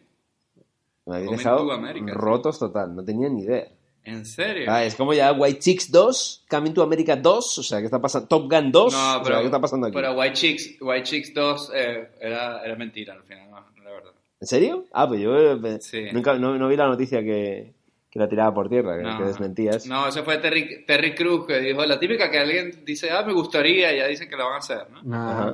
[1.08, 2.12] Me habéis Coming dejado to America, sí.
[2.14, 3.68] rotos total, no tenía ni idea.
[4.04, 4.66] ¿En serio?
[4.70, 8.00] Ah, es como ya White Chicks 2, Coming to America 2, o sea, ¿qué está
[8.00, 8.28] pasando?
[8.28, 9.96] Top Gun 2, no, o sea, pero, ¿qué está pasando aquí?
[9.96, 13.92] pero White Chicks, White Chicks 2 eh, era, era mentira al final, no, no era
[13.94, 14.12] verdad.
[14.40, 14.86] ¿En serio?
[14.94, 16.04] Ah, pues yo eh, Sí.
[16.14, 17.74] nunca, no, no vi la noticia que,
[18.16, 19.18] que la tiraba por tierra, que, No.
[19.18, 19.86] que desmentías.
[19.88, 23.34] No, eso fue Terry, Terry Cruz que dijo, la típica que alguien dice, ah, me
[23.34, 25.02] gustaría, y ya dicen que lo van a hacer, ¿no?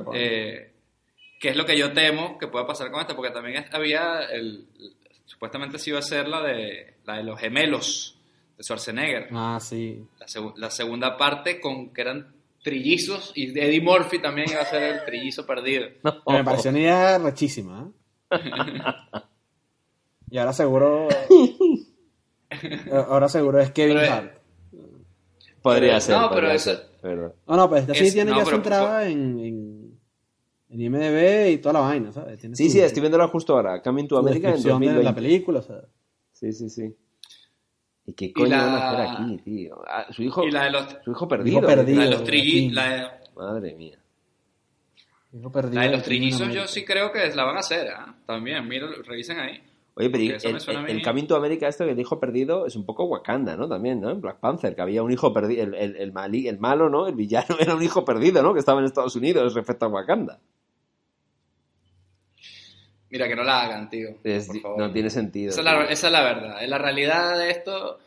[0.04, 0.12] Coño.
[0.14, 0.72] Eh,
[1.40, 4.64] que es lo que yo temo que pueda pasar con esta, porque también había, el,
[5.24, 8.16] supuestamente sí iba a ser la de, la de los gemelos
[8.56, 9.26] de Schwarzenegger.
[9.32, 10.00] Ah, sí.
[10.20, 12.32] La, segu- la segunda parte con que eran
[12.62, 15.88] trillizos y Eddie Murphy también iba a ser el trillizo perdido.
[16.28, 17.90] Que me pareció una idea rechísima.
[18.30, 18.38] ¿eh?
[20.30, 21.08] y ahora seguro.
[23.08, 24.32] ahora seguro es Kevin Pero, eh, Hart.
[25.62, 26.16] Podría Pero- ser.
[26.16, 26.86] no, pero podría eso- ser.
[27.46, 29.98] No, no, pero esta sí Es- tiene no, ya su entrada en, en,
[30.70, 32.38] en IMDb y toda la vaina, ¿sabes?
[32.38, 33.80] Tiene Sí, su- sí, estoy viéndola justo ahora.
[33.82, 35.04] Coming to America en descripción de 2020.
[35.04, 35.82] la película, sea.
[36.32, 36.94] Sí, sí, sí.
[38.06, 39.80] ¿Y qué coño la- van a hacer aquí, tío?
[39.88, 41.58] Ah, su hijo, Y la de los, su hijo perdido.
[41.58, 41.98] Hijo perdido.
[42.00, 42.70] la de los Digo, trilli- aquí.
[42.70, 43.98] la de- Madre mía.
[45.32, 48.14] Hijo perdido la de los trillizos yo sí creo que la van a hacer, ¿ah?
[48.26, 49.62] También, mira, revisen ahí.
[49.94, 51.02] Oye, pero el, el, mí.
[51.02, 53.68] Coming to America, esto que el hijo perdido, es un poco Wakanda, ¿no?
[53.68, 54.10] También, ¿no?
[54.10, 55.64] En Black Panther, que había un hijo perdido.
[55.64, 57.06] El, el, el, mali- el malo, ¿no?
[57.06, 58.54] El villano era un hijo perdido, ¿no?
[58.54, 60.40] Que estaba en Estados Unidos respecto a Wakanda.
[63.10, 64.08] Mira, que no la hagan, tío.
[64.24, 64.78] Es- por favor.
[64.78, 65.50] no tiene sentido.
[65.50, 66.56] Esa es, la, esa es la verdad.
[66.66, 67.98] La realidad de esto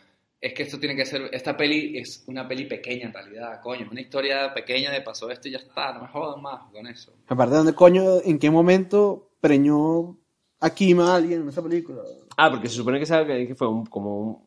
[0.41, 1.29] es que esto tiene que ser.
[1.31, 3.87] Esta peli es una peli pequeña en realidad, coño.
[3.91, 5.93] Una historia pequeña de pasó esto y ya está.
[5.93, 7.13] No me jodan más con eso.
[7.27, 10.17] Aparte, ¿dónde coño, en qué momento preñó
[10.65, 12.01] a Kim a alguien en esa película?
[12.37, 14.37] Ah, porque se supone que, sabe que- fue un- como un-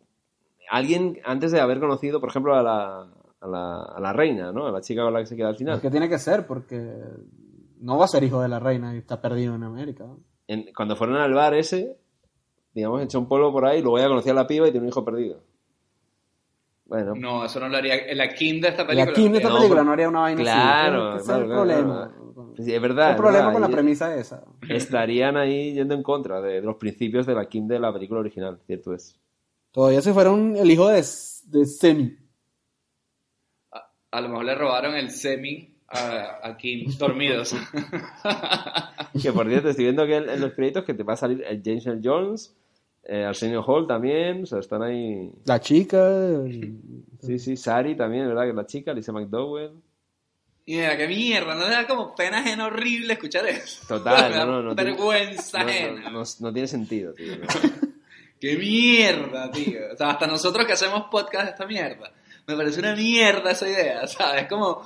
[0.70, 3.08] alguien antes de haber conocido, por ejemplo, a la,
[3.40, 4.66] a, la, a la reina, ¿no?
[4.66, 5.80] A la chica con la que se queda al Es final.
[5.80, 6.94] que tiene que ser, porque
[7.80, 10.04] no va a ser hijo de la reina y está perdido en América.
[10.74, 11.96] cuando fueron al bar ese,
[12.74, 14.88] digamos, echó un polvo por ahí, luego ella conocía a la piba y tiene un
[14.90, 15.40] hijo perdido.
[16.86, 17.96] Bueno, No, eso no lo haría.
[18.14, 19.12] La Kim de esta La película.
[19.14, 21.16] Kim de esta No, película no haría una vaina claro, así.
[21.18, 21.48] Ese claro, es
[21.78, 23.10] el claro, Sí, es verdad.
[23.10, 24.44] el problema con la premisa esa.
[24.68, 28.20] Estarían ahí yendo en contra de, de los principios de la Kim de la película
[28.20, 29.18] original, cierto es.
[29.72, 32.16] Todavía si fuera un- el hijo de, de Semi.
[33.72, 37.54] A, a lo mejor le robaron el semi a, a Kim dormidos.
[39.22, 41.42] Que por cierto, estoy viendo que en, en los créditos que te va a salir
[41.48, 42.54] el James Earl Jones,
[43.04, 45.30] eh, Arsenio Hall también, o sea, están ahí.
[45.44, 46.06] La chica.
[46.08, 46.78] el-
[47.20, 48.42] Sí, sí, Sari también, ¿verdad?
[48.44, 49.72] Que es la chica, Lisa McDowell.
[50.68, 51.54] Y mira, qué mierda.
[51.54, 53.86] No te da como pena ajena horrible escuchar eso.
[53.88, 54.74] Total, no, no, no.
[54.76, 56.10] tiene- Vergüenza no, ajena.
[56.10, 57.32] no, no- no tiene sentido, tío.
[58.40, 59.80] ¡Qué mierda, tío!
[59.92, 62.12] O sea, hasta nosotros que hacemos podcast de esta mierda.
[62.46, 64.46] Me parece una mierda esa idea, ¿sabes?
[64.46, 64.84] Como,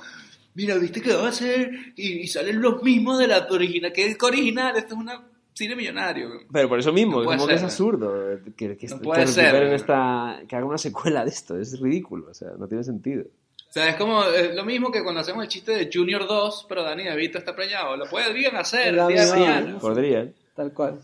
[0.55, 1.69] mira, ¿viste que va a ser?
[1.97, 3.91] Y, y salen los mismos de la original.
[3.91, 4.75] ¿Qué es original?
[4.77, 5.21] Esto es una
[5.53, 6.29] cine millonario.
[6.51, 9.45] Pero por eso mismo, No como que es absurdo que, que, No que puede ser.
[9.51, 13.25] recuperen esta, que hagan una secuela de esto, es ridículo, o sea, no tiene sentido.
[13.73, 16.67] O sea, es como es lo mismo que cuando hacemos el chiste de Junior 2,
[16.69, 17.97] pero Dani DeVito está preñado.
[17.97, 19.79] Lo podrían hacer el La día de misma- mañana.
[19.79, 20.33] Podrían.
[20.55, 21.01] Tal cual.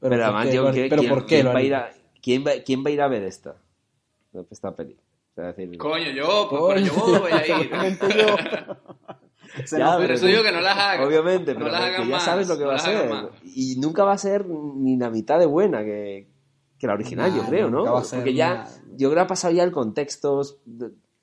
[0.00, 1.92] Pero, ¿por además, qué yo, ¿quién, pero quién- ¿por qué quién va a ir a,
[2.20, 3.54] quién, va, quién va a ir a ver esta?
[4.50, 4.94] Esta peli.
[4.94, 7.70] O sea, decir, Coño, yo, pues, pero yo voy a ir.
[9.70, 11.06] Ya, Por eso digo que no las hagan.
[11.06, 13.10] Obviamente, No pero las hagan ya más, sabes lo que no va a ser.
[13.44, 16.26] Y nunca va a ser ni la mitad de buena que,
[16.78, 17.84] que la original, Nah, yo creo, ¿no?
[17.84, 18.70] va a ser Porque ya, nada.
[18.96, 20.42] yo creo que ha pasado ya el contexto,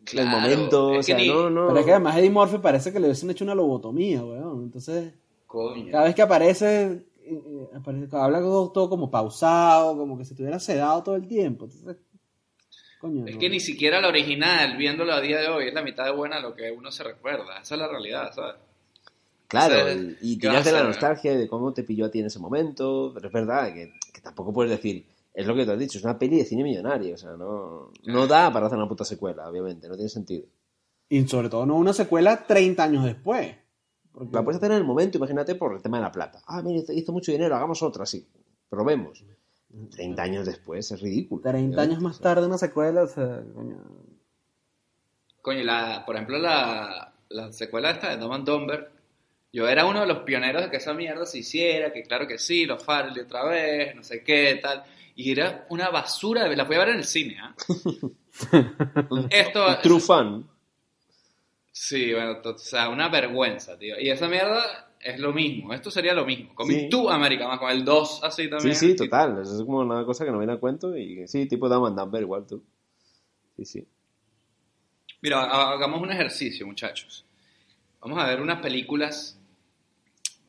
[0.06, 1.68] Claro, el momento, es o sea, que ni- no, no.
[1.68, 4.64] Pero es que además Eddie Murphy parece que le hubiesen hecho una lobotomía, weón.
[4.64, 5.14] Entonces,
[5.48, 5.92] Coño.
[5.92, 10.34] cada vez que aparece, eh, eh, aparece- habla todo, todo como pausado, como que se
[10.34, 11.66] estuviera sedado todo el tiempo.
[11.66, 11.98] Entonces,
[13.00, 13.26] coño.
[13.28, 13.40] Es no.
[13.40, 16.40] que ni siquiera la original, viéndolo a día de hoy, es la mitad de buena
[16.40, 17.60] lo que uno se recuerda.
[17.62, 18.56] Esa es la realidad, ¿sabes?
[19.48, 21.84] Claro, O sea, y- y ¿qué va tiras a de la nostalgia de cómo te
[21.84, 25.48] pilló a ti en ese momento, pero es verdad que, que tampoco puedes decir, es
[25.48, 28.28] lo que te has dicho, es una peli de cine millonario, o sea, no, no
[28.28, 30.46] da para hacer una puta secuela, obviamente, no tiene sentido.
[31.10, 33.56] Y sobre todo no una secuela 30 años después.
[34.12, 36.42] Porque La puedes hacer en el momento, imagínate, por el tema de la plata.
[36.46, 38.28] Ah, mira, hizo- mucho dinero, hagamos otra, sí,
[38.70, 39.24] probemos.
[39.90, 41.42] 30 años después es ridículo.
[41.42, 43.78] 30 años más tarde una secuela, o sea, coño.
[45.42, 48.92] Coño, la, por ejemplo, la, la secuela esta de Dumb and Dumber,
[49.52, 52.38] yo era uno de los pioneros de que esa mierda se hiciera, que claro que
[52.38, 54.84] sí, los Farrelly otra vez, no sé qué, tal.
[55.16, 57.56] Y era una basura, de, la fui a ver en el cine, ¿ah?
[59.30, 60.48] Esto, True fan.
[61.72, 64.00] Sí, bueno, o sea, una vergüenza, tío.
[64.00, 66.54] Y esa mierda es lo mismo, esto sería lo mismo.
[66.56, 66.88] Con Sí.
[66.90, 68.76] tú, América, más con el 2 así Sí, también.
[68.76, 71.68] sí, total, eso es como una cosa que no viene a cuento y sí, tipo
[71.68, 72.64] Dumb and igual tú.
[73.58, 73.88] Sí, sí.
[75.22, 77.26] Mira, ha- hagamos un ejercicio, muchachos.
[78.02, 79.40] Vamos a ver unas películas,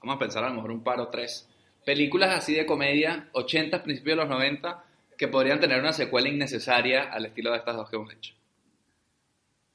[0.00, 1.48] vamos a pensar a lo mejor un par o tres,
[1.84, 4.84] películas así de comedia, 80, principios de los 90,
[5.16, 8.34] que podrían tener una secuela innecesaria al estilo de estas dos que hemos hecho.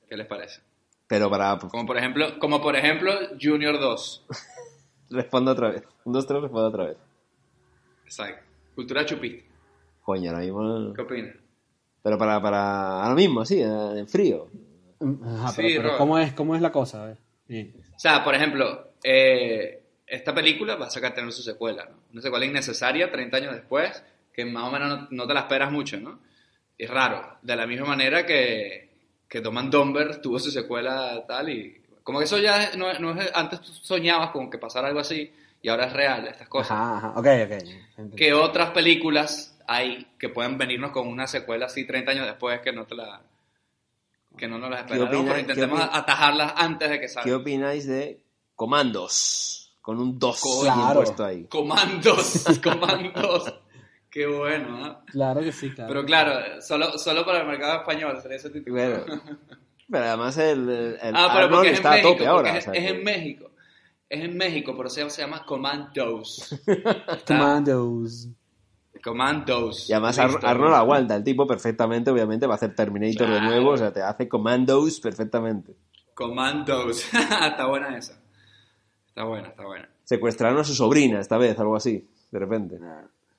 [0.07, 0.61] ¿Qué les parece?
[1.07, 1.57] Pero para...
[1.57, 3.11] pues, Como por ejemplo, como por ejemplo
[3.41, 4.25] Junior 2.
[5.09, 5.83] Respondo otra vez.
[6.05, 6.97] Un, dos, tres, respondo otra vez.
[8.05, 8.43] Exacto.
[8.75, 9.43] Cultura chupista.
[10.03, 10.93] Coño, ahora mismo...
[10.93, 11.35] ¿Qué opinas?
[12.01, 14.47] Pero para, para ahora mismo, sí, en frío.
[15.01, 15.97] Ajá, Sí, pero, pero.
[15.97, 17.03] ¿cómo, es, ¿cómo es la cosa?
[17.03, 17.17] A ver.
[17.47, 17.73] Bien.
[17.95, 19.78] O sea, por ejemplo, eh,
[20.09, 21.97] esta película va a sacar tener su secuela, ¿no?
[22.13, 24.03] Una secuela innecesaria 30 años después,
[24.33, 26.19] que más o menos no, no te la esperas mucho, ¿no?
[26.79, 27.37] es raro.
[27.41, 28.89] De la misma manera que,
[29.27, 31.75] que Dom and Dumber tuvo su secuela tal y...
[32.03, 33.29] Como que eso ya no, no es...
[33.35, 35.31] Antes tú soñabas con que pasara algo así
[35.61, 36.71] y ahora es real estas cosas.
[36.71, 37.13] Ajá, ajá.
[37.19, 38.15] Ok, ok.
[38.15, 42.71] ¿Qué otras películas hay que pueden venirnos con una secuela así 30 años después que
[42.71, 43.21] no te la...
[44.37, 47.33] que no nos las ¿Qué esperamos, pero intentemos qué atajarlas antes de que ¿Qué salgan.
[47.35, 48.23] opináis de
[48.55, 49.68] Comandos?
[49.89, 50.99] Con un 2 Claro.
[50.99, 51.45] puesto ahí.
[51.45, 53.55] Comandos, comandos.
[54.11, 55.01] Qué bueno, ¿ah?
[55.07, 55.87] Claro que sí, claro.
[55.87, 58.75] Pero claro, solo, solo para el mercado español sería ese título.
[58.75, 59.03] Bueno,
[59.89, 62.41] pero además el, el, ah, pero porque es está a México, tope ahora.
[62.53, 63.45] porque o es, sea es que- en México.
[64.07, 66.55] Es en México, por eso se llama Commandos.
[67.27, 68.27] Commandos.
[69.03, 69.89] Commandos.
[69.89, 70.47] Y además Ar- Listo.
[70.47, 74.03] Arnold aguanta el tipo perfectamente, obviamente va a hacer Terminator de nuevo, o sea, te
[74.03, 75.75] hace Commandos perfectamente.
[76.13, 77.05] Commandos.
[77.13, 78.19] está buena esa.
[79.19, 79.89] Está buena, está buena.
[80.05, 82.79] Secuestraron a su sobrina esta vez, algo así, de repente.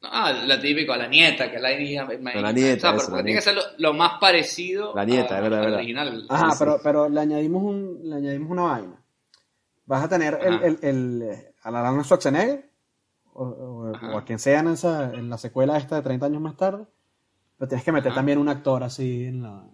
[0.02, 2.02] Ah, la típico, a la nieta, que es la hija.
[2.07, 4.93] A la nieta, O sea, eso, porque la tiene que ser lo, lo más parecido
[4.94, 5.78] La nieta, a- es verdad, es verdad.
[5.78, 6.27] original.
[6.28, 6.57] Ajá, Sí, sí.
[6.59, 9.02] pero, pero le añadimos un, le añadimos una vaina.
[9.86, 12.69] Vas a tener el, el, el, eh, al Arnold Schwarzenegger,
[13.32, 16.43] o, o- o a quien sea en, esa, en la secuela esta de 30 años
[16.43, 16.85] más tarde,
[17.57, 18.19] pero tienes que meter Ajá.
[18.19, 19.65] también un actor así, en la,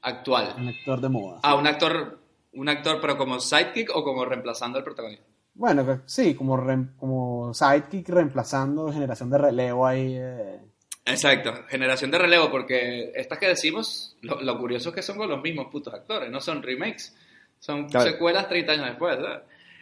[0.00, 0.54] Actual.
[0.56, 1.40] un actor de moda.
[1.42, 2.17] Ah, un actor,
[2.58, 5.24] un actor, pero como sidekick o como reemplazando al protagonista.
[5.54, 10.14] Bueno, que- sí, como, rem- como sidekick reemplazando generación de relevo ahí.
[10.16, 10.60] eh.
[11.04, 15.28] Exacto, generación de relevo, porque estas que decimos, lo, lo curioso es que son con
[15.28, 17.16] los mismos putos actores, no son remakes,
[17.58, 18.10] son Claro.
[18.10, 19.40] secuelas 30 años después, ¿sabes?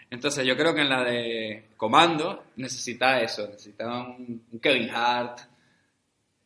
[0.08, 5.40] Entonces yo creo que en la de Comando necesita eso, necesita un, un Kevin Hart,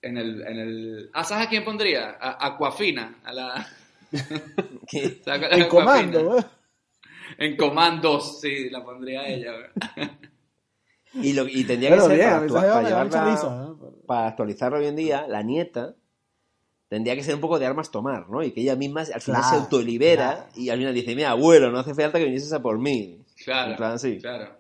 [0.03, 1.11] en el, en el...
[1.13, 2.17] Ah, ¿sabes a quién pondría?
[2.19, 3.67] A Aquafina, a la...
[4.89, 5.21] ¿Qué?
[5.25, 6.45] ¿sabes cuál es En comando, ¿eh?
[7.39, 9.53] En Comandos, sí, la pondría ella.
[9.53, 10.11] ¿verdad?
[11.15, 13.91] Y, lo, y tendría Pero que ser para, para llevarla- risa, ¿eh?
[14.07, 15.95] Para actualizarlo hoy en día, la nieta
[16.89, 18.43] tendría que ser un poco de armas tomar, ¿no?
[18.43, 20.51] Y que ella misma al final se autolibera claro.
[20.57, 23.25] y al final dice, mira, abuelo, no hace falta que vinieses a por mí.
[23.45, 24.19] Claro, En plan, sí.
[24.21, 24.57] claro.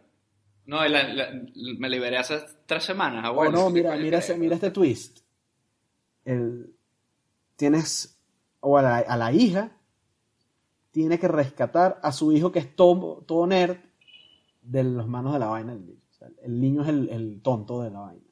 [0.66, 1.31] No, la- la-
[1.78, 3.51] me liberé hace tres semanas, Oh, abuelo.
[3.52, 5.18] no, mira, mira, ese- mira este twist.
[6.24, 6.72] El,
[7.56, 8.16] tienes,
[8.61, 9.70] o a la, a la hija,
[10.91, 13.77] tiene que rescatar a su hijo que es todo, todo nerd
[14.62, 16.07] de las manos de la vaina del bicho.
[16.11, 18.23] O sea, el niño es el, el tonto de la vaina.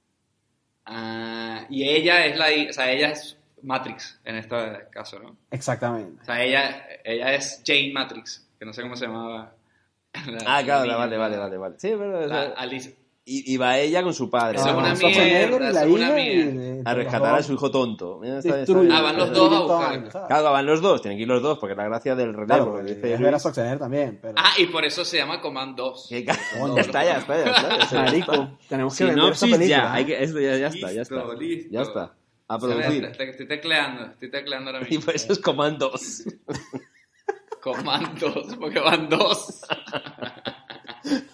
[0.87, 4.57] Ah, y ella es la, o sea, ella es Matrix en este
[4.91, 5.37] caso, ¿no?
[5.51, 6.23] Exactamente.
[6.23, 9.53] O sea, ella, ella es Jane Matrix, que no sé cómo se llamaba.
[10.27, 11.75] la- Ah, claro, la vale, vale, vale, vale.
[11.79, 12.97] Sí, pero, o la sea, Alice.
[13.29, 14.57] Y, y va ella con su padre.
[14.59, 14.79] Eso es ¿no?
[14.81, 16.91] una mierda, y la eso es una y mierda.
[16.91, 18.19] A rescatar a su hijo tonto.
[18.21, 18.41] Bien.
[18.91, 19.61] Ah, van los dos a
[19.99, 20.27] buscar.
[20.29, 22.73] Claro, van los dos, tienen que ir los dos, porque la gracia del relevo.
[22.73, 24.35] Claro, dice es ver a Schwarzenegger también, pero...
[24.37, 26.07] Ah, y por eso se llama Commandos.
[26.09, 26.39] que ca-
[26.75, 27.69] ya está, ya está, ya está.
[27.77, 28.03] ya está.
[28.03, 29.67] Marico, tenemos que vender esta película.
[29.69, 29.89] ya, ¿eh?
[29.93, 31.35] hay que, esto ya, ya está, ya está.
[31.35, 31.69] listo.
[31.71, 32.15] Ya está.
[32.51, 33.05] A producir.
[33.05, 35.05] Estoy tecleando, estoy tecleando ahora Y mismo.
[35.05, 36.23] por eso es comandos.
[37.61, 39.61] Commandos, porque van dos.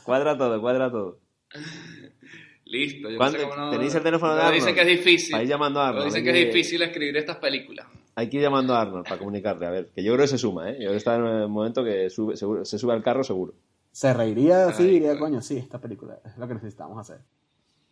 [0.04, 1.18] cuadra todo, cuadra todo.
[2.66, 3.08] Listo.
[3.08, 4.54] Yo no ¿Cuándo- sé cómo no- tenéis el teléfono de Arnold?
[4.56, 5.32] Dicen que es difícil.
[5.36, 6.14] Vais llamando a Pero Arnold.
[6.14, 7.86] Dicen que es difícil escribir estas películas.
[8.16, 10.38] Hay que ir llamando a Arnold para comunicarle, a ver, que yo creo que se
[10.38, 10.74] suma, ¿eh?
[10.74, 13.54] Yo creo que está en el momento que sube, seguro- se sube al carro seguro.
[13.92, 15.20] Se reiría y diría, coño.
[15.20, 17.20] coño, sí, esta película es lo que necesitamos hacer.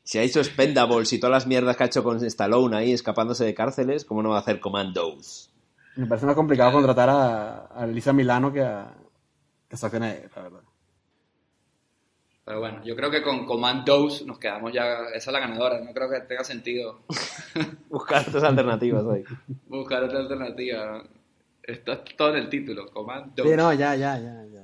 [0.04, 3.44] Si ha hecho Spendables y todas las mierdas que ha hecho con Stallone ahí escapándose
[3.44, 5.50] de cárceles, ¿cómo no va a hacer Commandos?
[5.94, 8.92] Me parece más complicado contratar a, a Elisa Milano que a,
[9.68, 10.60] que a Schwarzenegger, la verdad.
[12.44, 15.04] Pero bueno, yo creo que con Commandos nos quedamos ya.
[15.14, 15.80] Esa es la ganadora.
[15.80, 17.02] No creo que tenga sentido
[17.88, 19.22] Buscar otras alternativas ahí.
[19.68, 21.02] buscar otra alternativa.
[21.62, 22.86] Esto es todo en el título.
[22.90, 23.46] Commandos.
[23.48, 24.62] Sí, no, ya, ya, ya, ya.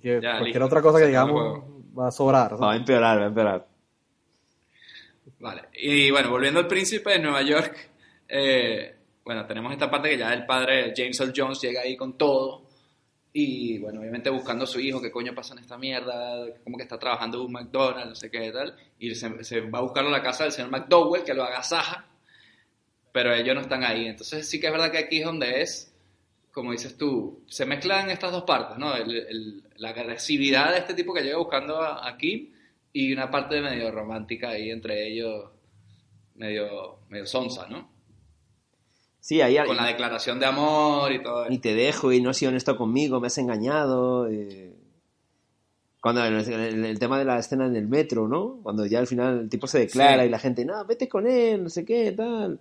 [0.00, 0.64] Que Ya, cualquier listo.
[0.66, 1.62] otra cosa que digamos
[1.98, 2.62] va a sobrar.
[2.62, 3.66] Va a empeorar, va a empeorar.
[5.40, 5.62] Vale.
[5.74, 7.76] Y bueno, volviendo al príncipe de Nueva York.
[8.28, 8.92] eh,
[9.24, 12.65] bueno, tenemos esta parte que ya el padre James Earl Jones llega ahí con todo.
[13.38, 16.84] Y bueno, obviamente buscando a su hijo, qué coño pasa en esta mierda, como que
[16.84, 18.74] está trabajando en un McDonald's, no sé qué tal.
[18.98, 22.06] Y se, se va a buscarlo a la casa del señor McDowell, que lo agasaja,
[23.12, 24.06] pero ellos no están ahí.
[24.06, 25.94] Entonces sí que es verdad que aquí es donde es,
[26.50, 28.96] como dices tú, se mezclan estas dos partes, ¿no?
[28.96, 32.50] El- el- la agresividad de este tipo que llega buscando a, a Kim
[32.94, 35.50] y una parte medio romántica ahí entre ellos,
[36.36, 37.90] medio, medio sonsa, ¿no?
[39.26, 41.60] Sí, ahí Con la declaración de amor y todo eso.
[41.60, 44.28] te dejo y no has sido honesto conmigo, me has engañado.
[44.30, 44.72] eh.
[46.00, 48.60] Cuando el, el- el tema de la escena en el metro, ¿no?
[48.62, 50.28] Cuando ya al final el tipo se declara Sí.
[50.28, 52.60] y la gente, no, vete con él, no sé qué, tal.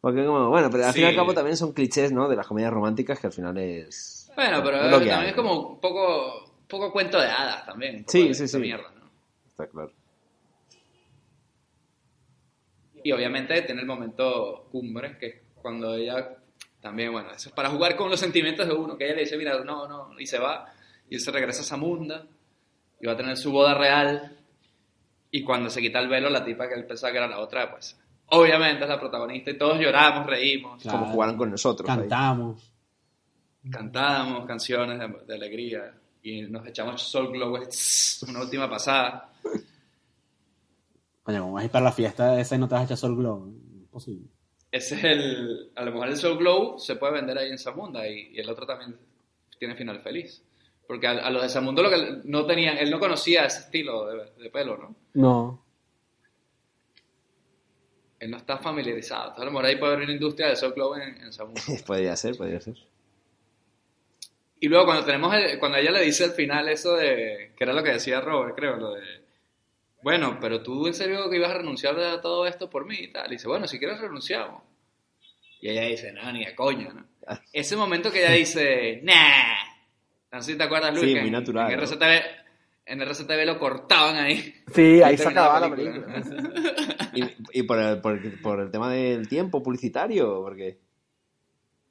[0.00, 1.00] Porque como, bueno, pero al Sí.
[1.00, 2.28] fin y al cabo también son clichés, ¿no?
[2.30, 4.30] De las comedias románticas que al final es...
[4.36, 7.66] Bueno, pero es lo que también hay, es como un poco, poco cuento de hadas
[7.66, 7.96] también.
[7.96, 8.56] un poco Sí, de sí, sí.
[8.58, 9.10] mierda, ¿no?
[9.50, 9.92] Está claro.
[13.04, 15.34] Y obviamente tiene el momento cumbre, que es
[15.68, 16.34] cuando ella
[16.80, 19.36] también, bueno, eso es para jugar con los sentimientos de uno, que ella le dice,
[19.36, 20.72] mira, no, no, y se va,
[21.10, 22.24] y él se regresa a Zamunda,
[22.98, 24.34] y va a tener su boda real,
[25.30, 27.70] y cuando se quita el velo, la tipa que él pensaba que era la otra,
[27.70, 31.86] pues, obviamente es la protagonista, y todos lloramos, reímos, Como jugaron con nosotros.
[31.90, 31.98] ahí.
[31.98, 32.72] Cantamos.
[33.70, 35.92] cantamos canciones de, de alegría,
[36.22, 37.58] y nos echamos Soul Glow,
[38.26, 39.32] una última pasada.
[41.22, 42.96] Coño, como vas a ir para la fiesta esa y no te vas a echar
[42.96, 43.46] Soul Glow.
[43.48, 44.37] Imposible.
[44.70, 48.06] Ese es el, a lo mejor el Soul Glow se puede vender ahí en Zamunda,
[48.06, 48.96] y, y el otro también
[49.58, 50.42] tiene final feliz.
[50.86, 54.06] Porque a, a los de Zamundo lo que no tenían, él no conocía ese estilo
[54.06, 54.94] de, de pelo, ¿no?
[55.14, 55.64] No.
[58.20, 59.28] Él no está familiarizado.
[59.28, 61.60] Entonces, a lo mejor ahí puede haber una industria de Soul Glow en, en Zamunda.
[61.86, 62.76] podría ser, podría ser.
[64.60, 67.72] Y luego cuando tenemos el- cuando ella le dice al final eso de, que era
[67.72, 69.17] lo que decía Robert, creo, lo de,
[70.02, 73.12] bueno, pero tú en serio que ibas a renunciar a todo esto por mí y
[73.12, 73.28] tal.
[73.28, 74.62] Y dice, bueno, si quieres renunciamos.
[75.60, 77.04] Y ella dice, no, ni de coña, ¿no?
[77.52, 79.56] Ese momento que ella dice, nah.
[80.30, 81.84] No sé si te acuerdas, Luis, Sí, que muy en- natural, En ¿no?
[81.84, 82.22] RCTV,
[82.86, 84.54] en RCTV lo cortaban ahí.
[84.74, 86.22] Sí, ahí Y se acababa la película.
[87.14, 87.24] Y,
[87.58, 90.78] y por, el, por, el- por el tema del tiempo publicitario, porque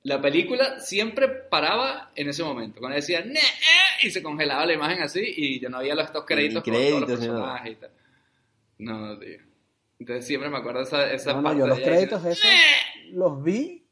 [0.04, 2.80] La película siempre paraba en ese momento.
[2.80, 6.06] Cuando decía, "Nah, eh", y se congelaba la imagen así y ya no había los
[6.06, 7.90] estos créditos con todos créditos los personajes y tal.
[8.80, 9.38] No, tío.
[10.00, 12.50] Entonces siempre me acuerdo esa, esa No, no, parte yo los créditos esos
[13.12, 13.88] los vi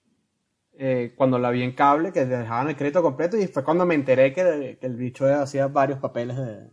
[0.78, 3.96] eh, cuando la vi en cable, que dejaban el crédito completo, y fue cuando me
[3.96, 6.70] enteré que, que el bicho hacía varios papeles de-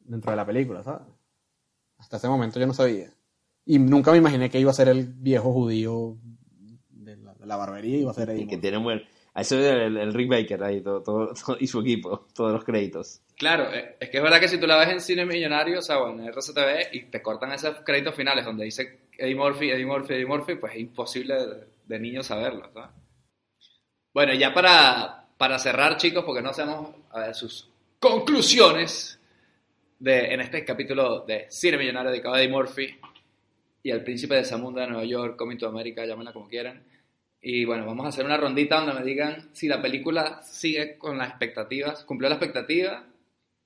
[0.00, 1.06] dentro de la película, ¿sabes?
[1.98, 3.10] Hasta ese momento yo no sabía.
[3.64, 6.18] Y nunca me imaginé que iba a ser el viejo judío
[6.90, 8.60] de la, de la barbería, iba a ser y Eddie que Murphy.
[8.60, 9.02] tiene buen...
[9.34, 13.22] Eso es el, el Rick Baker ahí, todo, todo- y su equipo, todos los créditos.
[13.38, 15.82] Claro, eh, es que es verdad que si tú la ves en Cine Millonario, o
[15.82, 19.86] sea, o en RCTV, y te cortan esos créditos finales donde dice Eddie Murphy, Eddie
[19.86, 22.90] Murphy, Eddie Murphy, pues es imposible de, de niño saberlo, ¿sabes?
[24.12, 29.18] Bueno, ya para, para cerrar, chicos, porque no hacemos a ver, sus conclusiones
[29.98, 32.96] de, en este capítulo de Cine Millonario dedicado a Eddie Murphy
[33.82, 36.82] y al príncipe de Zamunda de Nueva York, Coming to America, llámenla como quieran.
[37.42, 41.18] Y bueno, vamos a hacer una rondita donde me digan si la película sigue con
[41.18, 43.04] las expectativas, cumplió la expectativa,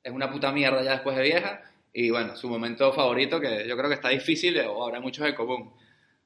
[0.02, 1.60] es una puta mierda ya después de vieja,
[1.92, 5.34] y bueno, su momento favorito, que yo creo que está difícil o habrá muchos en
[5.34, 5.72] común.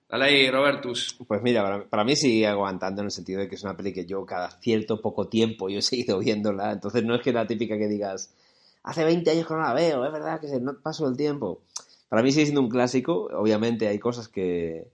[0.09, 1.16] Dale ahí, Robertus.
[1.27, 3.93] Pues mira, para, para mí sigue aguantando en el sentido de que es una peli
[3.93, 6.72] que yo cada cierto poco tiempo yo he seguido viéndola.
[6.72, 8.35] Entonces no es que la típica que digas,
[8.82, 11.62] hace 20 años que no la veo, es verdad que se no paso el tiempo.
[12.09, 13.28] Para mí sigue siendo un clásico.
[13.32, 14.89] Obviamente hay cosas que...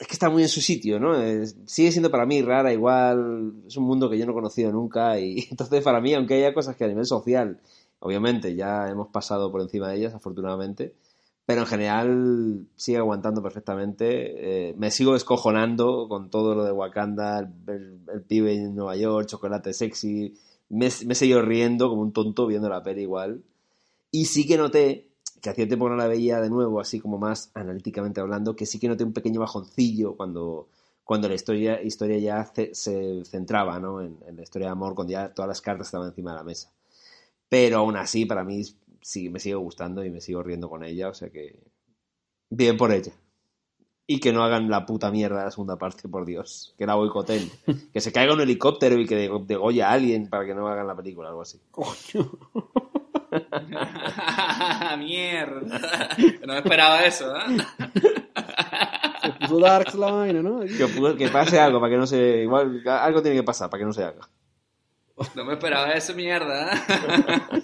[0.00, 1.14] Es que está muy en su sitio, ¿no?
[1.20, 3.52] Es- sigue siendo para mí rara, igual.
[3.66, 5.18] Es un mundo que yo no he conocido nunca.
[5.20, 7.60] Y entonces para mí, aunque haya cosas que a nivel social,
[8.00, 10.94] obviamente ya hemos pasado por encima de ellas, afortunadamente.
[11.46, 14.70] Pero en general sigue aguantando perfectamente.
[14.70, 18.96] Eh, me sigo escojonando con todo lo de Wakanda, el, el- el pibe en Nueva
[18.96, 20.34] York, chocolate sexy.
[20.70, 23.42] Me, me he seguido riendo como un tonto viendo la peli igual.
[24.12, 25.09] Y sí que noté,
[25.40, 28.66] que hacía tiempo que no la veía de nuevo, así como más analíticamente hablando, que
[28.66, 30.68] sí que noté un pequeño bajoncillo cuando,
[31.04, 34.00] cuando la historia, historia ya ce- se centraba ¿no?
[34.00, 36.44] en, en la historia de amor, cuando ya todas las cartas estaban encima de la
[36.44, 36.70] mesa.
[37.48, 38.62] Pero aún así, para mí,
[39.00, 41.58] sí, me sigue gustando y me sigo riendo con ella, o sea que.
[42.50, 43.12] Bien por ella.
[44.06, 46.74] Y que no hagan la puta mierda de la segunda parte, por Dios.
[46.78, 47.48] Que la boicoten.
[47.92, 50.86] que se caiga un helicóptero y que de- degolle a alguien para que no hagan
[50.86, 51.60] la película, algo así.
[51.70, 52.38] Coño.
[54.98, 56.08] Mierda.
[56.46, 57.40] No me esperaba eso, ¿eh?
[59.22, 60.60] Se puso Darks la vaina, ¿no?
[60.60, 62.42] Que, que pase algo para que no se.
[62.42, 64.28] Igual, algo tiene que pasar para que no se haga.
[65.34, 66.72] No me esperaba eso, mierda.
[66.72, 67.62] ¿eh?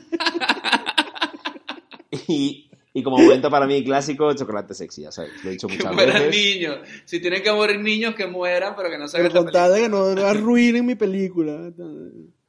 [2.28, 5.32] Y, y como momento para mí clásico, chocolate sexy, ya sabes.
[5.44, 6.34] Lo he dicho Que muchas mueran veces.
[6.56, 6.78] niños.
[7.04, 9.80] Si tienen que morir niños, que mueran, pero que no se hagan con tal de
[9.82, 11.70] que no, no arruinen mi película.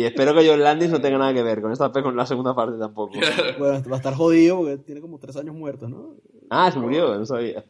[0.00, 2.54] Y espero que John Landis no tenga nada que ver con esta con la segunda
[2.54, 3.12] parte tampoco.
[3.58, 6.14] Bueno, va a estar jodido porque tiene como tres años muertos, ¿no?
[6.48, 7.62] Ah, se murió, no sabía.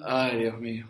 [0.00, 0.86] Ay, Dios mío.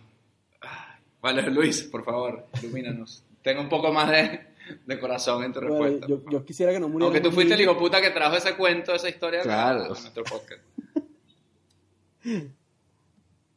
[1.22, 3.24] Vale, Luis, por favor, ilumínanos.
[3.40, 4.40] Tenga un poco más de,
[4.84, 6.06] de corazón en tu Bueno, respuesta.
[6.06, 7.06] yo, yo quisiera que no muriera.
[7.06, 9.84] Aunque tú fuiste el hijo puta que trajo ese cuento, esa historia Claro.
[9.84, 10.60] a nuestro podcast.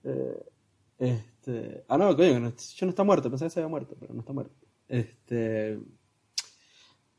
[0.08, 0.44] Eh,
[1.00, 3.96] este, ah, no, coño, que no, yo no está muerto, pensé que se había muerto,
[4.00, 4.54] pero no está muerto.
[4.88, 5.80] Este,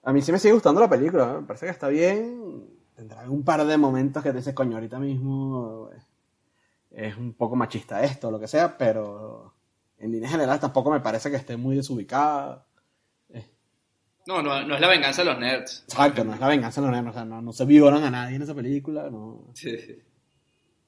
[0.06, 1.40] a mí sí me sigue gustando la película, ¿no?
[1.40, 2.64] me parece que está bien.
[2.94, 7.56] Tendrá un par de momentos que te dices, coño, ahorita mismo eh, es un poco
[7.56, 9.52] machista esto, lo que sea, pero
[9.98, 12.64] en líneas generales tampoco me parece que esté muy desubicada.
[14.28, 15.84] No, no, no es la venganza de los nerds.
[15.88, 18.36] Exacto, no es la venganza, no, no, o sea, no, no se violan a nadie
[18.36, 19.50] en esa película, no.
[19.54, 19.98] Sí, sí.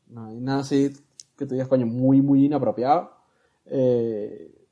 [0.07, 0.93] No hay nada así
[1.37, 3.17] que tú digas, coño, muy, muy inapropiado.
[3.67, 4.65] Eh,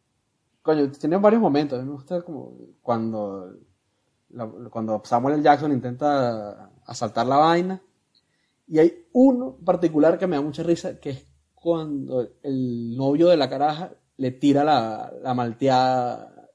[0.63, 1.79] coño, tiene varios momentos.
[1.79, 3.57] A mí me gusta como cuando,
[4.31, 5.43] la- cuando Samuel L.
[5.43, 7.83] Jackson intenta asaltar la vaina.
[8.69, 11.25] Y hay uno particular que me da mucha risa, que es
[11.55, 16.51] cuando el novio de la caraja le tira la, la malteada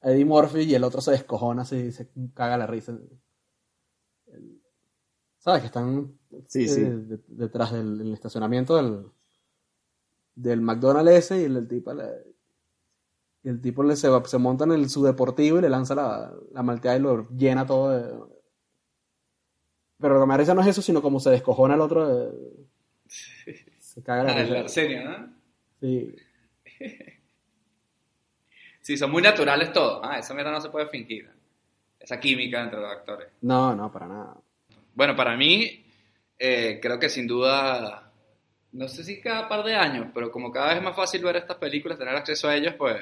[0.00, 2.96] a Eddie Murphy y el otro se descojona así y se caga la risa.
[5.38, 5.60] ¿Sabes?
[5.60, 6.80] Que están Sí, eh, sí.
[6.82, 9.06] de- detrás del, del estacionamiento del,
[10.34, 12.33] del McDonald's ese y el, el tipo le,
[13.44, 15.94] y el tipo le se, va- se monta en el su deportivo y le lanza
[15.94, 18.34] la, la malteada y lo llena todo de...
[20.00, 22.08] Pero lo que me risa no es eso, sino como se descojona el otro.
[22.08, 22.66] de-
[23.78, 24.60] se caga la Ah.
[24.60, 25.28] Arsenio, ¿no?
[25.80, 26.14] Sí.
[28.80, 30.00] Sí, son muy naturales todos.
[30.04, 31.30] Ah, esa mierda no se puede fingir.
[31.98, 33.28] Esa química entre los actores.
[33.40, 34.36] No, no, para nada.
[34.94, 35.86] Bueno, para mí,
[36.38, 38.12] eh, creo que sin duda,
[38.72, 41.36] no sé si cada par de años, pero como cada vez es más fácil ver
[41.36, 42.96] estas películas, tener acceso a ellas, pues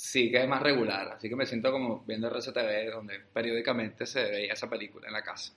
[0.00, 1.12] sí que es más regular.
[1.12, 5.22] Así que me siento como viendo RCTV, donde periódicamente se veía esa película en la
[5.22, 5.52] casa.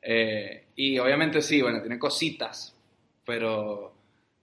[0.00, 2.76] Eh, y obviamente sí, bueno, tiene cositas,
[3.24, 3.92] pero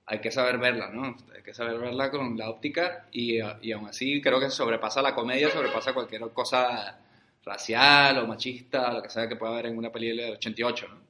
[0.05, 1.15] hay que saber verla, ¿no?
[1.33, 5.15] Hay que saber verla con la óptica y, y aún así creo que sobrepasa la
[5.15, 6.99] comedia, sobrepasa cualquier cosa
[7.43, 11.01] racial o machista, lo que sea que pueda haber en una película del 88, ¿no?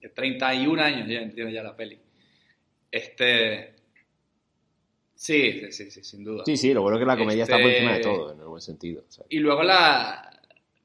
[0.00, 1.98] De 31 años ya tiene ya la peli.
[2.90, 3.77] Este...
[5.20, 6.44] Sí, sí, sí, sin duda.
[6.46, 8.40] Sí, sí, lo bueno es que la comedia está por Este- encima de todo, en
[8.40, 9.02] algún sentido.
[9.08, 9.24] o sea.
[9.28, 10.30] Y luego la...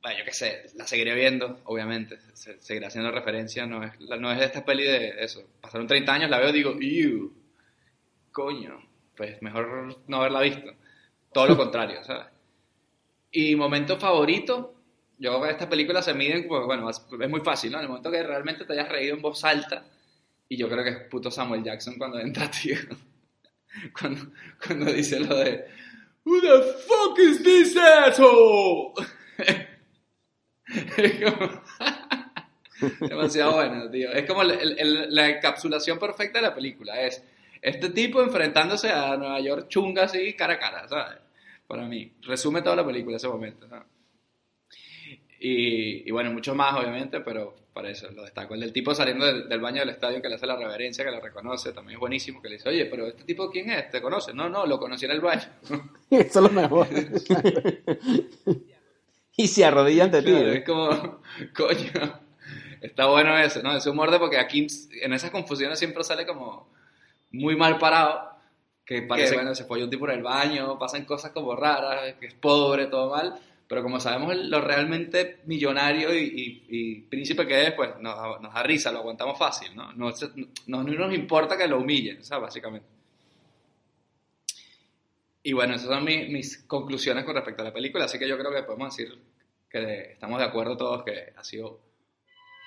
[0.01, 2.17] Bueno, yo qué sé, la seguiré viendo, obviamente.
[2.33, 5.43] Se, seguirá haciendo referencia, no es, la- no es de esta peli de eso.
[5.61, 7.31] Pasaron 30 años, la veo y digo, ¡Ew!
[8.31, 8.81] Coño,
[9.15, 10.71] pues mejor no haberla visto.
[11.31, 12.25] Todo lo contrario, ¿sabes?
[13.31, 14.73] Y momento favorito,
[15.19, 17.77] yo creo que esta película se miden, pues bueno, es es muy fácil, ¿no?
[17.77, 19.85] En el momento que realmente te hayas reído en voz alta,
[20.49, 22.75] y yo creo que es puto Samuel Jackson cuando entra, tío.
[23.99, 24.21] Cuando,
[24.65, 25.65] cuando dice lo de
[26.25, 28.93] Who the fuck is this asshole?
[32.99, 34.11] Demasiado bueno, tío.
[34.11, 37.01] Es como el- el- la encapsulación perfecta de la película.
[37.01, 37.23] Es
[37.61, 41.19] este tipo enfrentándose a Nueva York chunga así, cara a cara, ¿sabes?
[41.67, 42.11] Para mí.
[42.21, 43.85] Resume toda la película ese momento, ¿sabes?
[45.39, 48.53] Y, y bueno, mucho más, obviamente, pero para eso lo destaco.
[48.53, 51.11] El del tipo saliendo del, del baño del estadio que le hace la reverencia, que
[51.11, 53.89] la reconoce, también es buenísimo, que le dice, oye, pero ¿este tipo quién es?
[53.89, 54.33] ¿Te conoce?
[54.33, 55.43] No, no, lo conocí en el baño.
[56.09, 56.87] Eso es lo mejor.
[59.35, 60.31] Y se arrodilla ante ti.
[60.31, 60.57] Claro, ¿eh?
[60.57, 60.89] es como,
[61.55, 62.19] coño,
[62.81, 63.75] está bueno eso, ¿no?
[63.75, 64.67] Ese humor de porque aquí
[65.01, 66.71] en esas confusiones siempre sale como
[67.31, 68.31] muy mal parado,
[68.85, 72.27] que parece, bueno, se fue un tipo en el baño, pasan cosas como raras, que
[72.27, 77.91] es pobre, todo mal, pero como sabemos lo realmente millonario y, príncipe que es, pues
[77.99, 78.15] nos,
[78.53, 79.93] da- risa, lo aguantamos fácil, ¿no?
[79.93, 80.11] No,
[80.83, 82.87] nos importa que lo humillen, o básicamente.
[85.43, 88.51] Y bueno, esas son mis, conclusiones con respecto a la película, así que yo creo
[88.53, 89.17] que podemos decir
[89.69, 91.81] que estamos de acuerdo todos que ha sido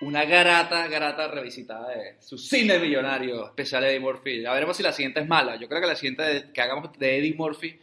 [0.02, 4.42] una garata, garata revisitada de su cine millonario especial Eddie Murphy.
[4.42, 5.56] Ya veremos si la siguiente es mala.
[5.56, 7.80] Yo creo que la siguiente que hagamos de Eddie Murphy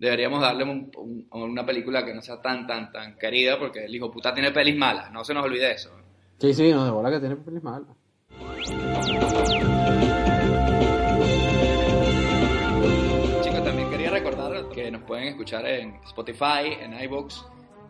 [0.00, 3.94] deberíamos darle un- un- una película que no sea tan, tan, tan querida porque el
[3.94, 5.12] hijo puta tiene pelis malas.
[5.12, 5.90] No se nos olvide eso.
[6.38, 7.88] Sí, sí, no, de bola que tiene pelis malas.
[13.42, 17.42] Chicos, también quería recordar que nos pueden escuchar en Spotify, en iVoox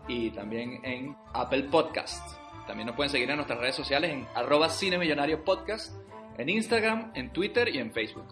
[0.08, 2.36] y también en Apple Podcast.
[2.66, 5.94] También nos pueden seguir en nuestras redes sociales en arroba cinemillonario podcast,
[6.38, 8.26] en Instagram, en Twitter y en Facebook.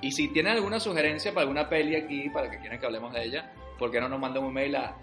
[0.00, 3.24] Y si tienen alguna sugerencia para alguna peli aquí, para que quieran que hablemos de
[3.24, 4.96] ella, ¿por qué no nos mandan un mail a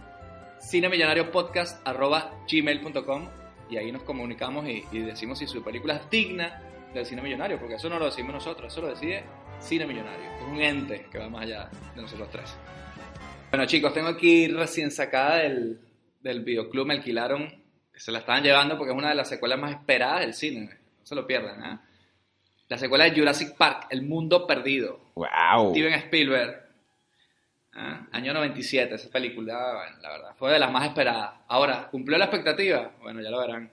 [0.61, 3.27] cinemillonariopodcast arroba gmail.com
[3.69, 6.61] y ahí nos comunicamos y, y decimos si su película es digna
[6.93, 9.23] del cine millonario, porque eso no lo decimos nosotros, eso lo decide
[9.59, 12.55] Cine Millonario, es un ente que va más allá de nosotros tres.
[13.49, 15.79] Bueno chicos, tengo aquí recién sacada del,
[16.21, 17.63] del videoclub, me alquilaron,
[17.93, 21.05] se la estaban llevando porque es una de las secuelas más esperadas del cine, no
[21.05, 21.63] se lo pierdan.
[21.63, 21.81] ¿ah?
[22.67, 25.71] La secuela de Jurassic Park, El Mundo Perdido, ¡Wow!
[25.71, 26.65] Steven Spielberg.
[27.73, 28.07] ¿ah?
[28.11, 31.35] Año 97, esa película, bueno, la verdad, fue de las más esperadas.
[31.47, 32.91] Ahora, ¿cumplió la expectativa?
[33.01, 33.69] Bueno, ya lo verán.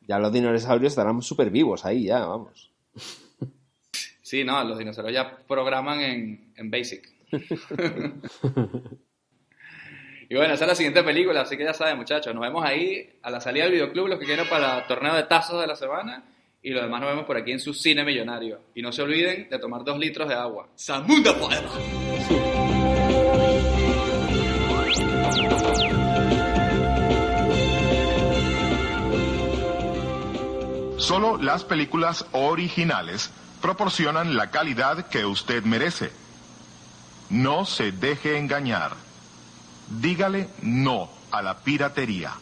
[0.00, 2.70] Ya los dinosaurios estarán súper vivos ahí, ya, vamos.
[4.22, 7.08] Sí, no, los dinosaurios ya programan en, en Basic.
[10.28, 13.18] y bueno, esa es la siguiente película, así que ya saben, muchachos, nos vemos ahí
[13.22, 15.76] a la salida del videoclub, los que quieran para el torneo de tazos de la
[15.76, 16.24] semana.
[16.66, 18.58] Y lo demás nos vemos por aquí en su cine millonario.
[18.74, 20.68] Y no se olviden de tomar dos litros de agua.
[20.74, 21.32] ¡Samunda!
[30.98, 33.30] Solo las películas originales
[33.62, 36.10] proporcionan la calidad que usted merece.
[37.30, 38.96] No se deje engañar.
[40.00, 42.32] Dígale no a la piratería.